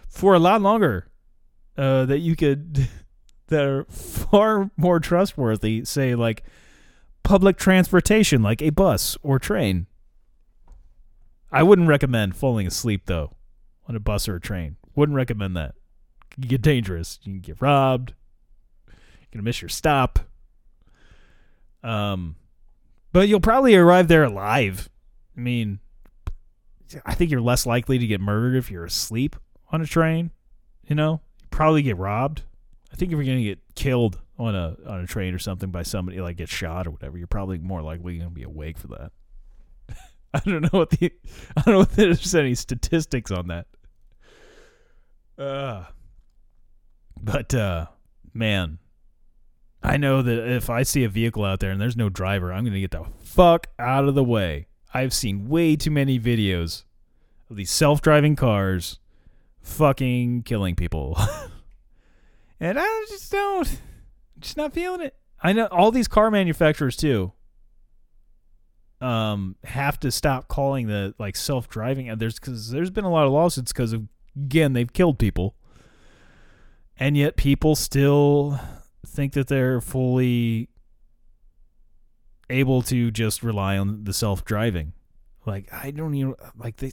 for 0.08 0.34
a 0.34 0.38
lot 0.38 0.60
longer 0.60 1.08
uh, 1.76 2.04
that 2.06 2.18
you 2.18 2.36
could 2.36 2.88
that 3.48 3.64
are 3.64 3.84
far 3.84 4.70
more 4.76 5.00
trustworthy. 5.00 5.84
Say 5.84 6.14
like 6.14 6.42
public 7.22 7.56
transportation, 7.56 8.42
like 8.42 8.62
a 8.62 8.70
bus 8.70 9.16
or 9.22 9.38
train. 9.38 9.86
I 11.50 11.62
wouldn't 11.62 11.88
recommend 11.88 12.36
falling 12.36 12.66
asleep 12.66 13.02
though 13.06 13.32
on 13.88 13.96
a 13.96 14.00
bus 14.00 14.28
or 14.28 14.36
a 14.36 14.40
train. 14.40 14.76
Wouldn't 14.94 15.16
recommend 15.16 15.56
that. 15.56 15.74
You 16.36 16.48
get 16.48 16.62
dangerous. 16.62 17.18
You 17.22 17.32
can 17.32 17.40
get 17.40 17.60
robbed. 17.60 18.14
You're 18.86 18.94
gonna 19.32 19.42
miss 19.42 19.60
your 19.60 19.68
stop. 19.68 20.18
Um, 21.82 22.36
but 23.12 23.28
you'll 23.28 23.40
probably 23.40 23.74
arrive 23.74 24.08
there 24.08 24.24
alive. 24.24 24.88
I 25.36 25.40
mean, 25.40 25.80
I 27.04 27.14
think 27.14 27.30
you're 27.30 27.40
less 27.40 27.66
likely 27.66 27.98
to 27.98 28.06
get 28.06 28.20
murdered 28.20 28.56
if 28.56 28.70
you're 28.70 28.84
asleep 28.84 29.36
on 29.70 29.80
a 29.80 29.86
train. 29.86 30.30
You 30.86 30.94
know, 30.94 31.20
you 31.40 31.48
probably 31.50 31.82
get 31.82 31.96
robbed. 31.96 32.42
I 32.92 32.96
think 32.96 33.12
if 33.12 33.16
you're 33.16 33.24
gonna 33.24 33.42
get 33.42 33.60
killed 33.74 34.20
on 34.46 34.54
a 34.54 34.76
on 34.86 35.00
a 35.00 35.06
train 35.06 35.34
or 35.34 35.38
something 35.38 35.70
by 35.70 35.82
somebody 35.82 36.20
like 36.20 36.36
get 36.36 36.48
shot 36.48 36.86
or 36.86 36.90
whatever, 36.90 37.18
you're 37.18 37.26
probably 37.26 37.58
more 37.58 37.82
likely 37.82 38.18
gonna 38.18 38.30
be 38.30 38.42
awake 38.42 38.78
for 38.78 38.88
that. 38.88 39.12
I 40.34 40.40
don't 40.40 40.62
know 40.62 40.78
what 40.78 40.90
the 40.90 41.12
I 41.56 41.62
don't 41.62 41.74
know 41.74 41.80
if 41.82 41.92
there's 41.92 42.34
any 42.34 42.54
statistics 42.54 43.30
on 43.30 43.48
that. 43.48 43.66
Uh 45.38 45.84
but 47.20 47.54
uh 47.54 47.86
man, 48.34 48.78
I 49.82 49.96
know 49.96 50.22
that 50.22 50.48
if 50.48 50.70
I 50.70 50.84
see 50.84 51.04
a 51.04 51.08
vehicle 51.08 51.44
out 51.44 51.60
there 51.60 51.70
and 51.70 51.80
there's 51.80 51.96
no 51.96 52.08
driver, 52.08 52.52
I'm 52.52 52.64
going 52.64 52.74
to 52.74 52.80
get 52.80 52.92
the 52.92 53.04
fuck 53.20 53.66
out 53.78 54.06
of 54.06 54.14
the 54.14 54.24
way. 54.24 54.66
I've 54.94 55.12
seen 55.12 55.48
way 55.48 55.74
too 55.76 55.90
many 55.90 56.20
videos 56.20 56.84
of 57.50 57.56
these 57.56 57.70
self-driving 57.70 58.36
cars 58.36 58.98
fucking 59.60 60.42
killing 60.42 60.76
people. 60.76 61.18
and 62.60 62.78
I 62.78 63.06
just 63.08 63.32
don't 63.32 63.80
just 64.42 64.56
not 64.56 64.72
feeling 64.72 65.00
it. 65.00 65.14
I 65.42 65.52
know 65.52 65.66
all 65.66 65.90
these 65.90 66.08
car 66.08 66.30
manufacturers 66.30 66.96
too 66.96 67.32
um 69.02 69.56
have 69.64 69.98
to 69.98 70.12
stop 70.12 70.46
calling 70.46 70.86
the 70.86 71.12
like 71.18 71.34
self-driving 71.34 72.08
and 72.08 72.20
there's 72.20 72.38
cuz 72.38 72.70
there's 72.70 72.90
been 72.90 73.04
a 73.04 73.10
lot 73.10 73.26
of 73.26 73.32
lawsuits 73.32 73.72
cuz 73.72 73.92
of 73.92 74.06
again 74.36 74.72
they've 74.72 74.92
killed 74.92 75.18
people. 75.18 75.56
And 76.96 77.16
yet 77.16 77.36
people 77.36 77.74
still 77.74 78.60
think 79.04 79.32
that 79.32 79.48
they're 79.48 79.80
fully 79.80 80.68
able 82.48 82.82
to 82.82 83.10
just 83.10 83.42
rely 83.42 83.76
on 83.76 84.04
the 84.04 84.12
self-driving. 84.12 84.92
Like 85.44 85.72
I 85.72 85.90
don't 85.90 86.14
even 86.14 86.34
like 86.56 86.76
they 86.76 86.92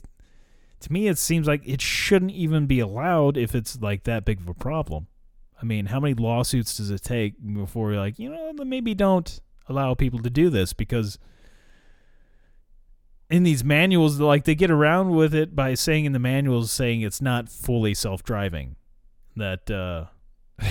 to 0.80 0.92
me 0.92 1.06
it 1.06 1.18
seems 1.18 1.46
like 1.46 1.62
it 1.64 1.80
shouldn't 1.80 2.32
even 2.32 2.66
be 2.66 2.80
allowed 2.80 3.36
if 3.36 3.54
it's 3.54 3.80
like 3.80 4.02
that 4.04 4.24
big 4.24 4.40
of 4.40 4.48
a 4.48 4.54
problem. 4.54 5.06
I 5.60 5.64
mean, 5.64 5.86
how 5.86 6.00
many 6.00 6.14
lawsuits 6.14 6.76
does 6.78 6.90
it 6.90 7.02
take 7.02 7.34
before 7.54 7.90
you're 7.92 8.00
like, 8.00 8.18
you 8.18 8.30
know, 8.30 8.52
maybe 8.64 8.94
don't 8.94 9.40
allow 9.68 9.94
people 9.94 10.20
to 10.20 10.30
do 10.30 10.48
this? 10.48 10.72
Because 10.72 11.18
in 13.28 13.42
these 13.44 13.62
manuals 13.62 14.18
like 14.18 14.44
they 14.44 14.54
get 14.54 14.70
around 14.70 15.10
with 15.10 15.34
it 15.34 15.54
by 15.54 15.74
saying 15.74 16.04
in 16.04 16.12
the 16.12 16.18
manuals 16.18 16.72
saying 16.72 17.02
it's 17.02 17.20
not 17.20 17.48
fully 17.48 17.94
self-driving 17.94 18.74
that 19.36 19.70
uh 19.70 20.06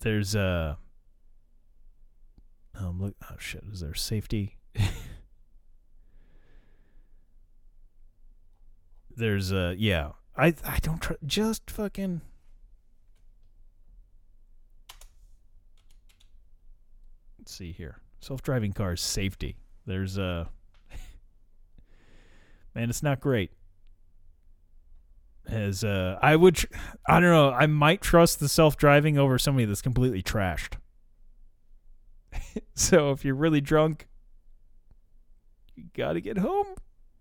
there's 0.00 0.34
uh 0.34 0.74
um 2.74 3.00
look 3.00 3.14
oh 3.30 3.36
shit 3.38 3.62
is 3.72 3.80
there 3.80 3.94
safety? 3.94 4.56
There's 9.16 9.52
uh 9.52 9.74
yeah 9.76 10.12
i 10.40 10.54
i 10.64 10.78
don't 10.80 11.00
tr- 11.00 11.12
just 11.24 11.70
fucking 11.70 12.20
let's 17.38 17.54
see 17.54 17.72
here 17.72 18.00
self-driving 18.20 18.72
cars 18.72 19.00
safety 19.00 19.56
there's 19.86 20.18
uh 20.18 20.44
man 22.74 22.88
it's 22.88 23.02
not 23.02 23.20
great 23.20 23.50
as 25.48 25.82
uh 25.82 26.18
I 26.22 26.36
would 26.36 26.56
tr- 26.56 26.66
I 27.08 27.14
don't 27.20 27.30
know 27.30 27.50
I 27.50 27.66
might 27.66 28.00
trust 28.00 28.40
the 28.40 28.48
self-driving 28.48 29.18
over 29.18 29.38
somebody 29.38 29.64
that's 29.64 29.82
completely 29.82 30.22
trashed. 30.22 30.74
so 32.74 33.10
if 33.10 33.24
you're 33.24 33.34
really 33.34 33.60
drunk 33.60 34.06
you 35.74 35.84
got 35.94 36.12
to 36.12 36.20
get 36.20 36.38
home. 36.38 36.66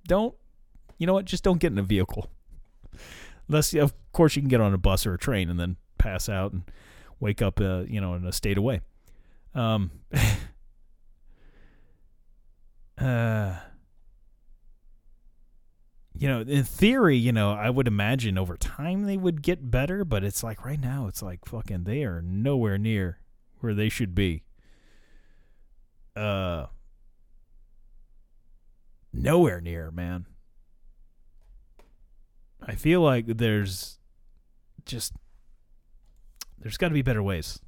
Don't 0.07 0.35
you 0.97 1.07
know 1.07 1.13
what 1.13 1.25
just 1.25 1.43
don't 1.43 1.59
get 1.59 1.71
in 1.71 1.77
a 1.77 1.83
vehicle. 1.83 2.29
Unless 3.49 3.73
of 3.73 3.93
course 4.13 4.35
you 4.35 4.41
can 4.41 4.49
get 4.49 4.61
on 4.61 4.73
a 4.73 4.77
bus 4.77 5.05
or 5.05 5.13
a 5.15 5.17
train 5.17 5.49
and 5.49 5.59
then 5.59 5.75
pass 5.97 6.29
out 6.29 6.53
and 6.53 6.63
wake 7.19 7.41
up 7.41 7.59
uh, 7.59 7.81
you 7.87 7.99
know 7.99 8.13
in 8.13 8.25
a 8.25 8.31
state 8.31 8.57
away. 8.57 8.79
Um 9.53 9.91
uh 12.97 13.55
you 16.19 16.27
know, 16.27 16.41
in 16.41 16.65
theory, 16.65 17.15
you 17.15 17.31
know, 17.31 17.51
I 17.51 17.69
would 17.69 17.87
imagine 17.87 18.37
over 18.37 18.57
time 18.57 19.05
they 19.05 19.15
would 19.15 19.41
get 19.41 19.71
better, 19.71 20.03
but 20.03 20.21
it's 20.21 20.43
like 20.43 20.65
right 20.65 20.79
now, 20.79 21.07
it's 21.07 21.21
like 21.21 21.45
fucking 21.45 21.85
they 21.85 22.03
are 22.03 22.21
nowhere 22.21 22.77
near 22.77 23.19
where 23.61 23.73
they 23.73 23.87
should 23.87 24.13
be. 24.13 24.43
Uh, 26.17 26.65
nowhere 29.13 29.61
near, 29.61 29.91
man. 29.91 30.25
I 32.65 32.75
feel 32.75 33.01
like 33.01 33.25
there's 33.25 33.99
just 34.85 35.13
there's 36.57 36.77
got 36.77 36.89
to 36.89 36.93
be 36.93 37.01
better 37.01 37.23
ways, 37.23 37.59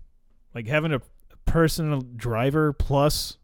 like 0.53 0.67
having 0.67 0.93
a 0.93 1.01
personal 1.45 2.01
driver 2.01 2.73
plus 2.73 3.37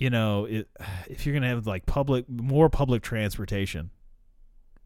you 0.00 0.08
know, 0.08 0.46
it, 0.46 0.66
if 1.08 1.24
you're 1.26 1.34
gonna 1.34 1.48
have 1.48 1.66
like 1.66 1.84
public, 1.84 2.28
more 2.28 2.70
public 2.70 3.02
transportation, 3.02 3.90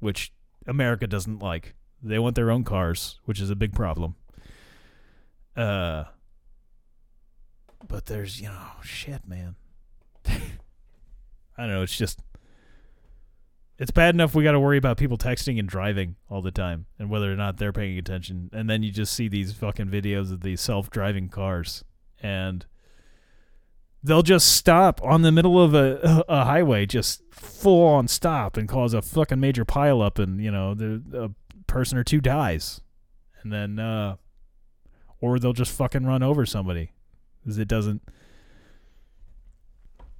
which 0.00 0.32
America 0.66 1.06
doesn't 1.06 1.38
like, 1.38 1.76
they 2.02 2.18
want 2.18 2.34
their 2.34 2.50
own 2.50 2.64
cars, 2.64 3.20
which 3.24 3.40
is 3.40 3.48
a 3.48 3.54
big 3.54 3.72
problem. 3.72 4.16
Uh, 5.56 6.04
but 7.86 8.06
there's 8.06 8.40
you 8.40 8.48
know, 8.48 8.66
shit, 8.82 9.26
man. 9.26 9.54
I 10.26 10.40
don't 11.58 11.68
know. 11.68 11.82
It's 11.82 11.96
just, 11.96 12.20
it's 13.78 13.90
bad 13.90 14.14
enough 14.14 14.34
we 14.34 14.44
got 14.44 14.52
to 14.52 14.60
worry 14.60 14.78
about 14.78 14.96
people 14.96 15.18
texting 15.18 15.58
and 15.58 15.68
driving 15.68 16.16
all 16.30 16.42
the 16.42 16.50
time, 16.50 16.86
and 16.98 17.10
whether 17.10 17.32
or 17.32 17.36
not 17.36 17.56
they're 17.56 17.72
paying 17.72 17.98
attention. 17.98 18.50
And 18.52 18.70
then 18.70 18.82
you 18.82 18.92
just 18.92 19.12
see 19.12 19.28
these 19.28 19.52
fucking 19.52 19.88
videos 19.88 20.32
of 20.32 20.42
these 20.42 20.60
self-driving 20.60 21.30
cars, 21.30 21.84
and 22.22 22.64
they'll 24.02 24.22
just 24.22 24.52
stop 24.52 25.02
on 25.02 25.22
the 25.22 25.32
middle 25.32 25.60
of 25.60 25.74
a, 25.74 26.24
a 26.28 26.44
highway, 26.44 26.86
just 26.86 27.22
full 27.30 27.86
on 27.86 28.06
stop 28.06 28.56
and 28.56 28.68
cause 28.68 28.94
a 28.94 29.02
fucking 29.02 29.40
major 29.40 29.64
pileup, 29.64 30.22
and 30.22 30.40
you 30.42 30.50
know, 30.50 30.74
the 30.74 31.02
a 31.12 31.30
person 31.66 31.98
or 31.98 32.04
two 32.04 32.20
dies, 32.20 32.80
and 33.42 33.52
then, 33.52 33.78
uh, 33.78 34.16
or 35.20 35.38
they'll 35.38 35.52
just 35.52 35.72
fucking 35.72 36.06
run 36.06 36.22
over 36.22 36.46
somebody, 36.46 36.92
because 37.42 37.58
it 37.58 37.66
doesn't. 37.66 38.02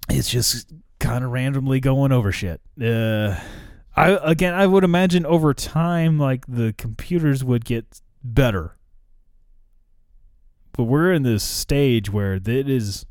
It's 0.08 0.28
just 0.28 0.72
kind 1.04 1.22
of 1.22 1.30
randomly 1.30 1.80
going 1.80 2.12
over 2.12 2.32
shit. 2.32 2.60
Uh, 2.80 3.36
I 3.94 4.18
again, 4.22 4.54
I 4.54 4.66
would 4.66 4.84
imagine 4.84 5.26
over 5.26 5.52
time, 5.52 6.18
like 6.18 6.46
the 6.46 6.74
computers 6.76 7.44
would 7.44 7.64
get 7.64 8.00
better. 8.22 8.76
But 10.72 10.84
we're 10.84 11.12
in 11.12 11.22
this 11.22 11.44
stage 11.44 12.10
where 12.10 12.34
it 12.34 12.48
is 12.48 13.06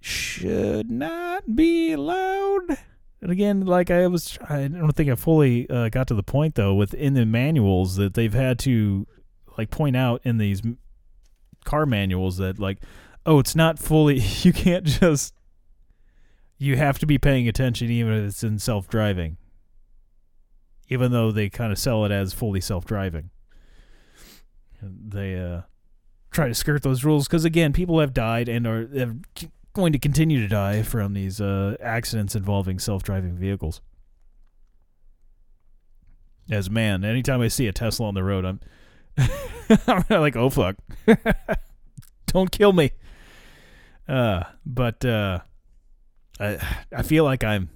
should 0.00 0.90
not 0.90 1.54
be 1.54 1.92
allowed. 1.92 2.78
And 3.20 3.30
again, 3.30 3.66
like 3.66 3.90
I 3.90 4.06
was, 4.06 4.38
I 4.48 4.68
don't 4.68 4.92
think 4.92 5.10
I 5.10 5.14
fully 5.16 5.68
uh, 5.68 5.88
got 5.90 6.06
to 6.08 6.14
the 6.14 6.22
point 6.22 6.54
though. 6.54 6.74
Within 6.74 7.14
the 7.14 7.26
manuals 7.26 7.96
that 7.96 8.14
they've 8.14 8.32
had 8.32 8.58
to 8.60 9.06
like 9.58 9.70
point 9.70 9.96
out 9.96 10.22
in 10.24 10.38
these 10.38 10.62
car 11.64 11.84
manuals 11.84 12.38
that 12.38 12.58
like, 12.58 12.78
oh, 13.26 13.38
it's 13.38 13.54
not 13.56 13.78
fully. 13.78 14.20
You 14.42 14.52
can't 14.52 14.84
just. 14.84 15.34
You 16.62 16.76
have 16.76 17.00
to 17.00 17.06
be 17.06 17.18
paying 17.18 17.48
attention 17.48 17.90
even 17.90 18.12
if 18.12 18.28
it's 18.28 18.44
in 18.44 18.60
self 18.60 18.86
driving. 18.86 19.36
Even 20.88 21.10
though 21.10 21.32
they 21.32 21.50
kind 21.50 21.72
of 21.72 21.78
sell 21.78 22.04
it 22.04 22.12
as 22.12 22.32
fully 22.32 22.60
self 22.60 22.84
driving. 22.84 23.30
They 24.80 25.36
uh, 25.36 25.62
try 26.30 26.46
to 26.46 26.54
skirt 26.54 26.84
those 26.84 27.02
rules 27.02 27.26
because 27.26 27.44
again, 27.44 27.72
people 27.72 27.98
have 27.98 28.14
died 28.14 28.48
and 28.48 28.66
are 28.68 28.86
have 28.96 29.16
going 29.72 29.92
to 29.92 29.98
continue 29.98 30.40
to 30.40 30.46
die 30.46 30.82
from 30.82 31.14
these 31.14 31.40
uh, 31.40 31.76
accidents 31.80 32.36
involving 32.36 32.78
self-driving 32.78 33.36
vehicles. 33.36 33.80
As 36.48 36.70
man, 36.70 37.04
anytime 37.04 37.40
I 37.40 37.48
see 37.48 37.66
a 37.66 37.72
Tesla 37.72 38.06
on 38.06 38.14
the 38.14 38.22
road, 38.22 38.44
I'm 38.44 38.60
I'm 39.88 40.04
like, 40.08 40.36
oh 40.36 40.48
fuck, 40.48 40.76
don't 42.26 42.52
kill 42.52 42.72
me. 42.72 42.92
Uh, 44.08 44.44
but 44.64 45.04
uh, 45.04 45.40
I 46.42 46.58
I 46.94 47.02
feel 47.02 47.24
like 47.24 47.44
I'm 47.44 47.70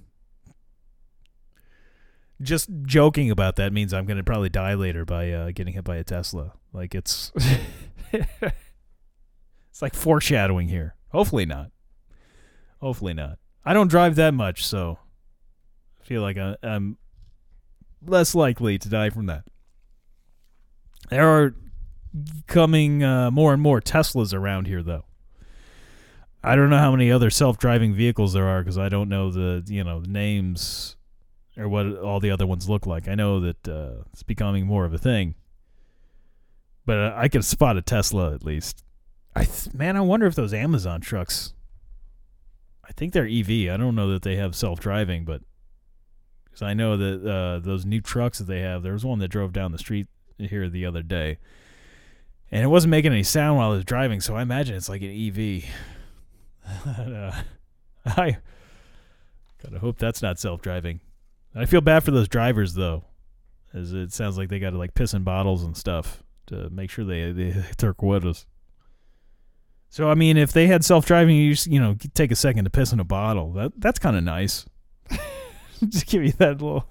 just 2.41 2.69
joking 2.83 3.31
about 3.31 3.55
that 3.55 3.73
means 3.73 3.93
I'm 3.93 4.05
gonna 4.05 4.23
probably 4.23 4.49
die 4.49 4.73
later 4.73 5.05
by 5.05 5.31
uh, 5.31 5.51
getting 5.53 5.73
hit 5.73 5.83
by 5.83 5.95
a 5.95 6.03
Tesla. 6.03 6.53
Like 6.73 6.93
it's 6.93 7.31
it's 8.11 9.81
like 9.81 9.95
foreshadowing 9.95 10.67
here. 10.67 10.95
Hopefully 11.11 11.45
not. 11.45 11.71
Hopefully 12.81 13.13
not. 13.13 13.39
I 13.65 13.73
don't 13.73 13.87
drive 13.87 14.15
that 14.15 14.33
much, 14.33 14.65
so 14.65 14.99
I 15.99 16.03
feel 16.03 16.21
like 16.21 16.37
I, 16.37 16.55
I'm 16.61 16.97
less 18.05 18.35
likely 18.35 18.77
to 18.77 18.89
die 18.89 19.09
from 19.09 19.25
that. 19.27 19.43
There 21.09 21.27
are 21.27 21.55
coming 22.47 23.03
uh, 23.03 23.31
more 23.31 23.53
and 23.53 23.61
more 23.61 23.81
Teslas 23.81 24.33
around 24.33 24.67
here, 24.67 24.83
though. 24.83 25.05
I 26.47 26.55
don't 26.55 26.69
know 26.69 26.77
how 26.77 26.91
many 26.91 27.11
other 27.11 27.29
self-driving 27.29 27.93
vehicles 27.93 28.31
there 28.31 28.47
are 28.47 28.61
because 28.61 28.77
I 28.77 28.87
don't 28.87 29.09
know 29.09 29.31
the 29.31 29.63
you 29.67 29.83
know 29.83 29.99
the 29.99 30.07
names 30.07 30.95
or 31.57 31.67
what 31.67 31.85
all 31.97 32.21
the 32.21 32.31
other 32.31 32.47
ones 32.47 32.69
look 32.69 32.85
like. 32.85 33.09
I 33.09 33.15
know 33.15 33.41
that 33.41 33.67
uh, 33.67 34.03
it's 34.13 34.23
becoming 34.23 34.65
more 34.65 34.85
of 34.85 34.93
a 34.93 34.97
thing, 34.97 35.35
but 36.85 36.97
uh, 36.97 37.13
I 37.17 37.27
can 37.27 37.41
spot 37.41 37.75
a 37.75 37.81
Tesla 37.81 38.33
at 38.33 38.45
least. 38.45 38.85
I 39.35 39.43
th- 39.43 39.73
man, 39.73 39.97
I 39.97 40.01
wonder 40.01 40.25
if 40.25 40.35
those 40.35 40.53
Amazon 40.53 41.01
trucks. 41.01 41.53
I 42.87 42.93
think 42.93 43.11
they're 43.11 43.27
EV. 43.27 43.69
I 43.69 43.75
don't 43.75 43.95
know 43.95 44.09
that 44.13 44.21
they 44.21 44.37
have 44.37 44.55
self-driving, 44.55 45.25
but 45.25 45.41
because 46.45 46.61
I 46.61 46.73
know 46.73 46.95
that 46.95 47.29
uh, 47.29 47.59
those 47.59 47.85
new 47.85 47.99
trucks 47.99 48.37
that 48.37 48.45
they 48.45 48.61
have, 48.61 48.83
there 48.83 48.93
was 48.93 49.03
one 49.03 49.19
that 49.19 49.27
drove 49.27 49.51
down 49.51 49.73
the 49.73 49.77
street 49.77 50.07
here 50.37 50.69
the 50.69 50.85
other 50.85 51.03
day, 51.03 51.39
and 52.49 52.63
it 52.63 52.67
wasn't 52.67 52.91
making 52.91 53.11
any 53.11 53.23
sound 53.23 53.57
while 53.57 53.73
it 53.73 53.75
was 53.75 53.85
driving. 53.85 54.21
So 54.21 54.37
I 54.37 54.43
imagine 54.43 54.77
it's 54.77 54.87
like 54.87 55.01
an 55.01 55.11
EV. 55.11 55.65
I 58.05 58.37
gotta 59.63 59.79
hope 59.79 59.97
that's 59.97 60.21
not 60.21 60.39
self-driving. 60.39 60.99
I 61.55 61.65
feel 61.65 61.81
bad 61.81 62.03
for 62.03 62.11
those 62.11 62.27
drivers 62.27 62.73
though, 62.73 63.05
as 63.73 63.93
it 63.93 64.11
sounds 64.13 64.37
like 64.37 64.49
they 64.49 64.59
got 64.59 64.71
to 64.71 64.77
like 64.77 64.93
piss 64.93 65.13
in 65.13 65.23
bottles 65.23 65.63
and 65.63 65.75
stuff 65.75 66.23
to 66.47 66.69
make 66.69 66.89
sure 66.89 67.05
they 67.05 67.31
they 67.31 67.51
hit 67.51 67.77
their 67.77 67.93
quotas. 67.93 68.45
So 69.89 70.09
I 70.09 70.15
mean, 70.15 70.37
if 70.37 70.51
they 70.51 70.67
had 70.67 70.83
self-driving, 70.83 71.35
you 71.35 71.53
just, 71.53 71.67
you 71.67 71.79
know 71.79 71.95
take 72.13 72.31
a 72.31 72.35
second 72.35 72.65
to 72.65 72.69
piss 72.69 72.91
in 72.91 72.99
a 72.99 73.05
bottle. 73.05 73.53
That 73.53 73.73
that's 73.77 73.99
kind 73.99 74.17
of 74.17 74.23
nice. 74.23 74.65
just 75.89 76.07
give 76.07 76.23
you 76.23 76.33
that 76.33 76.61
little. 76.61 76.87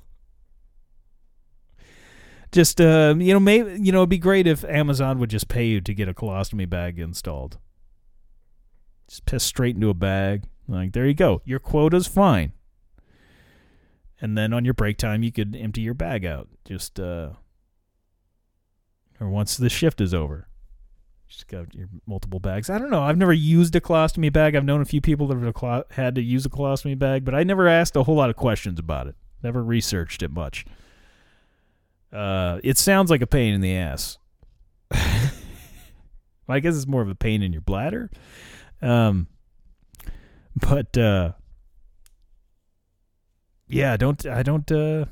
Just 2.53 2.81
uh, 2.81 3.15
you 3.19 3.33
know, 3.33 3.41
maybe 3.41 3.79
you 3.81 3.93
know, 3.93 3.99
it'd 3.99 4.09
be 4.09 4.19
great 4.19 4.47
if 4.47 4.65
Amazon 4.65 5.19
would 5.19 5.31
just 5.31 5.49
pay 5.49 5.67
you 5.67 5.81
to 5.81 5.95
get 5.95 6.09
a 6.09 6.15
colostomy 6.15 6.69
bag 6.69 6.99
installed. 6.99 7.59
Just 9.09 9.27
piss 9.27 9.45
straight 9.45 9.75
into 9.75 9.91
a 9.91 9.95
bag. 9.95 10.45
Like 10.69 10.93
there 10.93 11.07
you 11.07 11.15
go, 11.15 11.43
your 11.45 11.59
quota's 11.59 12.07
fine. 12.07 12.53
And 14.21 14.37
then 14.37 14.53
on 14.53 14.65
your 14.65 14.75
break 14.75 14.97
time, 14.97 15.23
you 15.23 15.31
could 15.31 15.55
empty 15.55 15.83
your 15.83 15.95
bag 15.95 16.25
out. 16.25 16.49
Just 16.65 16.99
uh, 16.99 17.31
or 19.21 19.29
once 19.29 19.57
the 19.57 19.69
shift 19.69 20.01
is 20.01 20.15
over. 20.15 20.49
Just 21.29 21.49
got 21.49 21.75
your 21.75 21.89
multiple 22.07 22.39
bags. 22.39 22.71
I 22.71 22.79
don't 22.79 22.91
know. 22.91 23.03
I've 23.03 23.19
never 23.19 23.33
used 23.33 23.75
a 23.75 23.81
colostomy 23.81 24.33
bag. 24.33 24.55
I've 24.55 24.65
known 24.65 24.81
a 24.81 24.85
few 24.85 25.01
people 25.01 25.27
that 25.27 25.39
have 25.39 25.85
had 25.91 26.15
to 26.15 26.23
use 26.23 26.47
a 26.47 26.51
colostomy 26.51 26.97
bag, 26.99 27.25
but 27.25 27.35
I 27.35 27.43
never 27.43 27.67
asked 27.67 27.97
a 27.97 28.05
whole 28.05 28.15
lot 28.15 28.31
of 28.31 28.37
questions 28.37 28.79
about 28.79 29.09
it. 29.09 29.17
Never 29.43 29.63
researched 29.63 30.23
it 30.23 30.31
much. 30.31 30.65
Uh, 32.13 32.61
it 32.63 32.79
sounds 32.79 33.11
like 33.11 33.23
a 33.23 33.27
pain 33.27 33.55
in 33.55 33.61
the 33.61 33.75
ass. 33.75 34.19
I 36.49 36.61
guess 36.61 36.77
it's 36.77 36.87
more 36.87 37.03
of 37.03 37.09
a 37.09 37.17
pain 37.17 37.43
in 37.43 37.53
your 37.53 37.61
bladder. 37.61 38.11
Um, 38.83 39.29
but 40.55 40.97
uh, 40.97 41.33
yeah, 43.69 43.97
don't 43.97 44.25
I 44.27 44.43
don't 44.43 44.71
uh, 44.71 45.07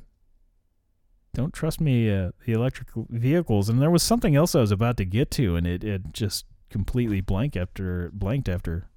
don't 1.34 1.52
trust 1.52 1.80
me 1.80 2.10
uh, 2.10 2.30
the 2.46 2.52
electric 2.52 2.88
vehicles. 3.10 3.68
And 3.68 3.80
there 3.80 3.90
was 3.90 4.02
something 4.02 4.36
else 4.36 4.54
I 4.54 4.60
was 4.60 4.70
about 4.70 4.96
to 4.98 5.04
get 5.04 5.30
to, 5.32 5.56
and 5.56 5.66
it 5.66 5.84
it 5.84 6.12
just 6.12 6.46
completely 6.70 7.20
blank 7.20 7.56
after 7.56 8.10
blanked 8.12 8.48
after 8.48 8.88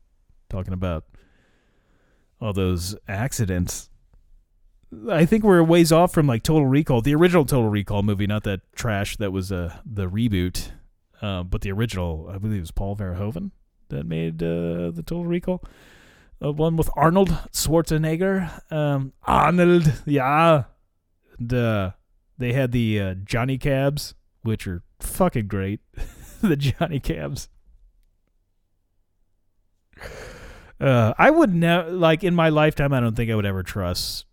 talking 0.50 0.74
about 0.74 1.06
all 2.40 2.54
those 2.54 2.96
accidents. 3.08 3.90
I 5.10 5.26
think 5.26 5.44
we're 5.44 5.60
a 5.60 5.64
ways 5.66 5.92
off 5.92 6.14
from 6.14 6.28
like 6.28 6.44
Total 6.44 6.66
Recall, 6.66 7.02
the 7.02 7.14
original 7.14 7.44
Total 7.44 7.70
Recall 7.70 8.04
movie, 8.04 8.26
not 8.26 8.44
that 8.44 8.62
trash 8.74 9.18
that 9.18 9.32
was 9.32 9.52
uh, 9.52 9.76
the 9.86 10.10
reboot, 10.10 10.72
uh, 11.22 11.44
but 11.44 11.62
the 11.62 11.72
original. 11.72 12.30
I 12.32 12.38
believe 12.38 12.60
it 12.60 12.62
was 12.62 12.72
Paul 12.72 12.96
Verhoeven 12.96 13.52
that 13.90 14.06
made 14.06 14.42
uh, 14.42 14.92
the 14.92 15.04
Total 15.06 15.26
Recall. 15.26 15.64
Uh, 16.44 16.52
one 16.52 16.76
with 16.76 16.90
Arnold 16.96 17.30
Schwarzenegger. 17.52 18.72
Um, 18.72 19.14
Arnold, 19.24 19.92
yeah. 20.06 20.66
And, 21.40 21.54
uh, 21.54 21.92
they 22.38 22.54
had 22.54 22.72
the 22.72 23.00
uh, 23.00 23.14
Johnny 23.16 23.58
Cabs, 23.58 24.14
which 24.44 24.68
are 24.68 24.84
fucking 25.00 25.48
great. 25.48 25.80
the 26.42 26.56
Johnny 26.56 27.00
Cabs. 27.00 27.50
Uh, 30.80 31.14
I 31.18 31.32
would 31.32 31.54
never 31.54 31.92
like 31.92 32.24
in 32.24 32.36
my 32.36 32.50
lifetime. 32.50 32.94
I 32.94 33.00
don't 33.00 33.16
think 33.16 33.32
I 33.32 33.36
would 33.36 33.46
ever 33.46 33.64
trust. 33.64 34.26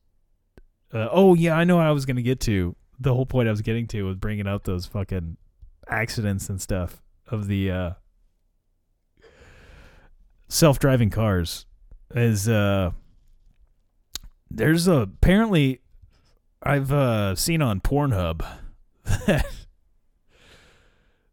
Uh, 0.92 1.08
oh 1.10 1.34
yeah, 1.34 1.56
I 1.56 1.64
know 1.64 1.78
I 1.78 1.90
was 1.92 2.04
gonna 2.04 2.22
get 2.22 2.40
to. 2.40 2.76
The 3.00 3.14
whole 3.14 3.26
point 3.26 3.48
I 3.48 3.50
was 3.50 3.62
getting 3.62 3.86
to 3.88 4.02
was 4.02 4.16
bringing 4.16 4.46
up 4.46 4.64
those 4.64 4.86
fucking 4.86 5.38
accidents 5.88 6.48
and 6.48 6.60
stuff 6.60 7.02
of 7.26 7.48
the 7.48 7.70
uh, 7.70 7.90
self-driving 10.48 11.10
cars. 11.10 11.66
Is 12.14 12.48
uh, 12.48 12.92
there's 14.50 14.86
a, 14.86 14.98
apparently 15.00 15.80
I've 16.62 16.92
uh, 16.92 17.34
seen 17.34 17.60
on 17.60 17.80
Pornhub 17.80 18.44
that 19.26 19.46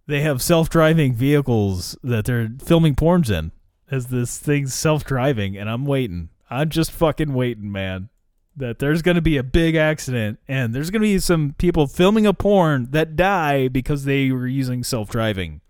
they 0.08 0.22
have 0.22 0.42
self-driving 0.42 1.14
vehicles 1.14 1.98
that 2.04 2.26
they're 2.26 2.50
filming 2.64 2.96
porns 2.96 3.30
in 3.30 3.52
as 3.90 4.08
this 4.08 4.38
thing's 4.38 4.74
self-driving, 4.74 5.58
and 5.58 5.70
I'm 5.70 5.86
waiting. 5.86 6.30
I'm 6.50 6.70
just 6.70 6.92
fucking 6.92 7.34
waiting, 7.34 7.72
man. 7.72 8.10
That 8.58 8.80
there's 8.80 9.02
going 9.02 9.16
to 9.16 9.22
be 9.22 9.38
a 9.38 9.44
big 9.44 9.76
accident, 9.76 10.40
and 10.48 10.76
there's 10.76 10.90
going 10.90 11.02
to 11.02 11.08
be 11.08 11.20
some 11.20 11.56
people 11.58 11.88
filming 11.88 12.26
a 12.26 12.34
porn 12.34 12.88
that 12.92 13.16
die 13.16 13.70
because 13.70 14.04
they 14.04 14.32
were 14.32 14.48
using 14.48 14.84
self-driving. 14.84 15.62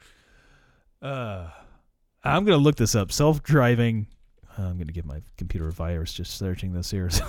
Uh, 1.01 1.49
I'm 2.24 2.45
to 2.45 2.57
look 2.57 2.76
this 2.76 2.95
up. 2.95 3.11
Self-driving. 3.11 4.07
I'm 4.57 4.76
going 4.76 4.88
to 4.88 4.93
give 4.93 5.05
my 5.05 5.22
computer 5.38 5.67
a 5.67 5.72
virus 5.72 6.13
just 6.13 6.38
searching 6.38 6.74
this 6.74 6.91
here. 6.91 7.09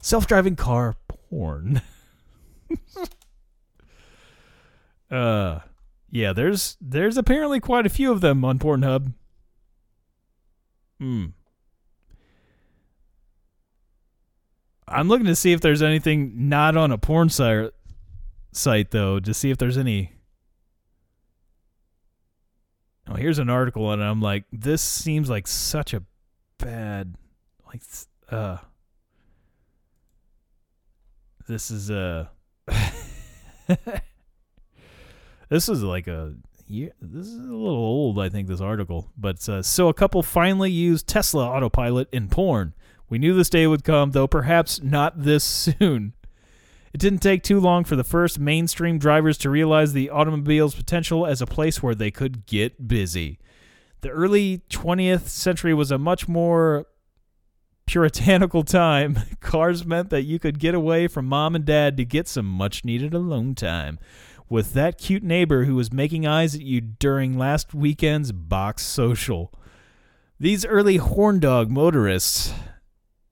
self-driving 0.00 0.56
car 0.56 0.96
porn. 1.08 1.82
uh 5.10 5.60
yeah, 6.10 6.32
there's 6.32 6.76
there's 6.80 7.16
apparently 7.16 7.58
quite 7.58 7.86
a 7.86 7.90
few 7.90 8.12
of 8.12 8.20
them 8.20 8.44
on 8.44 8.60
Pornhub. 8.60 9.12
Hmm. 11.00 11.26
I'm 14.86 15.08
looking 15.08 15.26
to 15.26 15.34
see 15.34 15.52
if 15.52 15.60
there's 15.60 15.82
anything 15.82 16.48
not 16.48 16.76
on 16.76 16.92
a 16.92 16.98
porn 16.98 17.30
site 17.30 17.70
site 18.52 18.92
though, 18.92 19.18
to 19.18 19.34
see 19.34 19.50
if 19.50 19.58
there's 19.58 19.76
any 19.76 20.12
Oh, 23.08 23.14
here's 23.14 23.38
an 23.38 23.50
article 23.50 23.92
and 23.92 24.02
I'm 24.02 24.20
like 24.20 24.44
this 24.52 24.82
seems 24.82 25.28
like 25.28 25.46
such 25.46 25.92
a 25.92 26.02
bad. 26.58 27.14
Like, 27.66 27.82
uh, 28.30 28.58
this 31.46 31.70
is 31.70 31.90
a. 31.90 32.30
this 35.48 35.68
is 35.68 35.82
like 35.82 36.06
a. 36.06 36.34
Yeah, 36.66 36.88
this 37.00 37.26
is 37.26 37.36
a 37.36 37.52
little 37.52 37.76
old, 37.76 38.18
I 38.18 38.30
think, 38.30 38.48
this 38.48 38.62
article. 38.62 39.10
But 39.18 39.46
uh, 39.48 39.62
so 39.62 39.88
a 39.88 39.94
couple 39.94 40.22
finally 40.22 40.70
used 40.70 41.06
Tesla 41.06 41.46
autopilot 41.46 42.08
in 42.10 42.28
porn. 42.28 42.72
We 43.10 43.18
knew 43.18 43.34
this 43.34 43.50
day 43.50 43.66
would 43.66 43.84
come, 43.84 44.12
though 44.12 44.26
perhaps 44.26 44.82
not 44.82 45.22
this 45.22 45.44
soon. 45.78 46.14
It 46.94 47.00
didn't 47.00 47.22
take 47.22 47.42
too 47.42 47.58
long 47.58 47.82
for 47.82 47.96
the 47.96 48.04
first 48.04 48.38
mainstream 48.38 48.98
drivers 48.98 49.36
to 49.38 49.50
realize 49.50 49.92
the 49.92 50.10
automobile's 50.10 50.76
potential 50.76 51.26
as 51.26 51.42
a 51.42 51.46
place 51.46 51.82
where 51.82 51.94
they 51.94 52.12
could 52.12 52.46
get 52.46 52.86
busy. 52.86 53.40
The 54.02 54.10
early 54.10 54.62
20th 54.70 55.26
century 55.26 55.74
was 55.74 55.90
a 55.90 55.98
much 55.98 56.28
more 56.28 56.86
puritanical 57.84 58.62
time. 58.62 59.18
Cars 59.40 59.84
meant 59.84 60.10
that 60.10 60.22
you 60.22 60.38
could 60.38 60.60
get 60.60 60.76
away 60.76 61.08
from 61.08 61.26
mom 61.26 61.56
and 61.56 61.64
dad 61.64 61.96
to 61.96 62.04
get 62.04 62.28
some 62.28 62.46
much 62.46 62.84
needed 62.84 63.12
alone 63.12 63.56
time 63.56 63.98
with 64.48 64.72
that 64.74 64.96
cute 64.96 65.24
neighbor 65.24 65.64
who 65.64 65.74
was 65.74 65.92
making 65.92 66.28
eyes 66.28 66.54
at 66.54 66.60
you 66.60 66.80
during 66.80 67.36
last 67.36 67.74
weekend's 67.74 68.30
box 68.30 68.84
social. 68.84 69.52
These 70.38 70.64
early 70.64 70.98
horn 70.98 71.40
dog 71.40 71.72
motorists 71.72 72.54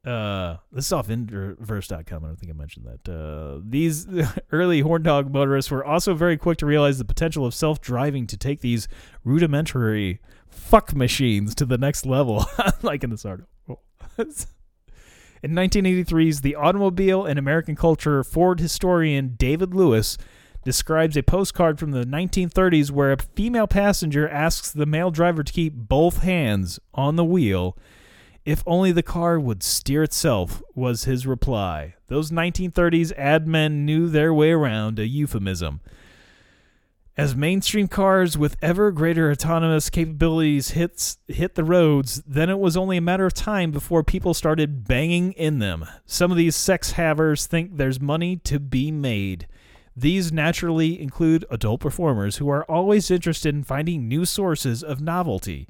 uh, 0.05 0.57
this 0.72 0.86
is 0.86 0.92
off 0.92 1.09
Inverse.com. 1.09 2.24
I 2.24 2.26
don't 2.26 2.36
think 2.36 2.50
I 2.50 2.55
mentioned 2.55 2.86
that. 2.86 3.12
Uh, 3.12 3.61
these 3.64 4.07
early 4.53 4.80
horn 4.80 5.03
dog 5.03 5.32
motorists 5.32 5.70
were 5.70 5.84
also 5.84 6.14
very 6.14 6.36
quick 6.36 6.59
to 6.59 6.66
realize 6.66 6.98
the 6.98 7.05
potential 7.05 7.46
of 7.46 7.55
self 7.55 7.80
driving 7.80 8.26
to 8.28 8.36
take 8.36 8.61
these 8.61 8.88
rudimentary 9.24 10.20
fuck 10.48 10.94
machines 10.94 11.55
to 11.55 11.64
the 11.64 11.78
next 11.78 12.05
level, 12.05 12.44
like 12.82 13.05
in 13.05 13.11
this 13.11 13.24
article. 13.24 13.80
in 14.18 15.53
1983's 15.53 16.40
The 16.40 16.57
Automobile 16.57 17.24
and 17.24 17.38
American 17.38 17.76
Culture, 17.76 18.24
Ford 18.24 18.59
historian 18.59 19.34
David 19.36 19.72
Lewis 19.72 20.18
describes 20.64 21.16
a 21.16 21.22
postcard 21.22 21.78
from 21.78 21.92
the 21.92 22.05
1930s 22.05 22.90
where 22.90 23.12
a 23.12 23.16
female 23.16 23.66
passenger 23.66 24.28
asks 24.28 24.70
the 24.70 24.86
male 24.86 25.11
driver 25.11 25.42
to 25.42 25.53
keep 25.53 25.74
both 25.74 26.22
hands 26.22 26.78
on 26.94 27.16
the 27.16 27.24
wheel 27.24 27.76
if 28.45 28.62
only 28.66 28.93
the 28.93 29.03
car 29.03 29.38
would 29.38 29.62
steer 29.62 30.03
itself, 30.03 30.62
was 30.74 31.05
his 31.05 31.26
reply. 31.26 31.95
Those 32.09 32.30
1930s 32.30 33.12
ad 33.16 33.47
men 33.47 33.84
knew 33.84 34.09
their 34.09 34.34
way 34.34 34.51
around 34.51 34.99
a 34.99 35.07
euphemism. 35.07 35.80
As 37.14 37.36
mainstream 37.36 37.88
cars 37.88 38.38
with 38.38 38.57
ever 38.62 38.90
greater 38.90 39.30
autonomous 39.30 39.90
capabilities 39.90 40.70
hits, 40.70 41.18
hit 41.28 41.55
the 41.55 41.62
roads, 41.62 42.22
then 42.26 42.49
it 42.49 42.59
was 42.59 42.74
only 42.74 42.97
a 42.97 43.03
matter 43.03 43.26
of 43.26 43.34
time 43.34 43.70
before 43.70 44.03
people 44.03 44.32
started 44.32 44.88
banging 44.88 45.32
in 45.32 45.59
them. 45.59 45.84
Some 46.07 46.30
of 46.30 46.38
these 46.38 46.57
sex 46.57 46.93
havers 46.93 47.47
think 47.47 47.76
there's 47.76 48.01
money 48.01 48.36
to 48.45 48.59
be 48.59 48.90
made. 48.90 49.47
These 49.95 50.32
naturally 50.32 50.99
include 51.01 51.45
adult 51.51 51.80
performers 51.80 52.38
who 52.38 52.49
are 52.49 52.64
always 52.64 53.11
interested 53.11 53.55
in 53.55 53.62
finding 53.62 54.09
new 54.09 54.24
sources 54.24 54.82
of 54.82 55.03
novelty 55.03 55.68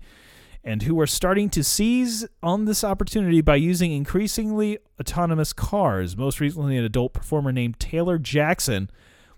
and 0.64 0.82
who 0.82 0.98
are 1.00 1.06
starting 1.06 1.50
to 1.50 1.64
seize 1.64 2.26
on 2.42 2.64
this 2.64 2.84
opportunity 2.84 3.40
by 3.40 3.56
using 3.56 3.92
increasingly 3.92 4.78
autonomous 5.00 5.52
cars. 5.52 6.16
Most 6.16 6.40
recently, 6.40 6.76
an 6.76 6.84
adult 6.84 7.12
performer 7.12 7.52
named 7.52 7.80
Taylor 7.80 8.18
Jackson 8.18 8.88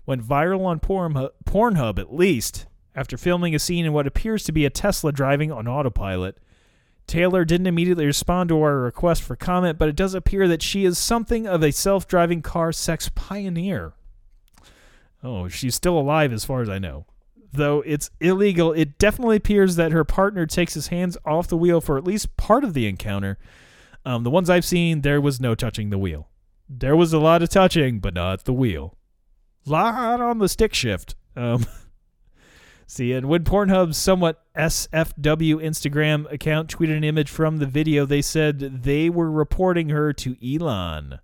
went 0.05 0.23
viral 0.23 0.65
on 0.65 0.79
Pornhub, 0.79 1.99
at 1.99 2.13
least 2.13 2.67
after 2.95 3.17
filming 3.17 3.55
a 3.55 3.59
scene 3.59 3.85
in 3.85 3.93
what 3.93 4.07
appears 4.07 4.43
to 4.43 4.51
be 4.51 4.65
a 4.65 4.69
Tesla 4.69 5.11
driving 5.11 5.51
on 5.51 5.67
autopilot. 5.67 6.37
Taylor 7.07 7.43
didn't 7.43 7.67
immediately 7.67 8.05
respond 8.05 8.49
to 8.49 8.61
our 8.61 8.79
request 8.79 9.21
for 9.21 9.35
comment, 9.35 9.77
but 9.77 9.89
it 9.89 9.95
does 9.95 10.13
appear 10.13 10.47
that 10.47 10.61
she 10.61 10.85
is 10.85 10.97
something 10.97 11.45
of 11.47 11.63
a 11.63 11.71
self 11.71 12.07
driving 12.07 12.41
car 12.41 12.71
sex 12.71 13.09
pioneer. 13.13 13.93
Oh, 15.23 15.47
she's 15.47 15.75
still 15.75 15.97
alive 15.97 16.31
as 16.31 16.45
far 16.45 16.61
as 16.61 16.69
I 16.69 16.77
know 16.79 17.05
though 17.55 17.81
it's 17.85 18.09
illegal, 18.19 18.71
it 18.73 18.97
definitely 18.97 19.37
appears 19.37 19.75
that 19.75 19.91
her 19.91 20.03
partner 20.03 20.45
takes 20.45 20.73
his 20.73 20.87
hands 20.87 21.17
off 21.25 21.47
the 21.47 21.57
wheel 21.57 21.81
for 21.81 21.97
at 21.97 22.03
least 22.03 22.37
part 22.37 22.63
of 22.63 22.73
the 22.73 22.87
encounter. 22.87 23.37
Um, 24.05 24.23
the 24.23 24.29
ones 24.29 24.49
I've 24.49 24.65
seen, 24.65 25.01
there 25.01 25.19
was 25.19 25.39
no 25.41 25.55
touching 25.55 25.89
the 25.89 25.97
wheel. 25.97 26.29
There 26.69 26.95
was 26.95 27.13
a 27.13 27.19
lot 27.19 27.41
of 27.41 27.49
touching, 27.49 27.99
but 27.99 28.13
not 28.13 28.45
the 28.45 28.53
wheel. 28.53 28.95
Lot 29.65 30.21
on 30.21 30.37
the 30.37 30.49
stick 30.49 30.73
shift. 30.73 31.15
Um, 31.35 31.65
see, 32.87 33.13
and 33.13 33.27
when 33.27 33.43
Pornhub's 33.43 33.97
somewhat 33.97 34.43
SFW 34.55 35.55
Instagram 35.55 36.31
account 36.31 36.75
tweeted 36.75 36.97
an 36.97 37.03
image 37.03 37.29
from 37.29 37.57
the 37.57 37.65
video, 37.65 38.05
they 38.05 38.21
said 38.21 38.83
they 38.83 39.09
were 39.09 39.31
reporting 39.31 39.89
her 39.89 40.13
to 40.13 40.35
Elon, 40.43 41.19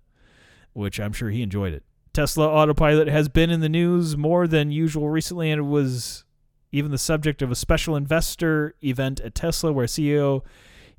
which 0.72 0.98
I'm 0.98 1.12
sure 1.12 1.30
he 1.30 1.42
enjoyed 1.42 1.72
it. 1.72 1.84
Tesla 2.12 2.48
Autopilot 2.48 3.08
has 3.08 3.28
been 3.28 3.50
in 3.50 3.60
the 3.60 3.68
news 3.68 4.16
more 4.16 4.46
than 4.46 4.70
usual 4.70 5.08
recently, 5.08 5.50
and 5.50 5.60
it 5.60 5.64
was 5.64 6.24
even 6.70 6.90
the 6.90 6.98
subject 6.98 7.42
of 7.42 7.50
a 7.50 7.54
special 7.54 7.96
investor 7.96 8.74
event 8.82 9.20
at 9.20 9.34
Tesla 9.34 9.72
where 9.72 9.86
CEO 9.86 10.42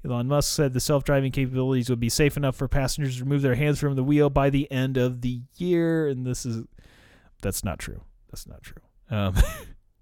Elon 0.06 0.28
Musk 0.28 0.54
said 0.54 0.74
the 0.74 0.80
self 0.80 1.04
driving 1.04 1.32
capabilities 1.32 1.90
would 1.90 2.00
be 2.00 2.10
safe 2.10 2.36
enough 2.36 2.56
for 2.56 2.68
passengers 2.68 3.18
to 3.18 3.24
remove 3.24 3.42
their 3.42 3.56
hands 3.56 3.80
from 3.80 3.96
the 3.96 4.04
wheel 4.04 4.30
by 4.30 4.50
the 4.50 4.70
end 4.72 4.98
of 4.98 5.22
the 5.22 5.42
year. 5.56 6.08
And 6.08 6.26
this 6.26 6.46
is, 6.46 6.66
that's 7.42 7.64
not 7.64 7.80
true. 7.80 8.02
That's 8.30 8.46
not 8.46 8.62
true. 8.62 8.82
Um, 9.10 9.36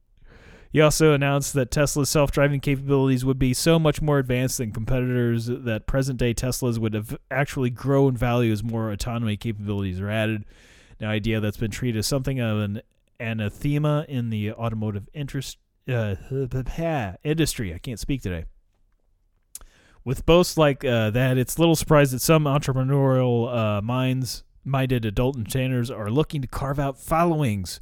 he 0.73 0.81
also 0.81 1.13
announced 1.13 1.53
that 1.53 1.69
Tesla's 1.69 2.09
self 2.09 2.31
driving 2.31 2.61
capabilities 2.61 3.23
would 3.23 3.37
be 3.37 3.53
so 3.53 3.77
much 3.77 4.01
more 4.01 4.17
advanced 4.17 4.57
than 4.57 4.71
competitors 4.71 5.45
that 5.45 5.85
present 5.85 6.17
day 6.17 6.33
Teslas 6.33 6.79
would 6.79 6.95
have 6.95 7.15
actually 7.29 7.69
grow 7.69 8.07
in 8.07 8.17
value 8.17 8.51
as 8.51 8.63
more 8.63 8.89
autonomy 8.89 9.37
capabilities 9.37 10.01
are 10.01 10.09
added 10.09 10.45
an 11.01 11.07
idea 11.07 11.39
that's 11.39 11.57
been 11.57 11.71
treated 11.71 11.99
as 11.99 12.07
something 12.07 12.39
of 12.39 12.59
an 12.59 12.81
anathema 13.19 14.05
in 14.07 14.29
the 14.29 14.51
automotive 14.51 15.09
interest 15.13 15.57
uh, 15.89 16.15
industry. 17.23 17.73
I 17.73 17.79
can't 17.79 17.99
speak 17.99 18.21
today. 18.21 18.45
With 20.03 20.25
boasts 20.25 20.57
like 20.57 20.83
uh, 20.83 21.11
that, 21.11 21.37
it's 21.37 21.59
little 21.59 21.75
surprise 21.75 22.11
that 22.11 22.21
some 22.21 22.45
entrepreneurial 22.45 23.55
uh, 23.55 23.81
minds, 23.81 24.43
minded 24.63 25.05
adult 25.05 25.37
entertainers 25.37 25.91
are 25.91 26.09
looking 26.09 26.41
to 26.41 26.47
carve 26.47 26.79
out 26.79 26.97
followings 26.97 27.79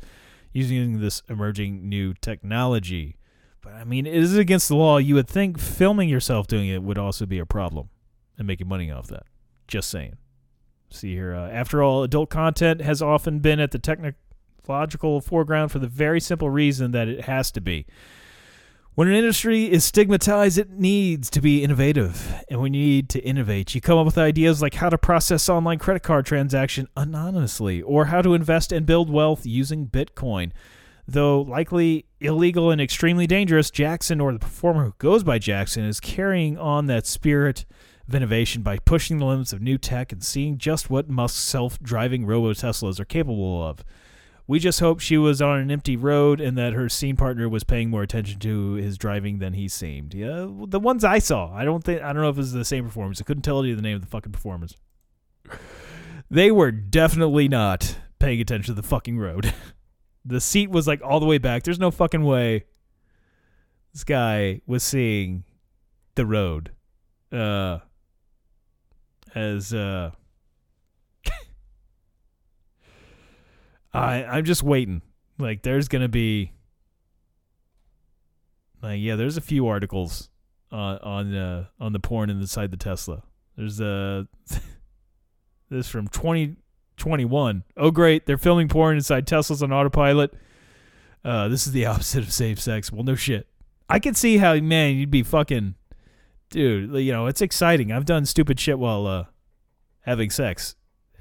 using 0.51 0.99
this 0.99 1.21
emerging 1.29 1.87
new 1.87 2.13
technology. 2.13 3.15
But 3.61 3.73
I 3.73 3.83
mean, 3.83 4.05
it 4.05 4.15
is 4.15 4.35
against 4.35 4.67
the 4.67 4.75
law. 4.75 4.97
You 4.97 5.15
would 5.15 5.27
think 5.27 5.59
filming 5.59 6.09
yourself 6.09 6.47
doing 6.47 6.67
it 6.67 6.83
would 6.83 6.97
also 6.97 7.25
be 7.25 7.39
a 7.39 7.45
problem 7.45 7.89
and 8.37 8.47
making 8.47 8.67
money 8.67 8.91
off 8.91 9.07
that. 9.07 9.23
Just 9.67 9.89
saying 9.89 10.17
see 10.89 11.13
here. 11.13 11.33
Uh, 11.33 11.49
after 11.49 11.83
all, 11.83 12.03
adult 12.03 12.29
content 12.29 12.81
has 12.81 13.01
often 13.01 13.39
been 13.39 13.59
at 13.59 13.71
the 13.71 13.79
technological 13.79 15.21
foreground 15.21 15.71
for 15.71 15.79
the 15.79 15.87
very 15.87 16.19
simple 16.19 16.49
reason 16.49 16.91
that 16.91 17.07
it 17.07 17.21
has 17.21 17.51
to 17.51 17.61
be. 17.61 17.85
When 18.95 19.07
an 19.07 19.13
industry 19.13 19.71
is 19.71 19.85
stigmatized, 19.85 20.57
it 20.57 20.71
needs 20.71 21.29
to 21.29 21.39
be 21.39 21.63
innovative. 21.63 22.43
And 22.49 22.59
when 22.59 22.73
you 22.73 22.81
need 22.81 23.09
to 23.09 23.19
innovate, 23.19 23.73
you 23.73 23.79
come 23.79 23.97
up 23.97 24.05
with 24.05 24.17
ideas 24.17 24.61
like 24.61 24.73
how 24.73 24.89
to 24.89 24.97
process 24.97 25.47
online 25.47 25.79
credit 25.79 26.03
card 26.03 26.25
transaction 26.25 26.89
anonymously 26.97 27.81
or 27.81 28.05
how 28.05 28.21
to 28.21 28.33
invest 28.33 28.73
and 28.73 28.85
build 28.85 29.09
wealth 29.09 29.45
using 29.45 29.87
Bitcoin. 29.87 30.51
Though 31.07 31.41
likely 31.41 32.07
illegal 32.19 32.71
and 32.71 32.81
extremely 32.81 33.25
dangerous, 33.25 33.71
Jackson, 33.71 34.19
or 34.19 34.33
the 34.33 34.39
performer 34.39 34.83
who 34.83 34.93
goes 34.97 35.23
by 35.23 35.39
Jackson, 35.39 35.85
is 35.85 36.01
carrying 36.01 36.57
on 36.57 36.87
that 36.87 37.07
spirit 37.07 37.65
of 38.09 38.15
innovation 38.15 38.63
by 38.63 38.79
pushing 38.79 39.19
the 39.19 39.25
limits 39.25 39.53
of 39.53 39.61
new 39.61 39.77
tech 39.77 40.11
and 40.11 40.23
seeing 40.23 40.57
just 40.57 40.89
what 40.89 41.07
Musk's 41.07 41.39
self-driving 41.39 42.25
robo 42.25 42.53
Teslas 42.53 42.99
are 42.99 43.05
capable 43.05 43.63
of. 43.63 43.83
We 44.47 44.57
just 44.57 44.79
hope 44.79 44.99
she 44.99 45.15
was 45.15 45.43
on 45.43 45.59
an 45.59 45.69
empty 45.69 45.95
road 45.95 46.41
and 46.41 46.57
that 46.57 46.73
her 46.73 46.89
scene 46.89 47.15
partner 47.15 47.47
was 47.47 47.63
paying 47.63 47.91
more 47.91 48.01
attention 48.01 48.39
to 48.39 48.73
his 48.73 48.97
driving 48.97 49.37
than 49.37 49.53
he 49.53 49.67
seemed. 49.67 50.15
Yeah, 50.15 50.47
the 50.49 50.79
ones 50.79 51.03
I 51.03 51.19
saw, 51.19 51.53
I 51.53 51.63
don't 51.63 51.83
think 51.83 52.01
I 52.01 52.11
don't 52.11 52.23
know 52.23 52.29
if 52.29 52.35
it 52.35 52.39
was 52.39 52.51
the 52.51 52.65
same 52.65 52.83
performance. 52.83 53.21
I 53.21 53.25
couldn't 53.25 53.43
tell 53.43 53.63
you 53.63 53.75
the 53.75 53.83
name 53.83 53.95
of 53.95 54.01
the 54.01 54.07
fucking 54.07 54.31
performance. 54.31 54.75
They 56.31 56.49
were 56.49 56.71
definitely 56.71 57.47
not 57.47 57.95
paying 58.17 58.41
attention 58.41 58.73
to 58.73 58.81
the 58.81 58.87
fucking 58.87 59.19
road. 59.19 59.53
the 60.25 60.41
seat 60.41 60.71
was 60.71 60.87
like 60.87 61.01
all 61.03 61.19
the 61.19 61.27
way 61.27 61.37
back. 61.37 61.61
There's 61.61 61.79
no 61.79 61.91
fucking 61.91 62.23
way 62.23 62.65
this 63.93 64.03
guy 64.03 64.61
was 64.65 64.81
seeing 64.81 65.43
the 66.15 66.25
road. 66.25 66.71
Uh 67.31 67.79
as 69.35 69.73
uh 69.73 70.11
I 73.93 74.23
I'm 74.23 74.45
just 74.45 74.63
waiting. 74.63 75.01
Like 75.37 75.63
there's 75.63 75.87
gonna 75.87 76.09
be 76.09 76.51
like 78.81 78.99
yeah, 79.01 79.15
there's 79.15 79.37
a 79.37 79.41
few 79.41 79.67
articles 79.67 80.29
uh, 80.71 80.97
on 81.01 81.35
uh, 81.35 81.65
on 81.79 81.93
the 81.93 81.99
porn 81.99 82.29
inside 82.29 82.71
the 82.71 82.77
Tesla. 82.77 83.23
There's 83.57 83.79
a 83.79 84.27
this 85.69 85.89
from 85.89 86.07
2021. 86.07 87.63
Oh 87.77 87.91
great, 87.91 88.25
they're 88.25 88.37
filming 88.37 88.67
porn 88.67 88.95
inside 88.95 89.27
Teslas 89.27 89.61
on 89.61 89.73
autopilot. 89.73 90.33
Uh, 91.23 91.47
this 91.49 91.67
is 91.67 91.73
the 91.73 91.85
opposite 91.85 92.23
of 92.23 92.31
safe 92.31 92.61
sex. 92.61 92.91
Well, 92.91 93.03
no 93.03 93.15
shit. 93.15 93.47
I 93.89 93.99
can 93.99 94.13
see 94.13 94.37
how 94.37 94.55
man 94.55 94.95
you'd 94.95 95.11
be 95.11 95.23
fucking 95.23 95.75
dude, 96.49 96.93
you 96.95 97.11
know, 97.11 97.27
it's 97.27 97.41
exciting. 97.41 97.91
I've 97.91 98.05
done 98.05 98.25
stupid 98.25 98.59
shit 98.59 98.79
while 98.79 99.07
uh, 99.07 99.25
having 100.01 100.29
sex. 100.29 100.75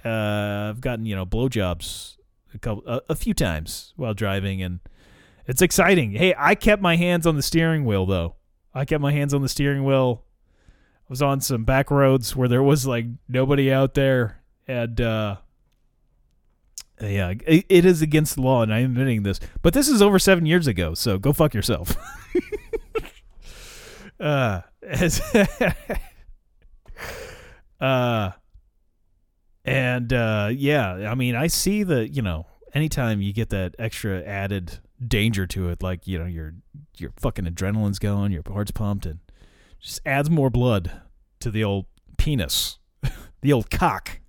Uh, 0.05 0.70
I've 0.70 0.81
gotten 0.81 1.07
you 1.07 1.16
know 1.16 1.26
blowjobs 1.26 2.16
a 2.55 2.59
couple, 2.59 2.85
a, 2.87 3.01
a 3.11 3.14
few 3.14 3.35
times 3.35 3.93
while 3.97 4.14
driving, 4.14 4.62
and 4.62 4.81
it's 5.47 5.62
exciting. 5.62 6.12
Hey, 6.12 6.35
I 6.39 6.55
kept 6.55 6.81
my 6.81 6.97
hands 6.97 7.26
on 7.26 7.37
the 7.37 7.43
steering 7.43 7.85
wheel 7.85 8.07
though. 8.07 8.37
I 8.74 8.85
kept 8.85 9.03
my 9.03 9.12
hands 9.12 9.35
on 9.35 9.43
the 9.43 9.49
steering 9.49 9.85
wheel. 9.85 10.24
I 10.57 11.07
was 11.09 11.22
on 11.22 11.41
some 11.41 11.64
back 11.64 11.91
roads 11.91 12.37
where 12.37 12.49
there 12.49 12.62
was 12.62 12.87
like 12.87 13.07
nobody 13.29 13.72
out 13.72 13.95
there, 13.95 14.43
and 14.66 15.01
uh, 15.01 15.37
yeah, 17.01 17.35
it, 17.47 17.64
it 17.68 17.85
is 17.85 18.03
against 18.03 18.37
the 18.37 18.43
law, 18.43 18.62
and 18.62 18.72
I'm 18.72 18.85
admitting 18.93 19.22
this. 19.22 19.41
But 19.62 19.74
this 19.74 19.89
is 19.89 20.03
over 20.03 20.18
seven 20.18 20.47
years 20.47 20.66
ago, 20.66 20.95
so 20.95 21.18
go 21.18 21.33
fuck 21.33 21.55
yourself. 21.55 21.97
uh, 24.20 24.62
as 24.82 25.20
uh, 27.80 28.30
and 29.64 30.12
uh, 30.12 30.50
yeah, 30.52 31.10
I 31.10 31.14
mean, 31.14 31.34
I 31.34 31.46
see 31.46 31.82
the 31.82 32.08
you 32.08 32.22
know, 32.22 32.46
anytime 32.74 33.20
you 33.20 33.32
get 33.32 33.50
that 33.50 33.74
extra 33.78 34.22
added 34.22 34.78
danger 35.06 35.46
to 35.48 35.68
it, 35.68 35.82
like 35.82 36.06
you 36.06 36.18
know, 36.18 36.26
your 36.26 36.54
your 36.96 37.12
fucking 37.16 37.44
adrenaline's 37.44 37.98
going, 37.98 38.32
your 38.32 38.42
heart's 38.46 38.70
pumped, 38.70 39.06
and 39.06 39.20
just 39.80 40.00
adds 40.04 40.30
more 40.30 40.50
blood 40.50 41.00
to 41.40 41.50
the 41.50 41.64
old 41.64 41.86
penis, 42.16 42.78
the 43.42 43.52
old 43.52 43.70
cock, 43.70 44.20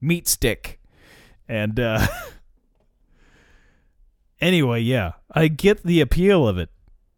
meat 0.00 0.26
stick, 0.26 0.80
and 1.48 1.78
uh, 1.78 2.06
anyway, 4.40 4.80
yeah, 4.80 5.12
I 5.30 5.48
get 5.48 5.82
the 5.82 6.00
appeal 6.00 6.48
of 6.48 6.58
it. 6.58 6.70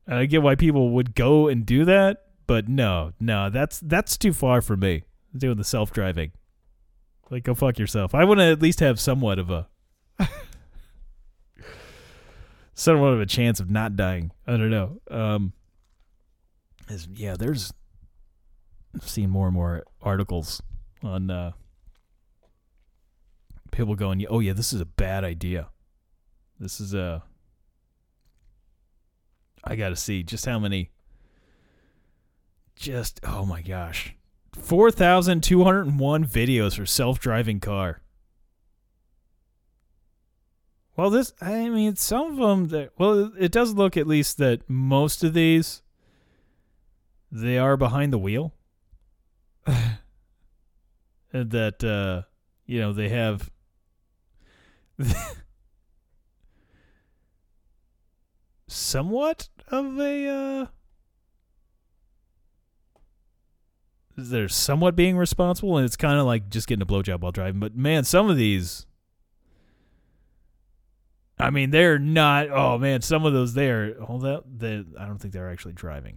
And 0.06 0.18
I 0.18 0.26
get 0.26 0.42
why 0.42 0.54
people 0.54 0.90
would 0.90 1.14
go 1.14 1.48
and 1.48 1.64
do 1.64 1.84
that, 1.86 2.24
but 2.46 2.68
no, 2.68 3.12
no, 3.18 3.48
that's 3.50 3.80
that's 3.80 4.16
too 4.18 4.32
far 4.32 4.60
for 4.60 4.76
me. 4.76 5.04
Doing 5.36 5.56
the 5.56 5.64
self 5.64 5.92
driving, 5.92 6.32
like 7.30 7.44
go 7.44 7.54
fuck 7.54 7.78
yourself. 7.78 8.14
I 8.14 8.24
want 8.24 8.40
to 8.40 8.44
at 8.44 8.62
least 8.62 8.80
have 8.80 9.00
somewhat 9.00 9.38
of 9.38 9.50
a 9.50 9.68
somewhat 12.74 13.14
of 13.14 13.20
a 13.20 13.26
chance 13.26 13.60
of 13.60 13.70
not 13.70 13.96
dying. 13.96 14.30
I 14.46 14.52
don't 14.52 14.70
know. 14.70 15.00
Um, 15.10 15.52
yeah, 17.14 17.34
there's 17.36 17.72
I've 18.94 19.08
seen 19.08 19.30
more 19.30 19.46
and 19.46 19.54
more 19.54 19.84
articles 20.02 20.62
on 21.02 21.30
uh, 21.30 21.52
people 23.72 23.94
going, 23.94 24.24
"Oh 24.28 24.40
yeah, 24.40 24.52
this 24.52 24.72
is 24.72 24.80
a 24.80 24.86
bad 24.86 25.24
idea. 25.24 25.68
This 26.58 26.80
is 26.80 26.94
a." 26.94 27.22
I 29.64 29.76
got 29.76 29.88
to 29.90 29.96
see 29.96 30.22
just 30.22 30.46
how 30.46 30.58
many. 30.58 30.90
Just 32.76 33.20
oh 33.22 33.46
my 33.46 33.62
gosh, 33.62 34.14
four 34.52 34.90
thousand 34.90 35.42
two 35.42 35.64
hundred 35.64 35.86
and 35.86 35.98
one 35.98 36.24
videos 36.24 36.76
for 36.76 36.86
self-driving 36.86 37.60
car. 37.60 38.02
Well, 40.96 41.10
this 41.10 41.32
I 41.40 41.68
mean, 41.68 41.96
some 41.96 42.32
of 42.32 42.36
them. 42.36 42.68
That, 42.68 42.90
well, 42.98 43.32
it 43.38 43.52
does 43.52 43.74
look 43.74 43.96
at 43.96 44.06
least 44.06 44.38
that 44.38 44.68
most 44.68 45.22
of 45.22 45.34
these 45.34 45.82
they 47.30 47.58
are 47.58 47.76
behind 47.76 48.12
the 48.12 48.18
wheel. 48.18 48.54
And 51.32 51.50
that 51.50 51.82
uh, 51.82 52.28
you 52.64 52.78
know 52.78 52.92
they 52.92 53.08
have. 53.08 53.50
somewhat 58.74 59.48
of 59.68 59.98
a 59.98 60.28
uh 60.28 60.66
they're 64.16 64.48
somewhat 64.48 64.94
being 64.94 65.16
responsible 65.16 65.76
and 65.76 65.84
it's 65.84 65.96
kind 65.96 66.18
of 66.18 66.26
like 66.26 66.48
just 66.48 66.68
getting 66.68 66.82
a 66.82 66.86
blowjob 66.86 67.20
while 67.20 67.32
driving 67.32 67.60
but 67.60 67.74
man 67.74 68.04
some 68.04 68.30
of 68.30 68.36
these 68.36 68.86
i 71.38 71.50
mean 71.50 71.70
they're 71.70 71.98
not 71.98 72.48
oh 72.50 72.78
man 72.78 73.02
some 73.02 73.24
of 73.24 73.32
those 73.32 73.54
there 73.54 73.94
hold 74.02 74.22
that 74.22 74.42
they, 74.46 74.84
i 74.98 75.06
don't 75.06 75.18
think 75.18 75.34
they're 75.34 75.50
actually 75.50 75.72
driving 75.72 76.16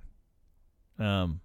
um 0.99 1.39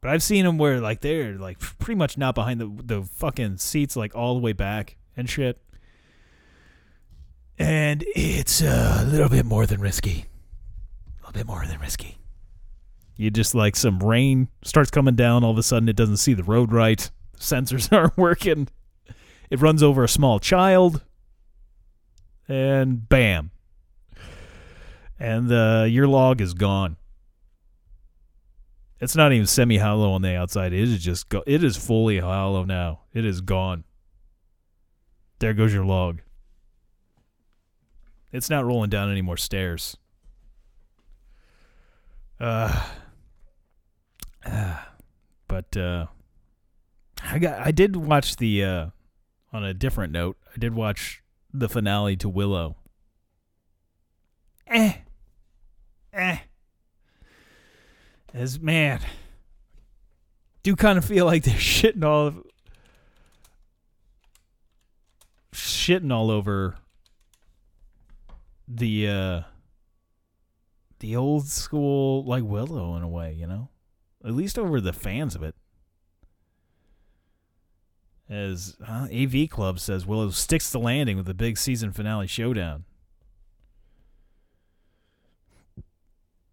but 0.00 0.10
i've 0.10 0.22
seen 0.22 0.44
them 0.44 0.58
where 0.58 0.80
like 0.80 1.00
they're 1.00 1.38
like 1.38 1.58
pretty 1.60 1.96
much 1.96 2.18
not 2.18 2.34
behind 2.34 2.60
the 2.60 2.70
the 2.82 3.02
fucking 3.02 3.56
seats 3.58 3.94
like 3.94 4.14
all 4.16 4.34
the 4.34 4.40
way 4.40 4.52
back 4.52 4.96
and 5.16 5.30
shit 5.30 5.60
and 7.58 8.04
it's 8.16 8.62
a 8.62 9.04
little 9.06 9.28
bit 9.28 9.46
more 9.46 9.66
than 9.66 9.80
risky. 9.80 10.26
Bit 11.34 11.48
more 11.48 11.66
than 11.66 11.80
risky. 11.80 12.16
You 13.16 13.28
just 13.30 13.56
like 13.56 13.74
some 13.74 13.98
rain 13.98 14.48
starts 14.62 14.90
coming 14.90 15.16
down, 15.16 15.42
all 15.42 15.50
of 15.50 15.58
a 15.58 15.64
sudden 15.64 15.88
it 15.88 15.96
doesn't 15.96 16.18
see 16.18 16.32
the 16.32 16.44
road 16.44 16.72
right. 16.72 17.10
Sensors 17.36 17.92
aren't 17.96 18.16
working. 18.16 18.68
It 19.50 19.60
runs 19.60 19.82
over 19.82 20.04
a 20.04 20.08
small 20.08 20.38
child. 20.38 21.02
And 22.48 23.08
bam. 23.08 23.50
And 25.18 25.50
uh, 25.50 25.86
your 25.88 26.06
log 26.06 26.40
is 26.40 26.54
gone. 26.54 26.96
It's 29.00 29.16
not 29.16 29.32
even 29.32 29.46
semi 29.46 29.78
hollow 29.78 30.12
on 30.12 30.22
the 30.22 30.36
outside. 30.36 30.72
It 30.72 30.88
is 30.88 31.02
just 31.02 31.28
go- 31.28 31.42
it 31.46 31.64
is 31.64 31.76
fully 31.76 32.20
hollow 32.20 32.64
now. 32.64 33.00
It 33.12 33.24
is 33.24 33.40
gone. 33.40 33.82
There 35.40 35.52
goes 35.52 35.74
your 35.74 35.84
log. 35.84 36.20
It's 38.32 38.48
not 38.48 38.64
rolling 38.64 38.90
down 38.90 39.10
any 39.10 39.22
more 39.22 39.36
stairs. 39.36 39.96
Uh, 42.44 42.82
uh 44.44 44.76
but 45.48 45.74
uh 45.78 46.04
I 47.22 47.38
got 47.38 47.66
I 47.66 47.70
did 47.70 47.96
watch 47.96 48.36
the 48.36 48.62
uh 48.62 48.86
on 49.50 49.64
a 49.64 49.72
different 49.72 50.12
note, 50.12 50.36
I 50.54 50.58
did 50.58 50.74
watch 50.74 51.22
the 51.54 51.70
finale 51.70 52.16
to 52.16 52.28
Willow. 52.28 52.76
Eh. 54.66 54.92
Eh. 56.12 56.38
As 58.34 58.60
man 58.60 59.00
do 60.62 60.76
kind 60.76 60.98
of 60.98 61.06
feel 61.06 61.24
like 61.24 61.44
they're 61.44 61.54
shitting 61.54 62.04
all 62.04 62.26
of 62.26 62.42
shitting 65.54 66.12
all 66.12 66.30
over 66.30 66.76
the 68.68 69.08
uh 69.08 69.40
the 71.04 71.16
old 71.16 71.46
school 71.46 72.24
like 72.24 72.42
Willow 72.42 72.96
in 72.96 73.02
a 73.02 73.08
way, 73.08 73.34
you 73.34 73.46
know? 73.46 73.68
At 74.24 74.32
least 74.32 74.58
over 74.58 74.80
the 74.80 74.94
fans 74.94 75.34
of 75.34 75.42
it. 75.42 75.54
As 78.26 78.78
uh, 78.88 79.08
AV 79.12 79.50
Club 79.50 79.78
says, 79.78 80.06
Willow 80.06 80.30
sticks 80.30 80.72
the 80.72 80.78
landing 80.78 81.18
with 81.18 81.26
the 81.26 81.34
big 81.34 81.58
season 81.58 81.92
finale 81.92 82.26
showdown. 82.26 82.84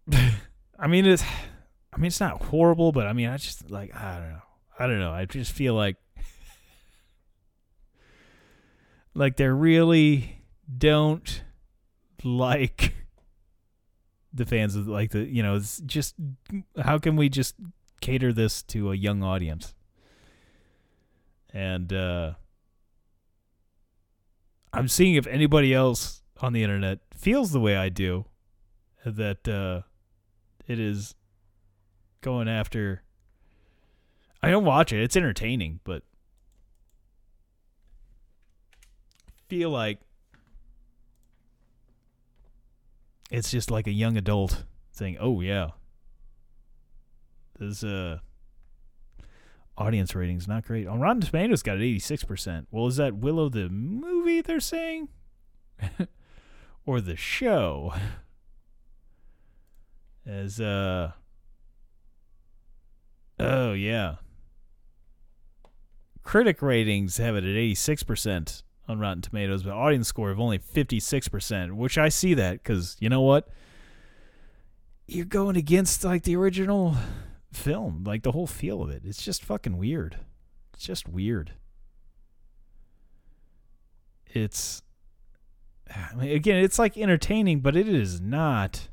I 0.78 0.86
mean, 0.86 1.06
it's, 1.06 1.24
I 1.90 1.96
mean, 1.96 2.08
it's 2.08 2.20
not 2.20 2.42
horrible, 2.42 2.92
but 2.92 3.06
I 3.06 3.14
mean, 3.14 3.30
I 3.30 3.38
just 3.38 3.70
like, 3.70 3.96
I 3.96 4.18
don't 4.18 4.32
know, 4.32 4.42
I 4.78 4.86
don't 4.86 5.00
know. 5.00 5.12
I 5.12 5.24
just 5.24 5.52
feel 5.52 5.72
like, 5.72 5.96
like 9.14 9.38
they 9.38 9.48
really 9.48 10.42
don't 10.76 11.42
like 12.22 12.92
the 14.32 14.46
fans 14.46 14.76
of 14.76 14.88
like 14.88 15.10
the 15.10 15.24
you 15.24 15.42
know 15.42 15.56
it's 15.56 15.78
just 15.80 16.14
how 16.82 16.98
can 16.98 17.16
we 17.16 17.28
just 17.28 17.54
cater 18.00 18.32
this 18.32 18.62
to 18.62 18.90
a 18.90 18.94
young 18.94 19.22
audience? 19.22 19.74
And 21.54 21.92
uh 21.92 22.32
i'm 24.72 24.88
seeing 24.88 25.14
if 25.14 25.26
anybody 25.26 25.74
else 25.74 26.22
on 26.40 26.52
the 26.52 26.62
internet 26.62 27.00
feels 27.14 27.52
the 27.52 27.60
way 27.60 27.76
i 27.76 27.88
do 27.88 28.24
that 29.04 29.46
uh 29.46 29.82
it 30.66 30.78
is 30.78 31.14
going 32.20 32.48
after 32.48 33.02
i 34.42 34.50
don't 34.50 34.64
watch 34.64 34.92
it 34.92 35.02
it's 35.02 35.16
entertaining 35.16 35.80
but 35.84 36.02
feel 39.48 39.70
like 39.70 40.00
it's 43.32 43.50
just 43.50 43.70
like 43.70 43.86
a 43.86 43.92
young 43.92 44.16
adult 44.16 44.64
saying, 44.92 45.16
"Oh 45.18 45.40
yeah, 45.40 45.70
this 47.58 47.82
uh 47.82 48.18
audience 49.76 50.14
ratings 50.14 50.46
not 50.46 50.66
great." 50.66 50.86
On 50.86 51.00
Rotten 51.00 51.22
Tomatoes, 51.22 51.62
got 51.62 51.78
it 51.78 51.82
eighty 51.82 51.98
six 51.98 52.24
percent. 52.24 52.68
Well, 52.70 52.86
is 52.86 52.96
that 52.96 53.16
Willow 53.16 53.48
the 53.48 53.70
movie 53.70 54.42
they're 54.42 54.60
saying, 54.60 55.08
or 56.86 57.00
the 57.00 57.16
show? 57.16 57.94
As 60.26 60.60
uh 60.60 61.12
oh 63.40 63.72
yeah, 63.72 64.16
critic 66.22 66.60
ratings 66.60 67.16
have 67.16 67.34
it 67.34 67.44
at 67.44 67.50
eighty 67.50 67.74
six 67.74 68.02
percent 68.02 68.62
on 68.88 68.98
Rotten 68.98 69.22
Tomatoes, 69.22 69.62
but 69.62 69.72
audience 69.72 70.08
score 70.08 70.30
of 70.30 70.40
only 70.40 70.58
56%, 70.58 71.72
which 71.72 71.98
I 71.98 72.08
see 72.08 72.34
that 72.34 72.62
because 72.62 72.96
you 73.00 73.08
know 73.08 73.20
what? 73.20 73.48
You're 75.06 75.24
going 75.24 75.56
against 75.56 76.04
like 76.04 76.22
the 76.22 76.36
original 76.36 76.96
film, 77.52 78.04
like 78.04 78.22
the 78.22 78.32
whole 78.32 78.46
feel 78.46 78.82
of 78.82 78.90
it. 78.90 79.02
It's 79.04 79.22
just 79.22 79.44
fucking 79.44 79.76
weird. 79.76 80.18
It's 80.74 80.84
just 80.84 81.08
weird. 81.08 81.52
It's 84.26 84.82
I 85.94 86.14
mean, 86.14 86.34
again, 86.34 86.64
it's 86.64 86.78
like 86.78 86.96
entertaining, 86.96 87.60
but 87.60 87.76
it 87.76 87.88
is 87.88 88.20
not. 88.20 88.88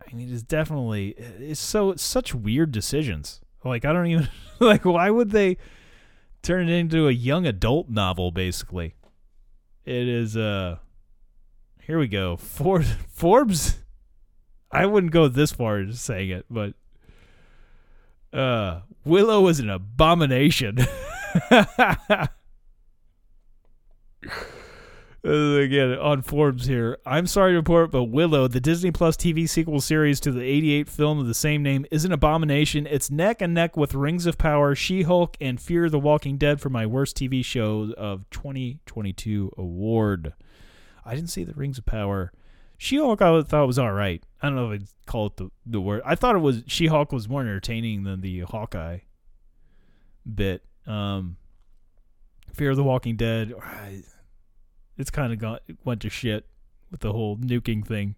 I 0.00 0.14
mean, 0.14 0.32
it's 0.32 0.42
definitely 0.42 1.10
it's 1.16 1.60
so 1.60 1.94
such 1.96 2.34
weird 2.34 2.72
decisions. 2.72 3.40
Like 3.64 3.84
I 3.84 3.92
don't 3.92 4.06
even 4.06 4.28
like 4.60 4.84
why 4.84 5.10
would 5.10 5.30
they 5.30 5.56
turn 6.46 6.68
it 6.68 6.72
into 6.72 7.08
a 7.08 7.12
young 7.12 7.46
adult 7.46 7.88
novel? 7.88 8.30
Basically, 8.30 8.94
it 9.84 10.08
is. 10.08 10.36
Uh, 10.36 10.78
here 11.82 11.98
we 11.98 12.06
go. 12.08 12.36
Forbes. 12.36 12.94
Forbes. 13.08 13.78
I 14.70 14.86
wouldn't 14.86 15.12
go 15.12 15.28
this 15.28 15.52
far 15.52 15.78
as 15.78 16.00
saying 16.00 16.30
it, 16.30 16.46
but 16.50 16.74
uh, 18.32 18.80
Willow 19.04 19.48
is 19.48 19.60
an 19.60 19.70
abomination. 19.70 20.78
Uh, 25.26 25.56
Again, 25.60 25.98
on 25.98 26.22
Forbes 26.22 26.66
here. 26.66 26.98
I'm 27.04 27.26
sorry 27.26 27.52
to 27.52 27.56
report, 27.56 27.90
but 27.90 28.04
Willow, 28.04 28.46
the 28.46 28.60
Disney 28.60 28.92
Plus 28.92 29.16
TV 29.16 29.48
sequel 29.48 29.80
series 29.80 30.20
to 30.20 30.30
the 30.30 30.42
88 30.42 30.88
film 30.88 31.18
of 31.18 31.26
the 31.26 31.34
same 31.34 31.62
name, 31.62 31.84
is 31.90 32.04
an 32.04 32.12
abomination. 32.12 32.86
It's 32.86 33.10
neck 33.10 33.42
and 33.42 33.52
neck 33.52 33.76
with 33.76 33.94
Rings 33.94 34.26
of 34.26 34.38
Power, 34.38 34.74
She 34.76 35.02
Hulk, 35.02 35.36
and 35.40 35.60
Fear 35.60 35.90
the 35.90 35.98
Walking 35.98 36.36
Dead 36.36 36.60
for 36.60 36.68
my 36.70 36.86
worst 36.86 37.16
TV 37.16 37.44
show 37.44 37.92
of 37.96 38.28
2022 38.30 39.52
award. 39.58 40.34
I 41.04 41.14
didn't 41.16 41.30
see 41.30 41.42
the 41.42 41.54
Rings 41.54 41.78
of 41.78 41.86
Power. 41.86 42.32
She 42.78 42.96
Hulk, 42.98 43.20
I 43.20 43.42
thought 43.42 43.66
was 43.66 43.78
all 43.80 43.92
right. 43.92 44.22
I 44.40 44.46
don't 44.46 44.54
know 44.56 44.70
if 44.70 44.82
I'd 44.82 44.88
call 45.06 45.26
it 45.26 45.36
the, 45.38 45.50
the 45.64 45.80
word. 45.80 46.02
I 46.04 46.14
thought 46.14 46.36
it 46.36 46.40
was 46.40 46.62
She 46.68 46.86
Hulk 46.86 47.10
was 47.10 47.28
more 47.28 47.40
entertaining 47.40 48.04
than 48.04 48.20
the 48.20 48.40
Hawkeye 48.40 48.98
bit. 50.32 50.62
Um, 50.86 51.36
Fear 52.52 52.74
the 52.76 52.84
Walking 52.84 53.16
Dead. 53.16 53.52
I- 53.60 54.02
it's 54.96 55.10
kind 55.10 55.32
of 55.32 55.38
got 55.38 55.62
went 55.84 56.02
to 56.02 56.10
shit 56.10 56.46
with 56.90 57.00
the 57.00 57.12
whole 57.12 57.36
nuking 57.36 57.86
thing. 57.86 58.14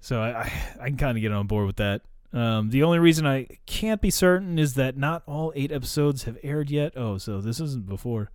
So 0.00 0.20
I 0.20 0.42
I, 0.42 0.52
I 0.80 0.88
can 0.88 0.96
kind 0.96 1.16
of 1.16 1.22
get 1.22 1.32
on 1.32 1.46
board 1.46 1.66
with 1.66 1.76
that. 1.76 2.02
Um, 2.32 2.70
the 2.70 2.82
only 2.82 2.98
reason 2.98 3.26
I 3.26 3.46
can't 3.64 4.00
be 4.00 4.10
certain 4.10 4.58
is 4.58 4.74
that 4.74 4.96
not 4.96 5.22
all 5.26 5.52
eight 5.54 5.70
episodes 5.70 6.24
have 6.24 6.36
aired 6.42 6.68
yet. 6.68 6.94
Oh, 6.96 7.16
so 7.16 7.40
this 7.40 7.60
isn't 7.60 7.88
before. 7.88 8.30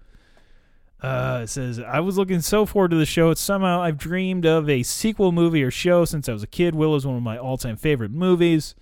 Uh, 1.01 1.41
it 1.43 1.47
says 1.47 1.79
I 1.79 1.99
was 1.99 2.17
looking 2.17 2.41
so 2.41 2.65
forward 2.65 2.91
to 2.91 2.97
the 2.97 3.05
show. 3.05 3.29
It's 3.29 3.41
somehow 3.41 3.81
I've 3.81 3.97
dreamed 3.97 4.45
of 4.45 4.69
a 4.69 4.83
sequel 4.83 5.31
movie 5.31 5.63
or 5.63 5.71
show 5.71 6.05
since 6.05 6.29
I 6.29 6.33
was 6.33 6.43
a 6.43 6.47
kid. 6.47 6.75
Willow's 6.75 7.05
one 7.05 7.17
of 7.17 7.23
my 7.23 7.37
all-time 7.37 7.77
favorite 7.77 8.11
movies. 8.11 8.75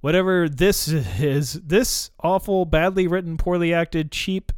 Whatever 0.00 0.48
this 0.48 0.86
is, 0.88 1.54
this 1.54 2.10
awful, 2.20 2.64
badly 2.64 3.08
written, 3.08 3.36
poorly 3.36 3.72
acted, 3.72 4.12
cheap 4.12 4.52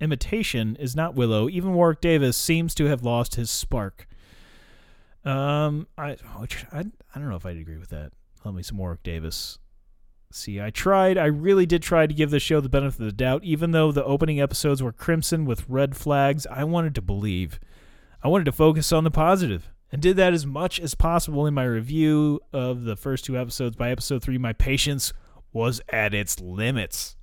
imitation 0.00 0.76
is 0.76 0.96
not 0.96 1.14
Willow. 1.14 1.48
Even 1.48 1.74
Warwick 1.74 2.00
Davis 2.00 2.36
seems 2.36 2.74
to 2.76 2.86
have 2.86 3.02
lost 3.02 3.34
his 3.34 3.50
spark. 3.50 4.06
Um, 5.24 5.86
I, 5.96 6.16
which 6.38 6.64
I, 6.72 6.80
I 6.80 7.18
don't 7.18 7.28
know 7.28 7.36
if 7.36 7.46
I'd 7.46 7.56
agree 7.56 7.78
with 7.78 7.90
that. 7.90 8.12
Let 8.44 8.54
me 8.54 8.62
some 8.62 8.78
Warwick 8.78 9.02
Davis. 9.02 9.58
See, 10.30 10.60
I 10.60 10.70
tried. 10.70 11.16
I 11.16 11.26
really 11.26 11.66
did 11.66 11.82
try 11.82 12.06
to 12.06 12.14
give 12.14 12.30
the 12.30 12.38
show 12.38 12.60
the 12.60 12.68
benefit 12.68 13.00
of 13.00 13.06
the 13.06 13.12
doubt, 13.12 13.44
even 13.44 13.70
though 13.70 13.90
the 13.92 14.04
opening 14.04 14.40
episodes 14.40 14.82
were 14.82 14.92
crimson 14.92 15.44
with 15.44 15.68
red 15.68 15.96
flags. 15.96 16.46
I 16.50 16.64
wanted 16.64 16.94
to 16.96 17.02
believe. 17.02 17.58
I 18.22 18.28
wanted 18.28 18.44
to 18.44 18.52
focus 18.52 18.92
on 18.92 19.04
the 19.04 19.10
positive, 19.10 19.70
and 19.90 20.02
did 20.02 20.16
that 20.16 20.34
as 20.34 20.44
much 20.44 20.78
as 20.80 20.94
possible 20.94 21.46
in 21.46 21.54
my 21.54 21.64
review 21.64 22.40
of 22.52 22.84
the 22.84 22.96
first 22.96 23.24
two 23.24 23.38
episodes. 23.38 23.76
By 23.76 23.90
episode 23.90 24.22
three, 24.22 24.38
my 24.38 24.52
patience 24.52 25.12
was 25.52 25.80
at 25.88 26.12
its 26.12 26.40
limits. 26.40 27.16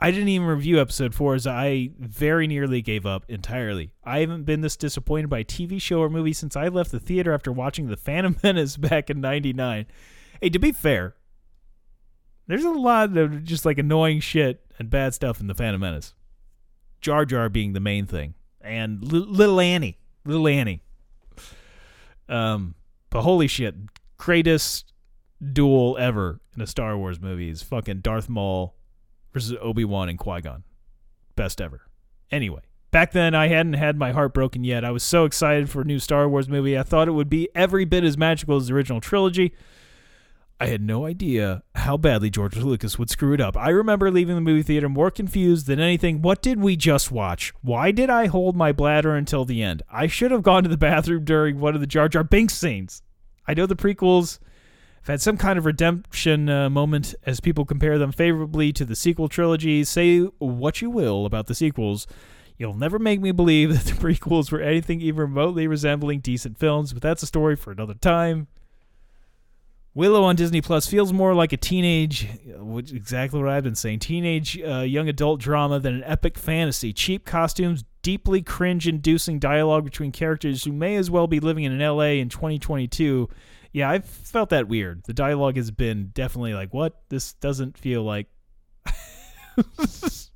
I 0.00 0.10
didn't 0.10 0.28
even 0.28 0.46
review 0.46 0.80
episode 0.80 1.14
four 1.14 1.34
as 1.34 1.46
I 1.46 1.90
very 1.98 2.46
nearly 2.46 2.82
gave 2.82 3.06
up 3.06 3.24
entirely. 3.28 3.92
I 4.04 4.18
haven't 4.20 4.44
been 4.44 4.60
this 4.60 4.76
disappointed 4.76 5.30
by 5.30 5.38
a 5.40 5.44
TV 5.44 5.80
show 5.80 6.00
or 6.00 6.10
movie 6.10 6.32
since 6.32 6.56
I 6.56 6.68
left 6.68 6.90
the 6.90 7.00
theater 7.00 7.32
after 7.32 7.52
watching 7.52 7.86
The 7.88 7.96
Phantom 7.96 8.36
Menace 8.42 8.76
back 8.76 9.08
in 9.08 9.20
99. 9.20 9.86
Hey, 10.40 10.50
to 10.50 10.58
be 10.58 10.72
fair, 10.72 11.14
there's 12.46 12.64
a 12.64 12.70
lot 12.70 13.16
of 13.16 13.44
just 13.44 13.64
like 13.64 13.78
annoying 13.78 14.20
shit 14.20 14.60
and 14.78 14.90
bad 14.90 15.14
stuff 15.14 15.40
in 15.40 15.46
The 15.46 15.54
Phantom 15.54 15.80
Menace. 15.80 16.14
Jar 17.00 17.24
Jar 17.24 17.48
being 17.48 17.72
the 17.72 17.80
main 17.80 18.06
thing. 18.06 18.34
And 18.60 19.02
Li- 19.10 19.26
Little 19.26 19.60
Annie. 19.60 19.98
Little 20.24 20.48
Annie. 20.48 20.82
Um, 22.28 22.74
but 23.10 23.22
holy 23.22 23.46
shit, 23.46 23.74
greatest 24.16 24.92
duel 25.52 25.96
ever 25.98 26.40
in 26.56 26.62
a 26.62 26.66
Star 26.66 26.96
Wars 26.96 27.20
movie 27.20 27.50
is 27.50 27.62
fucking 27.62 28.00
Darth 28.00 28.28
Maul 28.28 28.74
versus 29.34 29.56
Obi 29.60 29.84
Wan 29.84 30.08
and 30.08 30.18
Qui 30.18 30.40
Gon. 30.40 30.64
Best 31.36 31.60
ever. 31.60 31.82
Anyway, 32.30 32.62
back 32.90 33.12
then 33.12 33.34
I 33.34 33.48
hadn't 33.48 33.74
had 33.74 33.98
my 33.98 34.12
heart 34.12 34.32
broken 34.32 34.64
yet. 34.64 34.84
I 34.84 34.92
was 34.92 35.02
so 35.02 35.24
excited 35.24 35.68
for 35.68 35.82
a 35.82 35.84
new 35.84 35.98
Star 35.98 36.28
Wars 36.28 36.48
movie. 36.48 36.78
I 36.78 36.84
thought 36.84 37.08
it 37.08 37.12
would 37.12 37.28
be 37.28 37.48
every 37.54 37.84
bit 37.84 38.04
as 38.04 38.16
magical 38.16 38.56
as 38.56 38.68
the 38.68 38.74
original 38.74 39.00
trilogy. 39.00 39.52
I 40.60 40.66
had 40.66 40.80
no 40.80 41.04
idea 41.04 41.64
how 41.74 41.96
badly 41.96 42.30
George 42.30 42.56
Lucas 42.56 42.96
would 42.96 43.10
screw 43.10 43.34
it 43.34 43.40
up. 43.40 43.56
I 43.56 43.70
remember 43.70 44.10
leaving 44.10 44.36
the 44.36 44.40
movie 44.40 44.62
theater 44.62 44.88
more 44.88 45.10
confused 45.10 45.66
than 45.66 45.80
anything. 45.80 46.22
What 46.22 46.42
did 46.42 46.60
we 46.60 46.76
just 46.76 47.10
watch? 47.10 47.52
Why 47.60 47.90
did 47.90 48.08
I 48.08 48.26
hold 48.26 48.56
my 48.56 48.70
bladder 48.70 49.16
until 49.16 49.44
the 49.44 49.64
end? 49.64 49.82
I 49.90 50.06
should 50.06 50.30
have 50.30 50.44
gone 50.44 50.62
to 50.62 50.68
the 50.68 50.76
bathroom 50.76 51.24
during 51.24 51.58
one 51.58 51.74
of 51.74 51.80
the 51.80 51.88
Jar 51.88 52.08
Jar 52.08 52.22
Binks 52.22 52.54
scenes. 52.54 53.02
I 53.48 53.54
know 53.54 53.66
the 53.66 53.74
prequels 53.74 54.38
have 55.04 55.12
had 55.12 55.20
some 55.20 55.36
kind 55.36 55.58
of 55.58 55.66
redemption 55.66 56.48
uh, 56.48 56.70
moment 56.70 57.14
as 57.26 57.38
people 57.38 57.66
compare 57.66 57.98
them 57.98 58.10
favorably 58.10 58.72
to 58.72 58.86
the 58.86 58.96
sequel 58.96 59.28
trilogy. 59.28 59.84
Say 59.84 60.20
what 60.20 60.80
you 60.80 60.88
will 60.88 61.26
about 61.26 61.46
the 61.46 61.54
sequels. 61.54 62.06
You'll 62.56 62.72
never 62.72 62.98
make 62.98 63.20
me 63.20 63.30
believe 63.30 63.68
that 63.74 63.84
the 63.84 64.00
prequels 64.00 64.50
were 64.50 64.62
anything 64.62 65.02
even 65.02 65.20
remotely 65.20 65.66
resembling 65.66 66.20
decent 66.20 66.58
films, 66.58 66.94
but 66.94 67.02
that's 67.02 67.22
a 67.22 67.26
story 67.26 67.54
for 67.54 67.70
another 67.70 67.92
time. 67.92 68.48
Willow 69.92 70.24
on 70.24 70.36
Disney 70.36 70.62
Plus 70.62 70.86
feels 70.86 71.12
more 71.12 71.34
like 71.34 71.52
a 71.52 71.56
teenage, 71.58 72.26
which 72.56 72.90
exactly 72.90 73.40
what 73.40 73.50
I've 73.50 73.62
been 73.62 73.76
saying, 73.76 73.98
teenage 74.00 74.60
uh, 74.60 74.80
young 74.80 75.08
adult 75.08 75.38
drama 75.38 75.78
than 75.80 75.96
an 75.96 76.04
epic 76.04 76.38
fantasy. 76.38 76.94
Cheap 76.94 77.26
costumes, 77.26 77.84
deeply 78.02 78.40
cringe-inducing 78.42 79.38
dialogue 79.38 79.84
between 79.84 80.12
characters 80.12 80.64
who 80.64 80.72
may 80.72 80.96
as 80.96 81.10
well 81.10 81.26
be 81.26 81.38
living 81.38 81.62
in 81.62 81.72
an 81.72 81.78
LA 81.78 82.14
in 82.14 82.28
2022. 82.30 83.28
Yeah, 83.74 83.90
I've 83.90 84.04
felt 84.04 84.50
that 84.50 84.68
weird. 84.68 85.02
The 85.04 85.12
dialogue 85.12 85.56
has 85.56 85.72
been 85.72 86.12
definitely 86.14 86.54
like, 86.54 86.72
what? 86.72 87.02
This 87.08 87.32
doesn't 87.34 87.76
feel 87.76 88.02
like. 88.02 88.28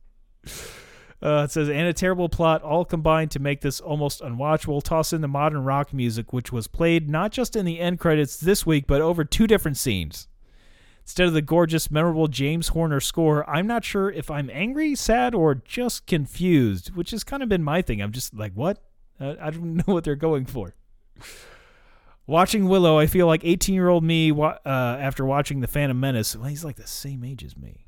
Uh, 1.21 1.43
it 1.43 1.51
says, 1.51 1.69
and 1.69 1.89
a 1.89 1.93
terrible 1.93 2.29
plot, 2.29 2.63
all 2.63 2.85
combined 2.85 3.29
to 3.29 3.41
make 3.41 3.61
this 3.61 3.81
almost 3.81 4.21
unwatchable. 4.21 4.81
Toss 4.81 5.13
in 5.13 5.21
the 5.21 5.27
modern 5.27 5.65
rock 5.65 5.93
music, 5.93 6.33
which 6.33 6.53
was 6.53 6.69
played 6.69 7.11
not 7.11 7.33
just 7.33 7.57
in 7.57 7.65
the 7.65 7.81
end 7.81 7.99
credits 7.99 8.37
this 8.37 8.65
week, 8.65 8.87
but 8.87 9.01
over 9.01 9.25
two 9.25 9.49
different 9.49 9.77
scenes. 9.77 10.29
Instead 11.03 11.27
of 11.27 11.33
the 11.33 11.43
gorgeous, 11.43 11.91
memorable 11.91 12.29
James 12.29 12.69
Horner 12.69 13.01
score, 13.01 13.49
I'm 13.51 13.67
not 13.67 13.85
sure 13.85 14.13
if 14.13 14.31
I'm 14.31 14.49
angry, 14.49 14.95
sad, 14.95 15.35
or 15.35 15.57
just 15.57 16.07
confused, 16.07 16.95
which 16.95 17.11
has 17.11 17.25
kind 17.25 17.43
of 17.43 17.49
been 17.49 17.65
my 17.65 17.83
thing. 17.83 18.01
I'm 18.01 18.13
just 18.13 18.33
like, 18.33 18.53
what? 18.53 18.79
Uh, 19.21 19.35
I 19.41 19.51
don't 19.51 19.75
know 19.89 19.93
what 19.93 20.05
they're 20.05 20.15
going 20.15 20.47
for. 20.47 20.77
Watching 22.29 22.69
Willow, 22.69 22.99
I 22.99 23.07
feel 23.07 23.27
like 23.27 23.41
18 23.43 23.75
year 23.75 23.89
old 23.89 24.05
me 24.05 24.31
uh, 24.31 24.53
after 24.67 25.25
watching 25.25 25.61
The 25.61 25.67
Phantom 25.67 25.99
Menace. 25.99 26.37
Well, 26.37 26.51
he's 26.51 26.63
like 26.63 26.77
the 26.77 26.87
same 26.87 27.25
age 27.25 27.43
as 27.43 27.57
me. 27.57 27.87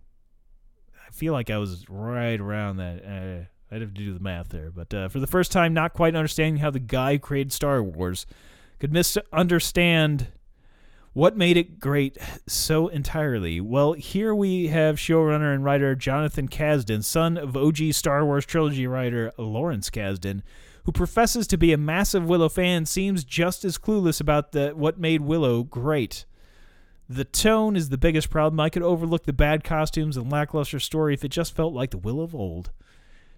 I 1.07 1.13
feel 1.13 1.35
like 1.35 1.51
I 1.51 1.59
was 1.59 1.85
right 1.91 2.41
around 2.41 2.79
that. 2.79 3.05
Uh, 3.05 3.75
I'd 3.75 3.83
have 3.83 3.93
to 3.93 4.01
do 4.03 4.15
the 4.15 4.21
math 4.21 4.49
there. 4.49 4.71
But 4.71 4.95
uh, 4.95 5.09
for 5.11 5.21
the 5.21 5.27
first 5.27 5.53
time, 5.53 5.75
not 5.75 5.93
quite 5.93 6.17
understanding 6.17 6.63
how 6.63 6.71
the 6.71 6.81
guy 6.81 7.13
who 7.13 7.19
created 7.19 7.53
Star 7.53 7.83
Wars 7.83 8.25
could 8.79 8.95
misunderstand 8.95 10.29
what 11.13 11.37
made 11.37 11.59
it 11.59 11.79
great 11.79 12.17
so 12.47 12.89
entirely. 12.89 13.61
Well, 13.61 13.93
here 13.93 14.35
we 14.35 14.69
have 14.69 14.97
showrunner 14.97 15.55
and 15.55 15.65
writer 15.65 15.95
Jonathan 15.95 16.49
Kasdan, 16.49 17.05
son 17.05 17.37
of 17.37 17.59
OG 17.59 17.93
Star 17.93 18.25
Wars 18.25 18.47
trilogy 18.47 18.87
writer 18.87 19.33
Lawrence 19.37 19.91
Kasdan, 19.91 20.41
who 20.91 20.93
professes 20.93 21.47
to 21.47 21.57
be 21.57 21.73
a 21.73 21.79
massive 21.79 22.29
Willow 22.29 22.49
fan, 22.49 22.85
seems 22.85 23.23
just 23.23 23.65
as 23.65 23.79
clueless 23.79 24.21
about 24.21 24.51
the 24.51 24.71
what 24.71 24.99
made 24.99 25.21
Willow 25.21 25.63
great. 25.63 26.25
The 27.09 27.25
tone 27.25 27.77
is 27.77 27.91
the 27.91 27.97
biggest 27.97 28.29
problem. 28.29 28.59
I 28.59 28.71
could 28.71 28.83
overlook 28.83 29.23
the 29.23 29.33
bad 29.33 29.63
costumes 29.63 30.17
and 30.17 30.33
lackluster 30.33 30.81
story 30.81 31.15
if 31.15 31.25
it 31.25 31.29
just 31.29 31.55
felt 31.55 31.73
like 31.73 31.93
the 31.93 31.99
Will 31.99 32.21
of 32.21 32.35
old. 32.35 32.73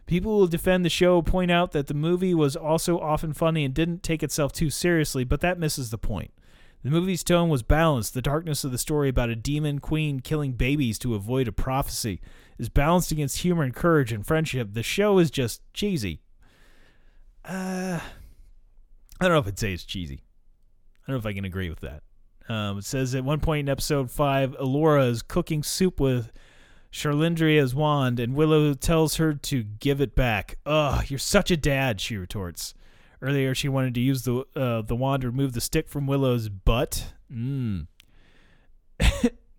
People 0.07 0.41
who 0.41 0.49
defend 0.49 0.83
the 0.83 0.89
show 0.89 1.21
point 1.21 1.51
out 1.51 1.73
that 1.73 1.89
the 1.89 1.95
movie 1.95 2.33
was 2.33 2.57
also 2.57 2.99
often 2.99 3.35
funny 3.35 3.67
and 3.67 3.75
didn't 3.75 4.03
take 4.03 4.23
itself 4.23 4.51
too 4.51 4.71
seriously, 4.71 5.23
but 5.23 5.43
that 5.43 5.59
misses 5.59 5.91
the 5.91 5.99
point. 5.99 6.31
The 6.83 6.91
movie's 6.91 7.23
tone 7.23 7.51
was 7.51 7.63
balanced. 7.63 8.15
The 8.15 8.23
darkness 8.23 8.65
of 8.65 8.73
the 8.73 8.79
story 8.79 9.11
about 9.11 9.29
a 9.29 9.37
demon 9.37 9.79
queen 9.79 10.21
killing 10.21 10.53
babies 10.53 10.99
to 11.01 11.15
avoid 11.15 11.49
a 11.49 11.53
prophecy 11.53 12.23
is 12.57 12.71
balanced 12.71 13.13
against 13.13 13.41
humor 13.41 13.63
and 13.63 13.75
courage 13.75 14.11
and 14.11 14.27
friendship. 14.27 14.73
The 14.73 14.83
show 14.83 15.19
is 15.19 15.31
just 15.31 15.61
cheesy. 15.75 16.22
Uh, 17.45 18.01
I 19.21 19.25
don't 19.25 19.33
know 19.33 19.39
if 19.39 19.47
I'd 19.47 19.59
say 19.59 19.73
it's 19.73 19.85
cheesy. 19.85 20.23
I 21.05 21.11
don't 21.11 21.15
know 21.15 21.19
if 21.19 21.27
I 21.27 21.33
can 21.33 21.45
agree 21.45 21.69
with 21.69 21.81
that. 21.81 22.03
Um, 22.49 22.79
it 22.79 22.85
says 22.85 23.15
at 23.15 23.25
one 23.25 23.41
point 23.41 23.67
in 23.67 23.73
episode 23.73 24.11
five, 24.11 24.53
Elora 24.59 25.09
is 25.09 25.23
cooking 25.23 25.63
soup 25.63 26.01
with 26.01 26.33
Cherlindrea's 26.93 27.75
wand, 27.75 28.21
and 28.21 28.35
Willow 28.35 28.75
tells 28.75 29.17
her 29.17 29.35
to 29.35 29.63
give 29.63 30.01
it 30.01 30.15
back. 30.15 30.59
Ugh, 30.67 31.05
you're 31.09 31.19
such 31.19 31.51
a 31.51 31.57
dad, 31.57 32.01
she 32.01 32.17
retorts. 32.17 32.75
Earlier, 33.21 33.55
she 33.55 33.69
wanted 33.69 33.95
to 33.95 34.01
use 34.01 34.23
the 34.23 34.45
uh, 34.57 34.83
the 34.83 34.97
wand 34.97 35.23
to 35.23 35.31
remove 35.31 35.53
the 35.53 35.61
stick 35.61 35.89
from 35.89 36.07
Willow's 36.09 36.49
butt. 36.49 37.13
Mmm. 37.33 37.87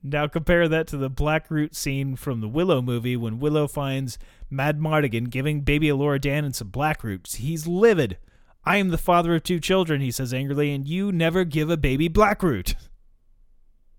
now 0.03 0.27
compare 0.27 0.67
that 0.67 0.87
to 0.87 0.97
the 0.97 1.09
Blackroot 1.09 1.73
scene 1.75 2.15
from 2.15 2.41
the 2.41 2.47
Willow 2.47 2.81
movie 2.81 3.15
when 3.15 3.39
Willow 3.39 3.67
finds 3.67 4.17
Madmartigan 4.51 5.29
giving 5.29 5.61
baby 5.61 5.87
Elora 5.87 6.19
Danan 6.19 6.53
some 6.53 6.69
Blackroots. 6.69 7.35
He's 7.35 7.65
livid. 7.65 8.17
I 8.65 8.77
am 8.77 8.89
the 8.89 8.97
father 8.97 9.35
of 9.35 9.43
two 9.43 9.59
children, 9.59 10.01
he 10.01 10.11
says 10.11 10.33
angrily, 10.33 10.71
and 10.73 10.87
you 10.87 11.11
never 11.11 11.43
give 11.43 11.69
a 11.69 11.77
baby 11.77 12.09
Blackroot. 12.09 12.75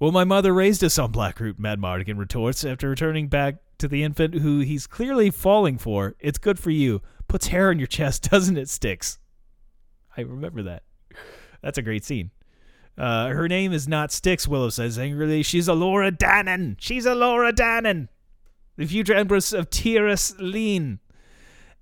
well, 0.00 0.12
my 0.12 0.24
mother 0.24 0.52
raised 0.52 0.82
us 0.84 0.98
on 0.98 1.12
Blackroot, 1.12 1.58
Madmartigan 1.58 2.18
retorts 2.18 2.64
after 2.64 2.88
returning 2.88 3.28
back 3.28 3.56
to 3.78 3.88
the 3.88 4.02
infant 4.02 4.34
who 4.34 4.60
he's 4.60 4.86
clearly 4.86 5.30
falling 5.30 5.78
for. 5.78 6.14
It's 6.20 6.38
good 6.38 6.58
for 6.58 6.70
you. 6.70 7.02
Puts 7.28 7.48
hair 7.48 7.70
on 7.70 7.78
your 7.78 7.88
chest, 7.88 8.22
doesn't 8.30 8.56
it, 8.56 8.68
Sticks? 8.68 9.18
I 10.16 10.20
remember 10.20 10.62
that. 10.62 10.82
That's 11.62 11.78
a 11.78 11.82
great 11.82 12.04
scene. 12.04 12.30
Uh, 12.98 13.28
her 13.28 13.48
name 13.48 13.72
is 13.72 13.88
not 13.88 14.12
Sticks, 14.12 14.46
Willow 14.46 14.68
says 14.68 14.98
angrily. 14.98 15.42
She's 15.42 15.68
Elora 15.68 16.16
Danan. 16.16 16.76
She's 16.78 17.06
Elora 17.06 17.52
Danan. 17.52 18.08
The 18.76 18.86
future 18.86 19.14
Empress 19.14 19.52
of 19.52 19.70
Tir 19.70 20.08
Asleen. 20.08 20.98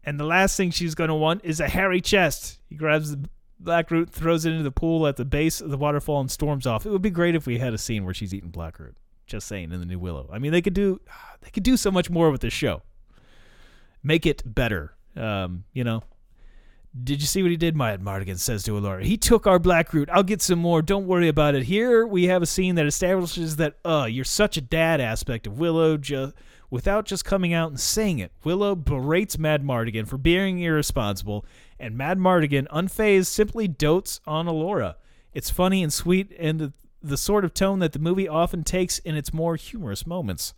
And 0.05 0.19
the 0.19 0.25
last 0.25 0.57
thing 0.57 0.71
she's 0.71 0.95
going 0.95 1.09
to 1.09 1.15
want 1.15 1.45
is 1.45 1.61
a 1.61 1.69
hairy 1.69 2.01
chest. 2.01 2.59
He 2.69 2.75
grabs 2.75 3.11
the 3.11 3.29
Blackroot, 3.63 4.11
throws 4.11 4.47
it 4.47 4.51
into 4.51 4.63
the 4.63 4.71
pool 4.71 5.07
at 5.07 5.17
the 5.17 5.25
base 5.25 5.61
of 5.61 5.71
the 5.71 5.77
waterfall, 5.77 6.21
and 6.21 6.31
storms 6.31 6.67
off. 6.67 6.87
It 6.87 6.91
would 6.91 7.03
be 7.03 7.11
great 7.11 7.35
if 7.35 7.47
we 7.47 7.59
had 7.59 7.75
a 7.75 7.79
scene 7.79 8.05
where 8.05 8.15
she's 8.15 8.33
eating 8.33 8.51
Blackroot. 8.51 8.95
Just 9.27 9.47
saying, 9.47 9.71
in 9.71 9.79
the 9.79 9.87
new 9.87 9.99
Willow. 9.99 10.29
I 10.33 10.39
mean, 10.39 10.53
they 10.53 10.63
could 10.63 10.75
do, 10.75 11.01
they 11.43 11.51
could 11.51 11.63
do 11.63 11.77
so 11.77 11.91
much 11.91 12.11
more 12.11 12.31
with 12.31 12.41
this 12.41 12.53
show. 12.53 12.83
Make 14.03 14.27
it 14.27 14.43
better. 14.45 14.95
Um, 15.17 15.65
you 15.73 15.85
know, 15.85 16.03
did 17.05 17.21
you 17.21 17.27
see 17.27 17.43
what 17.43 17.53
he 17.53 17.57
did? 17.57 17.77
Madmartigan 17.77 18.39
says 18.39 18.65
to 18.65 18.73
Elora. 18.73 19.05
He 19.05 19.17
took 19.17 19.47
our 19.47 19.61
black 19.61 19.93
root. 19.93 20.09
I'll 20.13 20.25
get 20.25 20.43
some 20.43 20.59
more. 20.59 20.83
Don't 20.83 21.07
worry 21.07 21.29
about 21.29 21.55
it. 21.55 21.65
Here 21.65 22.05
we 22.05 22.25
have 22.25 22.43
a 22.43 22.47
scene 22.47 22.75
that 22.75 22.87
establishes 22.87 23.57
that, 23.57 23.77
uh, 23.85 24.09
you're 24.11 24.25
such 24.25 24.57
a 24.57 24.61
dad 24.61 25.01
aspect 25.01 25.47
of 25.47 25.59
Willow 25.59 25.97
just 25.97 26.35
without 26.69 27.05
just 27.05 27.25
coming 27.25 27.53
out 27.53 27.71
and 27.71 27.79
saying 27.79 28.19
it. 28.19 28.33
Willow 28.45 28.75
berates 28.75 29.37
Madmartigan 29.37 30.07
for 30.07 30.19
being 30.19 30.61
irresponsible, 30.61 31.45
and 31.79 31.97
Madmartigan, 31.97 32.67
unfazed, 32.69 33.27
simply 33.27 33.69
dotes 33.69 34.21
on 34.27 34.47
Elora. 34.47 34.95
It's 35.33 35.51
funny 35.51 35.83
and 35.83 35.93
sweet 35.93 36.33
and 36.39 36.59
the, 36.59 36.73
the 37.03 37.17
sort 37.17 37.45
of 37.45 37.55
tone 37.55 37.79
that 37.81 37.93
the 37.93 37.99
movie 37.99 38.29
often 38.29 38.65
takes 38.65 38.99
in 38.99 39.17
its 39.17 39.33
more 39.33 39.57
humorous 39.57 40.07
moments. 40.07 40.55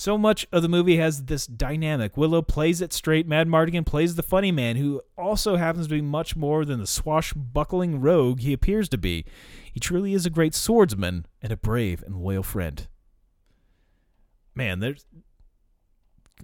So 0.00 0.16
much 0.16 0.46
of 0.50 0.62
the 0.62 0.68
movie 0.70 0.96
has 0.96 1.24
this 1.24 1.46
dynamic. 1.46 2.16
Willow 2.16 2.40
plays 2.40 2.80
it 2.80 2.90
straight. 2.94 3.28
Madmartigan 3.28 3.84
plays 3.84 4.14
the 4.14 4.22
funny 4.22 4.50
man, 4.50 4.76
who 4.76 5.02
also 5.18 5.56
happens 5.56 5.88
to 5.88 5.94
be 5.94 6.00
much 6.00 6.34
more 6.34 6.64
than 6.64 6.80
the 6.80 6.86
swashbuckling 6.86 8.00
rogue 8.00 8.40
he 8.40 8.54
appears 8.54 8.88
to 8.88 8.96
be. 8.96 9.26
He 9.70 9.78
truly 9.78 10.14
is 10.14 10.24
a 10.24 10.30
great 10.30 10.54
swordsman 10.54 11.26
and 11.42 11.52
a 11.52 11.56
brave 11.58 12.02
and 12.02 12.16
loyal 12.16 12.42
friend. 12.42 12.88
Man, 14.54 14.80
there's 14.80 15.04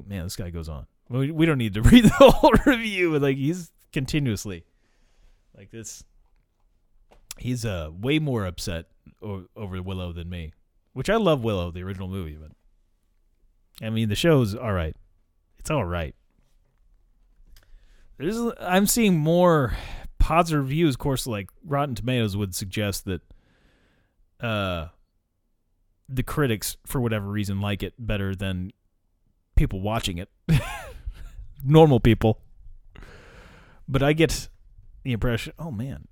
man, 0.07 0.25
this 0.25 0.37
guy 0.37 0.51
goes 0.51 0.69
on. 0.69 0.87
We, 1.09 1.47
don't 1.47 1.57
need 1.57 1.73
to 1.73 1.83
read 1.91 2.05
the 2.05 2.11
whole 2.11 2.53
review. 2.67 3.13
but, 3.13 3.23
Like 3.23 3.39
he's 3.39 3.73
continuously 3.91 4.67
like 5.57 5.71
this. 5.71 6.05
He's 7.39 7.65
uh 7.65 7.89
way 7.91 8.19
more 8.19 8.45
upset 8.45 8.89
over 9.23 9.81
Willow 9.81 10.13
than 10.13 10.29
me, 10.29 10.53
which 10.93 11.09
I 11.09 11.17
love 11.17 11.43
Willow, 11.43 11.71
the 11.71 11.85
original 11.85 12.09
movie, 12.09 12.37
but 12.39 12.51
I 13.83 13.91
mean, 13.91 14.09
the 14.09 14.14
show's 14.14 14.55
all 14.55 14.72
right. 14.72 14.97
It's 15.59 15.70
all 15.70 15.85
right. 15.85 16.14
There's, 18.18 18.39
I'm 18.61 18.87
seeing 18.87 19.18
more 19.18 19.77
positive 20.18 20.62
reviews. 20.62 20.95
Of 20.95 20.99
course, 20.99 21.27
like 21.27 21.51
Rotten 21.64 21.95
Tomatoes 21.95 22.37
would 22.37 22.55
suggest 22.55 23.05
that 23.05 23.20
uh, 24.41 24.89
the 26.09 26.22
critics, 26.22 26.77
for 26.87 27.01
whatever 27.01 27.27
reason, 27.27 27.61
like 27.61 27.83
it 27.83 27.95
better 27.99 28.35
than 28.35 28.72
people 29.55 29.81
watching 29.81 30.18
it. 30.18 30.31
Normal 31.64 32.01
people. 32.01 32.41
But 33.89 34.03
I 34.03 34.12
get 34.14 34.49
the 35.05 35.12
impression, 35.12 35.53
oh 35.59 35.70
man, 35.70 36.09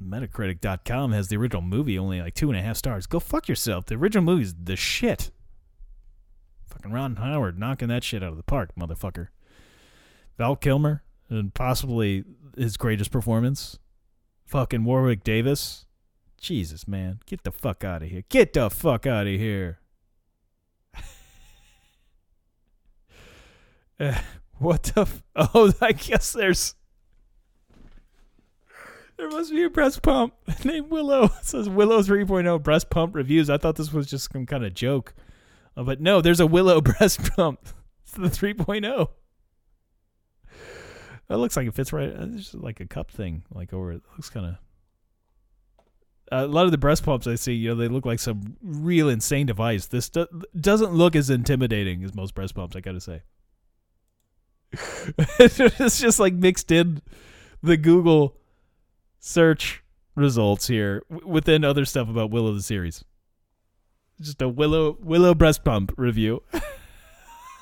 Metacritic.com 0.00 1.12
has 1.12 1.28
the 1.28 1.36
original 1.36 1.62
movie 1.62 1.98
only 1.98 2.20
like 2.20 2.34
two 2.34 2.50
and 2.50 2.58
a 2.58 2.62
half 2.62 2.76
stars. 2.76 3.06
Go 3.06 3.20
fuck 3.20 3.48
yourself. 3.48 3.86
The 3.86 3.94
original 3.94 4.24
movie's 4.24 4.54
the 4.54 4.76
shit. 4.76 5.30
Fucking 6.84 6.94
Ron 6.94 7.16
Howard 7.16 7.58
knocking 7.58 7.88
that 7.88 8.04
shit 8.04 8.22
out 8.22 8.32
of 8.32 8.36
the 8.36 8.42
park, 8.42 8.72
motherfucker. 8.78 9.28
Val 10.36 10.54
Kilmer 10.54 11.02
and 11.30 11.54
possibly 11.54 12.24
his 12.58 12.76
greatest 12.76 13.10
performance. 13.10 13.78
Fucking 14.44 14.84
Warwick 14.84 15.24
Davis. 15.24 15.86
Jesus, 16.38 16.86
man. 16.86 17.20
Get 17.24 17.42
the 17.42 17.52
fuck 17.52 17.84
out 17.84 18.02
of 18.02 18.10
here. 18.10 18.24
Get 18.28 18.52
the 18.52 18.68
fuck 18.68 19.06
out 19.06 19.26
of 19.26 19.32
here. 19.32 19.78
Uh, 23.98 24.18
what 24.58 24.82
the? 24.82 25.02
F- 25.02 25.22
oh, 25.34 25.72
I 25.80 25.92
guess 25.92 26.34
there's. 26.34 26.74
There 29.16 29.30
must 29.30 29.52
be 29.52 29.62
a 29.62 29.70
breast 29.70 30.02
pump 30.02 30.34
named 30.64 30.90
Willow. 30.90 31.24
It 31.24 31.44
says 31.44 31.66
Willow 31.66 32.02
3.0 32.02 32.62
breast 32.62 32.90
pump 32.90 33.14
reviews. 33.14 33.48
I 33.48 33.56
thought 33.56 33.76
this 33.76 33.92
was 33.92 34.06
just 34.06 34.30
some 34.30 34.44
kind 34.44 34.66
of 34.66 34.74
joke. 34.74 35.14
Uh, 35.76 35.82
but 35.82 36.00
no, 36.00 36.20
there's 36.20 36.40
a 36.40 36.46
Willow 36.46 36.80
breast 36.82 37.34
pump. 37.34 37.60
It's 38.02 38.12
the 38.12 38.28
3.0. 38.28 39.08
That 41.28 41.38
looks 41.38 41.56
like 41.56 41.66
it 41.66 41.74
fits 41.74 41.92
right. 41.92 42.10
uh, 42.10 42.26
It's 42.34 42.50
just 42.50 42.54
like 42.54 42.80
a 42.80 42.86
cup 42.86 43.10
thing, 43.10 43.44
like 43.52 43.72
over. 43.72 43.92
It 43.92 44.02
looks 44.12 44.28
kind 44.30 44.46
of. 44.46 44.56
a 46.30 46.46
lot 46.46 46.66
of 46.66 46.70
the 46.70 46.78
breast 46.78 47.02
pumps 47.02 47.26
I 47.26 47.34
see, 47.36 47.54
you 47.54 47.70
know, 47.70 47.74
they 47.76 47.88
look 47.88 48.04
like 48.04 48.18
some 48.18 48.56
real 48.62 49.08
insane 49.08 49.46
device. 49.46 49.86
This 49.86 50.08
do- 50.10 50.26
doesn't 50.60 50.92
look 50.92 51.16
as 51.16 51.30
intimidating 51.30 52.04
as 52.04 52.14
most 52.14 52.34
breast 52.34 52.54
pumps. 52.54 52.76
I 52.76 52.80
gotta 52.80 53.00
say. 53.00 53.22
it's 55.38 56.00
just 56.00 56.18
like 56.20 56.34
mixed 56.34 56.70
in 56.72 57.00
the 57.62 57.76
Google 57.76 58.36
search 59.20 59.82
results 60.16 60.66
here 60.66 61.02
within 61.24 61.64
other 61.64 61.84
stuff 61.84 62.08
about 62.08 62.30
Willow 62.30 62.52
the 62.52 62.62
series. 62.62 63.04
Just 64.20 64.40
a 64.42 64.48
Willow 64.48 64.96
Willow 65.00 65.34
breast 65.34 65.64
pump 65.64 65.92
review. 65.96 66.42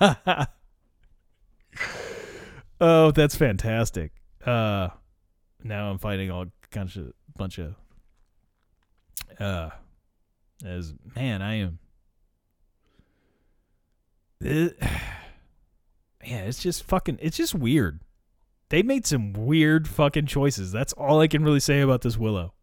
oh, 2.80 3.10
that's 3.10 3.34
fantastic. 3.36 4.12
Uh 4.44 4.88
now 5.64 5.90
I'm 5.90 5.98
finding 5.98 6.30
all 6.30 6.46
kinds 6.70 6.96
of 6.96 7.12
bunch 7.36 7.58
of 7.58 7.74
uh 9.38 9.70
as 10.64 10.94
man, 11.14 11.42
I 11.42 11.54
am 11.54 11.78
it, 14.44 14.76
yeah, 16.24 16.42
it's 16.42 16.62
just 16.62 16.84
fucking 16.84 17.18
it's 17.22 17.36
just 17.36 17.54
weird. 17.54 18.00
They 18.68 18.82
made 18.82 19.06
some 19.06 19.32
weird 19.32 19.86
fucking 19.86 20.26
choices. 20.26 20.72
That's 20.72 20.92
all 20.94 21.20
I 21.20 21.28
can 21.28 21.44
really 21.44 21.60
say 21.60 21.80
about 21.80 22.02
this 22.02 22.16
Willow. 22.16 22.54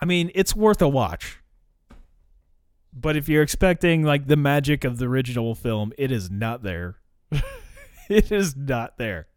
I 0.00 0.04
mean, 0.04 0.30
it's 0.34 0.54
worth 0.54 0.82
a 0.82 0.88
watch. 0.88 1.38
But 2.98 3.14
if 3.14 3.28
you're 3.28 3.42
expecting 3.42 4.02
like 4.02 4.26
the 4.26 4.38
magic 4.38 4.82
of 4.82 4.96
the 4.96 5.06
original 5.06 5.54
film, 5.54 5.92
it 5.98 6.10
is 6.10 6.30
not 6.30 6.62
there. 6.62 6.96
it 8.08 8.32
is 8.32 8.56
not 8.56 8.96
there. 8.96 9.28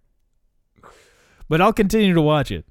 But 1.49 1.59
I'll 1.59 1.73
continue 1.73 2.13
to 2.13 2.21
watch 2.21 2.51
it. 2.51 2.65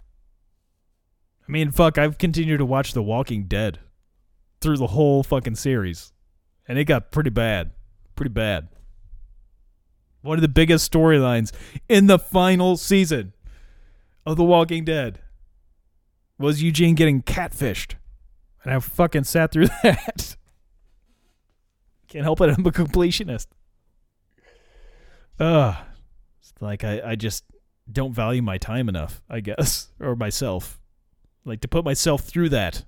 I 1.46 1.52
mean, 1.52 1.70
fuck, 1.72 1.98
I've 1.98 2.16
continued 2.16 2.58
to 2.58 2.64
watch 2.64 2.94
The 2.94 3.02
Walking 3.02 3.44
Dead 3.44 3.80
through 4.62 4.78
the 4.78 4.88
whole 4.88 5.22
fucking 5.22 5.56
series. 5.56 6.12
And 6.66 6.78
it 6.78 6.84
got 6.84 7.12
pretty 7.12 7.30
bad. 7.30 7.72
Pretty 8.16 8.32
bad. 8.32 8.68
One 10.22 10.38
of 10.38 10.42
the 10.42 10.48
biggest 10.48 10.90
storylines 10.90 11.52
in 11.88 12.06
the 12.06 12.18
final 12.18 12.78
season 12.78 13.34
of 14.24 14.36
The 14.36 14.44
Walking 14.44 14.84
Dead 14.84 15.20
was 16.38 16.62
Eugene 16.62 16.94
getting 16.94 17.22
catfished. 17.22 17.94
And 18.64 18.72
I 18.72 18.78
fucking 18.80 19.24
sat 19.24 19.52
through 19.52 19.66
that. 19.82 20.36
Can't 22.08 22.24
help 22.24 22.40
it. 22.40 22.50
I'm 22.58 22.66
a 22.66 22.70
completionist. 22.70 23.46
Ugh. 25.38 25.76
It's 26.40 26.52
like 26.60 26.84
I, 26.84 27.00
I 27.04 27.14
just 27.16 27.44
don't 27.90 28.14
value 28.14 28.42
my 28.42 28.58
time 28.58 28.88
enough, 28.88 29.22
I 29.28 29.40
guess. 29.40 29.88
Or 30.00 30.14
myself. 30.14 30.80
Like 31.44 31.60
to 31.62 31.68
put 31.68 31.84
myself 31.84 32.22
through 32.22 32.50
that. 32.50 32.84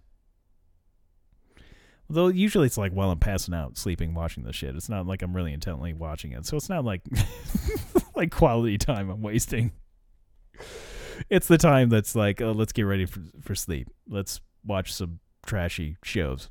Though 2.09 2.29
usually 2.29 2.67
it's 2.67 2.79
like 2.79 2.93
while 2.93 3.11
I'm 3.11 3.19
passing 3.19 3.55
out, 3.55 3.77
sleeping, 3.79 4.15
watching 4.15 4.45
the 4.45 4.53
shit. 4.53 4.75
It's 4.75 4.89
not 4.89 5.07
like 5.07 5.23
I'm 5.23 5.35
really 5.35 5.53
intently 5.53 5.93
watching 5.93 6.33
it. 6.33 6.47
So 6.47 6.57
it's 6.57 6.69
not 6.69 6.85
like 6.85 7.03
like 8.15 8.31
quality 8.31 8.79
time 8.79 9.11
I'm 9.11 9.23
wasting. 9.23 9.73
It's 11.29 11.47
the 11.47 11.59
time 11.59 11.89
that's 11.89 12.15
like, 12.15 12.41
oh, 12.41 12.53
let's 12.53 12.73
get 12.73 12.83
ready 12.83 13.07
for, 13.07 13.21
for 13.41 13.55
sleep. 13.55 13.89
Let's 14.09 14.41
watch 14.65 14.93
some 14.93 15.21
trashy 15.45 15.97
shows. 16.03 16.51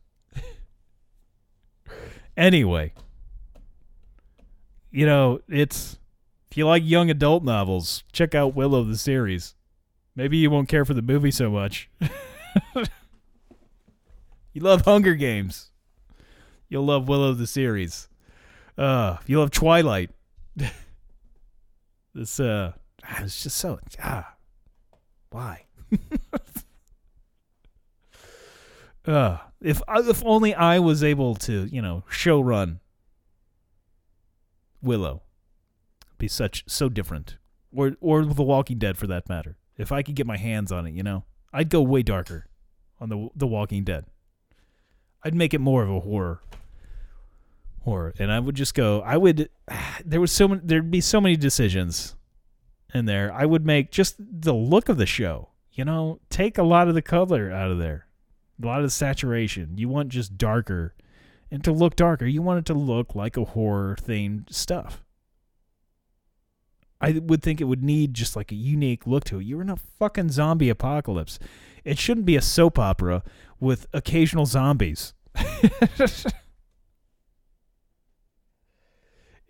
Anyway, 2.40 2.94
you 4.90 5.06
know, 5.06 5.42
it's 5.48 6.00
if 6.50 6.58
you 6.58 6.66
like 6.66 6.82
young 6.84 7.12
adult 7.12 7.44
novels, 7.44 8.04
check 8.12 8.34
out 8.34 8.56
Willow 8.56 8.84
the 8.84 8.98
series. 8.98 9.54
Maybe 10.16 10.38
you 10.38 10.50
won't 10.50 10.68
care 10.68 10.86
for 10.86 10.96
the 10.96 11.04
movie 11.04 11.32
so 11.32 11.52
much. 11.52 11.90
you 12.76 14.62
love 14.62 14.82
Hunger 14.86 15.14
Games. 15.14 15.70
You'll 16.68 16.86
love 16.86 17.08
Willow 17.08 17.34
the 17.34 17.48
series. 17.48 18.08
Uh, 18.78 19.18
you 19.28 19.40
love 19.40 19.52
Twilight. 19.52 20.10
this 22.16 22.40
uh 22.40 22.74
ah, 23.06 23.24
it's 23.24 23.44
just 23.44 23.58
so 23.58 23.80
ah 24.04 24.34
why? 25.30 25.66
uh 29.10 29.40
if 29.62 29.82
if 29.90 30.24
only 30.26 30.54
I 30.54 30.80
was 30.80 31.04
able 31.04 31.36
to, 31.36 31.66
you 31.66 31.82
know, 31.82 32.04
show 32.10 32.40
run 32.40 32.80
Willow. 34.82 35.24
Be 36.18 36.28
such 36.28 36.64
so 36.68 36.90
different. 36.90 37.38
Or 37.74 37.96
or 38.00 38.26
The 38.26 38.44
Walking 38.44 38.78
Dead 38.78 38.98
for 38.98 39.08
that 39.08 39.30
matter. 39.30 39.58
If 39.78 39.92
I 39.92 40.04
could 40.04 40.16
get 40.16 40.28
my 40.28 40.38
hands 40.38 40.72
on 40.72 40.86
it, 40.88 40.94
you 40.94 41.04
know. 41.04 41.26
I'd 41.52 41.70
go 41.70 41.82
way 41.82 42.04
darker 42.04 42.48
on 43.00 43.10
the 43.10 43.30
The 43.36 43.48
Walking 43.48 43.84
Dead. 43.84 44.06
I'd 45.24 45.36
make 45.36 45.54
it 45.54 45.60
more 45.60 45.84
of 45.84 45.90
a 45.90 46.00
horror 46.00 46.42
horror 47.84 48.14
and 48.20 48.30
I 48.30 48.40
would 48.40 48.56
just 48.56 48.74
go 48.74 49.02
I 49.02 49.18
would 49.18 49.50
there 50.06 50.22
was 50.22 50.32
so 50.32 50.48
many 50.48 50.62
there'd 50.64 50.92
be 50.92 51.02
so 51.02 51.20
many 51.20 51.36
decisions 51.36 52.16
in 52.94 53.06
there. 53.06 53.34
I 53.34 53.46
would 53.46 53.66
make 53.66 53.92
just 53.92 54.16
the 54.18 54.54
look 54.54 54.90
of 54.90 54.98
the 54.98 55.06
show, 55.06 55.50
you 55.72 55.86
know, 55.86 56.20
take 56.30 56.58
a 56.58 56.64
lot 56.64 56.88
of 56.88 56.96
the 56.96 57.02
color 57.02 57.52
out 57.52 57.72
of 57.72 57.78
there. 57.78 58.08
A 58.62 58.66
lot 58.66 58.84
of 58.84 58.92
saturation. 58.92 59.78
You 59.78 59.90
want 59.90 60.10
just 60.10 60.38
darker 60.38 60.94
and 61.52 61.64
to 61.64 61.72
look 61.72 61.96
darker. 61.96 62.26
You 62.26 62.42
want 62.42 62.60
it 62.60 62.66
to 62.66 62.74
look 62.74 63.16
like 63.16 63.38
a 63.38 63.46
horror 63.46 63.96
themed 64.00 64.54
stuff. 64.54 65.04
I 67.02 67.12
would 67.12 67.42
think 67.42 67.62
it 67.62 67.66
would 67.66 67.84
need 67.84 68.14
just 68.14 68.36
like 68.36 68.52
a 68.52 68.56
unique 68.56 69.08
look 69.08 69.24
to 69.26 69.40
it. 69.40 69.46
You're 69.46 69.62
in 69.62 69.70
a 69.70 69.78
fucking 69.78 70.30
zombie 70.30 70.70
apocalypse. 70.70 71.40
It 71.86 71.98
shouldn't 71.98 72.26
be 72.26 72.36
a 72.36 72.42
soap 72.42 72.78
opera 72.78 73.24
with 73.60 73.88
occasional 73.94 74.46
zombies. 74.46 75.14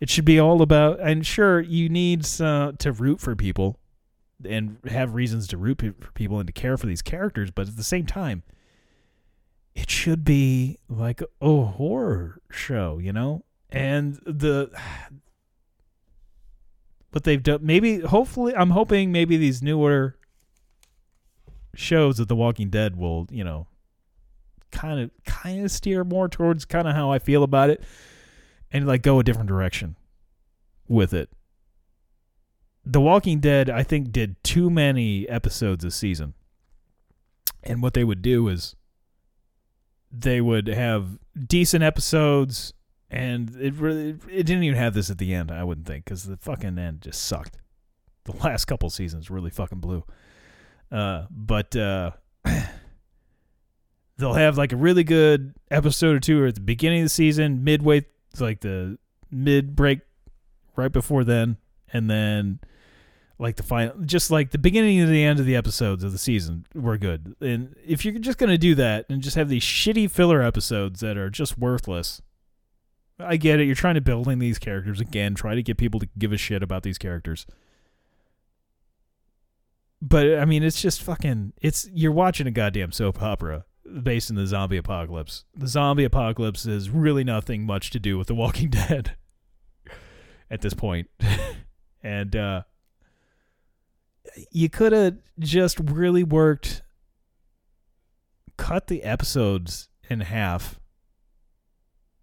it 0.00 0.08
should 0.08 0.24
be 0.24 0.38
all 0.38 0.62
about 0.62 1.00
and 1.00 1.26
sure 1.26 1.60
you 1.60 1.88
need 1.88 2.24
uh, 2.40 2.72
to 2.78 2.92
root 2.92 3.20
for 3.20 3.34
people 3.34 3.78
and 4.44 4.78
have 4.88 5.14
reasons 5.14 5.46
to 5.48 5.56
root 5.56 5.80
for 5.80 6.12
people 6.12 6.38
and 6.38 6.46
to 6.46 6.52
care 6.52 6.76
for 6.76 6.86
these 6.86 7.02
characters 7.02 7.50
but 7.50 7.66
at 7.66 7.76
the 7.76 7.82
same 7.82 8.06
time 8.06 8.42
it 9.74 9.90
should 9.90 10.24
be 10.24 10.78
like 10.88 11.22
a 11.40 11.62
horror 11.62 12.40
show 12.50 12.98
you 12.98 13.12
know 13.12 13.44
and 13.70 14.14
the 14.26 14.70
what 17.10 17.24
they've 17.24 17.42
done 17.42 17.60
maybe 17.62 18.00
hopefully 18.00 18.54
i'm 18.56 18.70
hoping 18.70 19.12
maybe 19.12 19.36
these 19.36 19.62
newer 19.62 20.16
shows 21.74 22.18
of 22.18 22.28
the 22.28 22.36
walking 22.36 22.68
dead 22.68 22.96
will 22.96 23.26
you 23.30 23.44
know 23.44 23.66
kind 24.72 25.00
of 25.00 25.10
kind 25.24 25.64
of 25.64 25.70
steer 25.70 26.04
more 26.04 26.28
towards 26.28 26.64
kind 26.64 26.86
of 26.86 26.94
how 26.94 27.10
i 27.10 27.18
feel 27.18 27.42
about 27.42 27.70
it 27.70 27.82
and 28.72 28.86
like 28.86 29.02
go 29.02 29.18
a 29.18 29.24
different 29.24 29.48
direction 29.48 29.96
with 30.90 31.14
it. 31.14 31.30
The 32.84 33.00
Walking 33.00 33.40
Dead, 33.40 33.70
I 33.70 33.82
think, 33.82 34.12
did 34.12 34.42
too 34.42 34.68
many 34.68 35.28
episodes 35.28 35.84
a 35.84 35.90
season. 35.90 36.34
And 37.62 37.82
what 37.82 37.94
they 37.94 38.04
would 38.04 38.22
do 38.22 38.48
is 38.48 38.74
they 40.10 40.40
would 40.40 40.66
have 40.66 41.18
decent 41.46 41.82
episodes, 41.82 42.72
and 43.10 43.54
it 43.56 43.74
really 43.74 44.16
it 44.28 44.44
didn't 44.44 44.64
even 44.64 44.78
have 44.78 44.94
this 44.94 45.10
at 45.10 45.18
the 45.18 45.34
end. 45.34 45.50
I 45.50 45.64
wouldn't 45.64 45.86
think 45.86 46.04
because 46.04 46.24
the 46.24 46.36
fucking 46.36 46.78
end 46.78 47.02
just 47.02 47.22
sucked. 47.22 47.58
The 48.24 48.32
last 48.36 48.66
couple 48.66 48.90
seasons 48.90 49.30
really 49.30 49.50
fucking 49.50 49.80
blew. 49.80 50.04
Uh, 50.90 51.26
but 51.30 51.74
uh, 51.76 52.10
they'll 54.18 54.34
have 54.34 54.58
like 54.58 54.72
a 54.72 54.76
really 54.76 55.04
good 55.04 55.54
episode 55.70 56.16
or 56.16 56.20
two 56.20 56.46
at 56.46 56.54
the 56.54 56.60
beginning 56.60 57.00
of 57.00 57.06
the 57.06 57.10
season, 57.10 57.64
midway 57.64 58.04
like 58.38 58.60
the 58.60 58.98
mid 59.30 59.74
break 59.74 60.00
right 60.76 60.92
before 60.92 61.24
then 61.24 61.56
and 61.92 62.08
then 62.08 62.60
like 63.40 63.56
the 63.56 63.62
final 63.62 63.94
just 64.04 64.30
like 64.30 64.50
the 64.50 64.58
beginning 64.58 65.00
and 65.00 65.10
the 65.10 65.24
end 65.24 65.40
of 65.40 65.46
the 65.46 65.56
episodes 65.56 66.04
of 66.04 66.12
the 66.12 66.18
season 66.18 66.66
were 66.74 66.98
good 66.98 67.34
and 67.40 67.74
if 67.86 68.04
you're 68.04 68.18
just 68.18 68.38
going 68.38 68.50
to 68.50 68.58
do 68.58 68.74
that 68.74 69.06
and 69.08 69.22
just 69.22 69.36
have 69.36 69.48
these 69.48 69.64
shitty 69.64 70.10
filler 70.10 70.42
episodes 70.42 71.00
that 71.00 71.16
are 71.16 71.30
just 71.30 71.58
worthless 71.58 72.20
i 73.18 73.36
get 73.36 73.58
it 73.58 73.64
you're 73.64 73.74
trying 73.74 73.94
to 73.94 74.00
build 74.00 74.28
in 74.28 74.38
these 74.38 74.58
characters 74.58 75.00
again 75.00 75.34
try 75.34 75.54
to 75.54 75.62
get 75.62 75.76
people 75.76 75.98
to 75.98 76.08
give 76.18 76.32
a 76.32 76.36
shit 76.36 76.62
about 76.62 76.82
these 76.82 76.98
characters 76.98 77.46
but 80.02 80.38
i 80.38 80.44
mean 80.44 80.62
it's 80.62 80.80
just 80.80 81.02
fucking 81.02 81.52
it's 81.62 81.88
you're 81.92 82.12
watching 82.12 82.46
a 82.46 82.50
goddamn 82.50 82.92
soap 82.92 83.22
opera 83.22 83.64
based 84.02 84.30
in 84.30 84.36
the 84.36 84.46
zombie 84.46 84.76
apocalypse. 84.76 85.44
The 85.56 85.66
zombie 85.66 86.04
apocalypse 86.04 86.66
is 86.66 86.90
really 86.90 87.24
nothing 87.24 87.64
much 87.64 87.90
to 87.90 87.98
do 87.98 88.18
with 88.18 88.28
The 88.28 88.34
Walking 88.34 88.70
Dead 88.70 89.16
at 90.50 90.60
this 90.60 90.74
point. 90.74 91.08
and 92.02 92.34
uh 92.34 92.62
you 94.50 94.68
could 94.68 94.92
have 94.92 95.16
just 95.38 95.78
really 95.78 96.24
worked 96.24 96.82
cut 98.56 98.88
the 98.88 99.02
episodes 99.02 99.88
in 100.08 100.20
half 100.20 100.78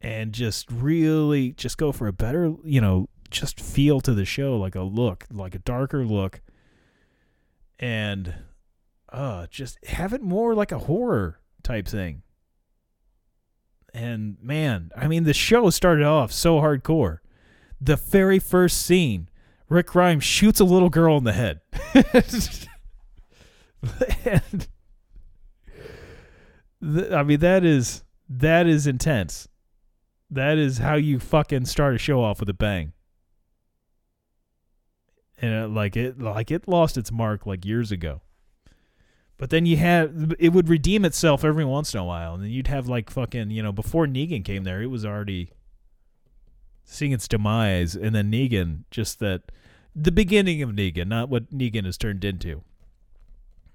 and 0.01 0.33
just 0.33 0.71
really 0.71 1.51
just 1.53 1.77
go 1.77 1.91
for 1.91 2.07
a 2.07 2.13
better, 2.13 2.53
you 2.63 2.79
know, 2.79 3.09
just 3.31 3.59
feel 3.59 3.99
to 4.01 4.13
the 4.13 4.25
show 4.25 4.57
like 4.57 4.75
a 4.75 4.81
look, 4.81 5.25
like 5.31 5.55
a 5.55 5.59
darker 5.59 6.05
look 6.05 6.41
and 7.79 8.33
uh 9.09 9.45
just 9.51 9.83
have 9.85 10.13
it 10.13 10.21
more 10.21 10.55
like 10.55 10.71
a 10.71 10.79
horror 10.79 11.39
type 11.63 11.87
thing. 11.87 12.21
And 13.93 14.37
man, 14.41 14.91
I 14.95 15.07
mean, 15.07 15.23
the 15.23 15.33
show 15.33 15.69
started 15.69 16.05
off 16.05 16.31
so 16.31 16.59
hardcore. 16.59 17.19
The 17.81 17.95
very 17.95 18.39
first 18.39 18.85
scene, 18.85 19.29
Rick 19.69 19.87
Grimes 19.87 20.23
shoots 20.23 20.59
a 20.59 20.65
little 20.65 20.89
girl 20.89 21.17
in 21.17 21.23
the 21.23 21.33
head. 21.33 21.61
and 24.25 24.67
th- 26.81 27.11
I 27.11 27.23
mean, 27.23 27.39
that 27.39 27.65
is 27.65 28.03
that 28.29 28.67
is 28.67 28.87
intense. 28.87 29.47
That 30.29 30.57
is 30.57 30.79
how 30.79 30.95
you 30.95 31.19
fucking 31.19 31.65
start 31.65 31.95
a 31.95 31.97
show 31.97 32.21
off 32.21 32.39
with 32.39 32.49
a 32.49 32.53
bang. 32.53 32.93
And 35.39 35.65
uh, 35.65 35.67
like 35.67 35.95
it, 35.95 36.19
like 36.19 36.51
it 36.51 36.67
lost 36.67 36.97
its 36.97 37.11
mark 37.11 37.45
like 37.45 37.65
years 37.65 37.91
ago. 37.91 38.21
But 39.37 39.51
then 39.51 39.65
you 39.65 39.77
had 39.77 40.35
it 40.39 40.49
would 40.49 40.67
redeem 40.67 41.05
itself 41.05 41.43
every 41.43 41.65
once 41.65 41.93
in 41.93 41.99
a 41.99 42.05
while, 42.05 42.33
and 42.33 42.43
then 42.43 42.49
you'd 42.49 42.67
have 42.67 42.87
like 42.87 43.09
fucking 43.09 43.51
you 43.51 43.61
know 43.61 43.71
before 43.71 44.07
Negan 44.07 44.43
came 44.43 44.63
there, 44.63 44.81
it 44.81 44.87
was 44.87 45.05
already 45.05 45.51
seeing 46.87 47.11
its 47.11 47.27
demise, 47.27 47.95
and 47.95 48.15
then 48.15 48.31
Negan 48.31 48.85
just 48.89 49.19
that 49.19 49.51
the 49.95 50.11
beginning 50.11 50.61
of 50.63 50.69
Negan, 50.71 51.07
not 51.07 51.29
what 51.29 51.51
Negan 51.51 51.85
has 51.85 51.97
turned 51.97 52.23
into, 52.23 52.63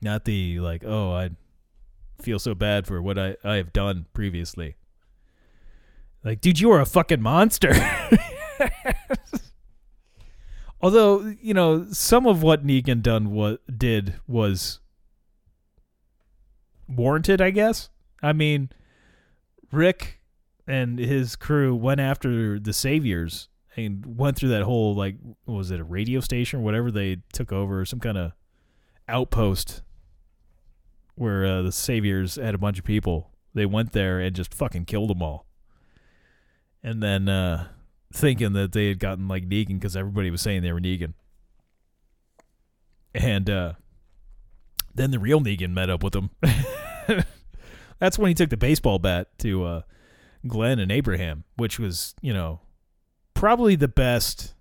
not 0.00 0.24
the 0.24 0.58
like 0.58 0.82
oh 0.84 1.12
I 1.12 1.30
feel 2.20 2.38
so 2.38 2.54
bad 2.54 2.86
for 2.86 3.00
what 3.00 3.18
I 3.18 3.36
I 3.44 3.56
have 3.56 3.72
done 3.72 4.06
previously. 4.14 4.76
Like, 6.24 6.40
dude, 6.40 6.60
you 6.60 6.70
are 6.70 6.80
a 6.80 6.86
fucking 6.86 7.20
monster. 7.20 7.72
Although 10.80 11.34
you 11.40 11.54
know 11.54 11.86
some 11.90 12.26
of 12.26 12.42
what 12.42 12.66
Negan 12.66 13.02
done 13.02 13.30
what 13.30 13.60
did 13.78 14.14
was 14.26 14.80
warranted, 16.88 17.40
I 17.40 17.50
guess. 17.50 17.90
I 18.22 18.32
mean, 18.32 18.70
Rick 19.70 20.21
and 20.66 20.98
his 20.98 21.36
crew 21.36 21.74
went 21.74 22.00
after 22.00 22.58
the 22.58 22.72
saviors 22.72 23.48
and 23.76 24.04
went 24.18 24.36
through 24.36 24.50
that 24.50 24.62
whole 24.62 24.94
like 24.94 25.16
what 25.44 25.54
was 25.54 25.70
it 25.70 25.80
a 25.80 25.84
radio 25.84 26.20
station 26.20 26.60
or 26.60 26.62
whatever 26.62 26.90
they 26.90 27.18
took 27.32 27.52
over 27.52 27.84
some 27.84 28.00
kind 28.00 28.18
of 28.18 28.32
outpost 29.08 29.82
where 31.14 31.46
uh, 31.46 31.62
the 31.62 31.72
saviors 31.72 32.36
had 32.36 32.54
a 32.54 32.58
bunch 32.58 32.78
of 32.78 32.84
people. 32.84 33.30
They 33.54 33.66
went 33.66 33.92
there 33.92 34.18
and 34.18 34.34
just 34.34 34.54
fucking 34.54 34.86
killed 34.86 35.10
them 35.10 35.22
all. 35.22 35.46
And 36.82 37.02
then 37.02 37.28
uh 37.28 37.68
thinking 38.12 38.52
that 38.52 38.72
they 38.72 38.88
had 38.88 38.98
gotten 38.98 39.28
like 39.28 39.48
negan 39.48 39.74
because 39.74 39.96
everybody 39.96 40.30
was 40.30 40.42
saying 40.42 40.62
they 40.62 40.72
were 40.72 40.80
negan. 40.80 41.14
And 43.14 43.48
uh 43.48 43.74
then 44.94 45.10
the 45.10 45.18
real 45.18 45.40
negan 45.40 45.72
met 45.72 45.90
up 45.90 46.02
with 46.02 46.12
them 46.12 46.30
that's 47.98 48.18
when 48.18 48.28
he 48.28 48.34
took 48.34 48.50
the 48.50 48.56
baseball 48.56 48.98
bat 48.98 49.28
to 49.38 49.64
uh 49.64 49.82
Glenn 50.46 50.78
and 50.78 50.90
Abraham, 50.90 51.44
which 51.56 51.78
was, 51.78 52.14
you 52.20 52.32
know, 52.32 52.60
probably 53.34 53.76
the 53.76 53.88
best 53.88 54.54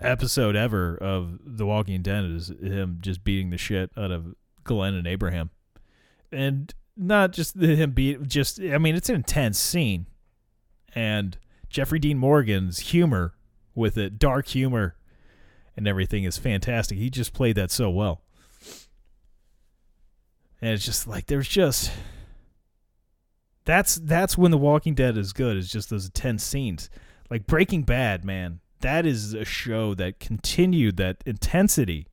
episode 0.00 0.54
ever 0.56 0.96
of 0.96 1.38
The 1.44 1.66
Walking 1.66 2.02
Dead 2.02 2.24
is 2.24 2.48
him 2.48 2.98
just 3.00 3.24
beating 3.24 3.50
the 3.50 3.58
shit 3.58 3.90
out 3.96 4.10
of 4.10 4.34
Glenn 4.64 4.94
and 4.94 5.06
Abraham. 5.06 5.50
And 6.30 6.72
not 6.96 7.32
just 7.32 7.56
him 7.56 7.92
beat 7.92 8.22
just 8.24 8.60
I 8.60 8.76
mean 8.78 8.94
it's 8.96 9.08
an 9.08 9.14
intense 9.14 9.58
scene, 9.58 10.06
and 10.94 11.38
Jeffrey 11.70 11.98
Dean 11.98 12.18
Morgan's 12.18 12.78
humor 12.78 13.34
with 13.74 13.96
it, 13.96 14.18
dark 14.18 14.48
humor, 14.48 14.96
and 15.76 15.86
everything 15.86 16.24
is 16.24 16.36
fantastic. 16.36 16.98
He 16.98 17.08
just 17.08 17.32
played 17.32 17.56
that 17.56 17.70
so 17.70 17.88
well, 17.88 18.22
and 20.60 20.72
it's 20.72 20.84
just 20.84 21.06
like 21.06 21.26
there's 21.26 21.48
just 21.48 21.92
that's 23.68 23.96
that's 23.96 24.38
when 24.38 24.50
The 24.50 24.56
Walking 24.56 24.94
Dead 24.94 25.18
is 25.18 25.34
good. 25.34 25.58
Is 25.58 25.70
just 25.70 25.90
those 25.90 26.06
intense 26.06 26.42
scenes, 26.42 26.88
like 27.30 27.46
Breaking 27.46 27.82
Bad, 27.82 28.24
man. 28.24 28.60
That 28.80 29.04
is 29.04 29.34
a 29.34 29.44
show 29.44 29.92
that 29.94 30.18
continued 30.18 30.96
that 30.96 31.22
intensity 31.26 32.06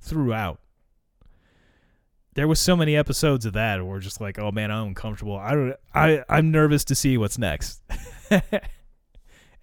throughout 0.00 0.58
there 2.34 2.48
was 2.48 2.60
so 2.60 2.76
many 2.76 2.96
episodes 2.96 3.44
of 3.44 3.52
that 3.54 3.84
where 3.84 3.98
just 3.98 4.20
like, 4.20 4.38
oh 4.38 4.50
man, 4.50 4.70
I'm 4.70 4.88
uncomfortable. 4.88 5.36
I 5.36 5.50
don't, 5.50 5.76
I, 5.94 6.24
I'm 6.28 6.50
nervous 6.50 6.84
to 6.86 6.94
see 6.94 7.18
what's 7.18 7.38
next. 7.38 7.82
and 8.30 8.42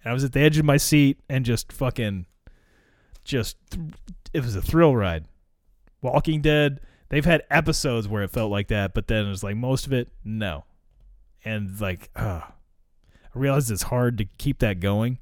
I 0.04 0.12
was 0.12 0.24
at 0.24 0.32
the 0.32 0.40
edge 0.40 0.58
of 0.58 0.64
my 0.64 0.76
seat 0.76 1.18
and 1.28 1.44
just 1.44 1.72
fucking, 1.72 2.26
just, 3.24 3.56
it 4.32 4.42
was 4.44 4.54
a 4.54 4.62
thrill 4.62 4.94
ride. 4.94 5.26
Walking 6.02 6.40
Dead, 6.42 6.80
they've 7.08 7.24
had 7.24 7.42
episodes 7.50 8.06
where 8.06 8.22
it 8.22 8.30
felt 8.30 8.50
like 8.50 8.68
that, 8.68 8.94
but 8.94 9.08
then 9.08 9.26
it 9.26 9.30
was 9.30 9.42
like 9.42 9.56
most 9.56 9.86
of 9.86 9.92
it, 9.92 10.08
no. 10.24 10.64
And 11.48 11.80
like, 11.80 12.10
uh, 12.14 12.42
I 12.44 12.50
realize 13.32 13.70
it's 13.70 13.84
hard 13.84 14.18
to 14.18 14.26
keep 14.36 14.58
that 14.58 14.80
going. 14.80 15.18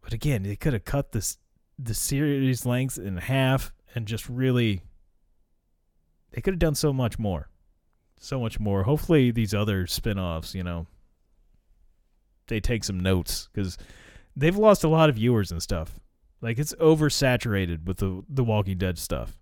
But 0.00 0.12
again, 0.12 0.44
they 0.44 0.54
could 0.54 0.74
have 0.74 0.84
cut 0.84 1.10
this 1.10 1.38
the 1.76 1.92
series 1.92 2.64
length 2.64 2.98
in 2.98 3.16
half 3.16 3.72
and 3.94 4.06
just 4.06 4.28
really 4.28 4.82
they 6.30 6.40
could 6.40 6.54
have 6.54 6.60
done 6.60 6.76
so 6.76 6.92
much 6.92 7.18
more. 7.18 7.48
So 8.20 8.38
much 8.38 8.60
more. 8.60 8.84
Hopefully 8.84 9.32
these 9.32 9.52
other 9.52 9.88
spin-offs, 9.88 10.54
you 10.54 10.62
know, 10.62 10.86
they 12.46 12.60
take 12.60 12.84
some 12.84 13.00
notes 13.00 13.48
cuz 13.52 13.76
they've 14.36 14.56
lost 14.56 14.84
a 14.84 14.88
lot 14.88 15.08
of 15.08 15.16
viewers 15.16 15.50
and 15.50 15.60
stuff. 15.60 15.98
Like 16.40 16.60
it's 16.60 16.74
oversaturated 16.76 17.86
with 17.86 17.96
the 17.96 18.22
the 18.28 18.44
Walking 18.44 18.78
Dead 18.78 18.98
stuff. 18.98 19.36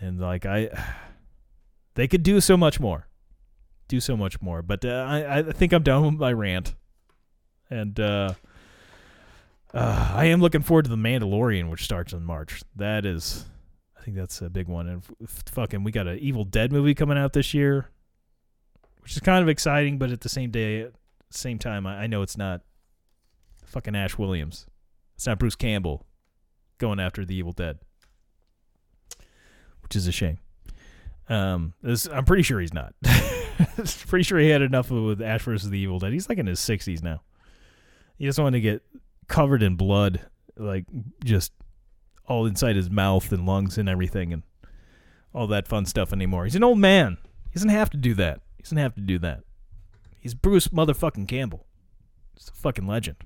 And 0.00 0.18
like 0.18 0.46
I 0.46 0.70
they 1.94 2.08
could 2.08 2.22
do 2.22 2.40
so 2.40 2.56
much 2.56 2.80
more. 2.80 3.06
Do 3.94 4.00
so 4.00 4.16
much 4.16 4.42
more. 4.42 4.60
But 4.60 4.84
uh, 4.84 5.06
I 5.08 5.38
I 5.38 5.42
think 5.42 5.72
I'm 5.72 5.84
done 5.84 6.04
with 6.04 6.14
my 6.14 6.32
rant. 6.32 6.74
And 7.70 7.98
uh 8.00 8.34
uh, 9.72 10.12
I 10.14 10.24
am 10.26 10.40
looking 10.40 10.62
forward 10.62 10.86
to 10.86 10.90
the 10.90 10.96
Mandalorian, 10.96 11.70
which 11.70 11.84
starts 11.84 12.12
in 12.12 12.24
March. 12.24 12.62
That 12.74 13.06
is 13.06 13.44
I 13.96 14.02
think 14.02 14.16
that's 14.16 14.42
a 14.42 14.50
big 14.50 14.66
one. 14.66 14.88
And 14.88 15.02
f- 15.22 15.44
fucking, 15.46 15.84
we 15.84 15.92
got 15.92 16.08
an 16.08 16.18
Evil 16.18 16.42
Dead 16.42 16.72
movie 16.72 16.92
coming 16.94 17.16
out 17.16 17.34
this 17.34 17.54
year, 17.54 17.88
which 18.98 19.12
is 19.12 19.20
kind 19.20 19.44
of 19.44 19.48
exciting, 19.48 19.98
but 19.98 20.10
at 20.10 20.22
the 20.22 20.28
same 20.28 20.50
day, 20.50 20.88
same 21.30 21.60
time, 21.60 21.86
I, 21.86 22.02
I 22.02 22.06
know 22.08 22.22
it's 22.22 22.36
not 22.36 22.62
fucking 23.64 23.94
Ash 23.94 24.18
Williams. 24.18 24.66
It's 25.14 25.26
not 25.26 25.38
Bruce 25.38 25.54
Campbell 25.54 26.04
going 26.78 26.98
after 26.98 27.24
the 27.24 27.36
Evil 27.36 27.52
Dead, 27.52 27.78
which 29.84 29.94
is 29.94 30.08
a 30.08 30.12
shame. 30.12 30.38
Um, 31.28 31.74
this, 31.80 32.06
I'm 32.06 32.24
pretty 32.24 32.42
sure 32.42 32.58
he's 32.60 32.74
not. 32.74 32.92
pretty 34.06 34.22
sure 34.22 34.38
he 34.38 34.48
had 34.48 34.62
enough 34.62 34.90
of 34.90 34.98
it 34.98 35.00
with 35.00 35.22
Ash 35.22 35.42
versus 35.42 35.70
the 35.70 35.78
Evil 35.78 35.98
Dead. 35.98 36.12
He's 36.12 36.28
like 36.28 36.38
in 36.38 36.46
his 36.46 36.60
60s 36.60 37.02
now. 37.02 37.22
He 38.16 38.26
doesn't 38.26 38.42
want 38.42 38.54
to 38.54 38.60
get 38.60 38.82
covered 39.28 39.62
in 39.62 39.76
blood, 39.76 40.20
like 40.56 40.84
just 41.24 41.52
all 42.26 42.46
inside 42.46 42.76
his 42.76 42.90
mouth 42.90 43.32
and 43.32 43.46
lungs 43.46 43.76
and 43.76 43.88
everything 43.88 44.32
and 44.32 44.42
all 45.34 45.46
that 45.48 45.68
fun 45.68 45.84
stuff 45.84 46.12
anymore. 46.12 46.44
He's 46.44 46.54
an 46.54 46.64
old 46.64 46.78
man. 46.78 47.18
He 47.50 47.54
doesn't 47.54 47.68
have 47.68 47.90
to 47.90 47.96
do 47.96 48.14
that. 48.14 48.40
He 48.56 48.62
doesn't 48.62 48.78
have 48.78 48.94
to 48.94 49.00
do 49.00 49.18
that. 49.18 49.40
He's 50.18 50.34
Bruce 50.34 50.68
motherfucking 50.68 51.28
Campbell. 51.28 51.66
He's 52.34 52.48
a 52.48 52.52
fucking 52.52 52.86
legend. 52.86 53.16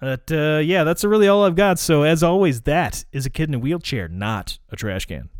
But 0.00 0.30
uh, 0.30 0.60
yeah, 0.62 0.84
that's 0.84 1.04
really 1.04 1.26
all 1.26 1.44
I've 1.44 1.56
got. 1.56 1.78
So 1.78 2.02
as 2.02 2.22
always, 2.22 2.62
that 2.62 3.04
is 3.12 3.26
a 3.26 3.30
kid 3.30 3.48
in 3.48 3.54
a 3.54 3.58
wheelchair, 3.58 4.08
not 4.08 4.58
a 4.70 4.76
trash 4.76 5.06
can. 5.06 5.30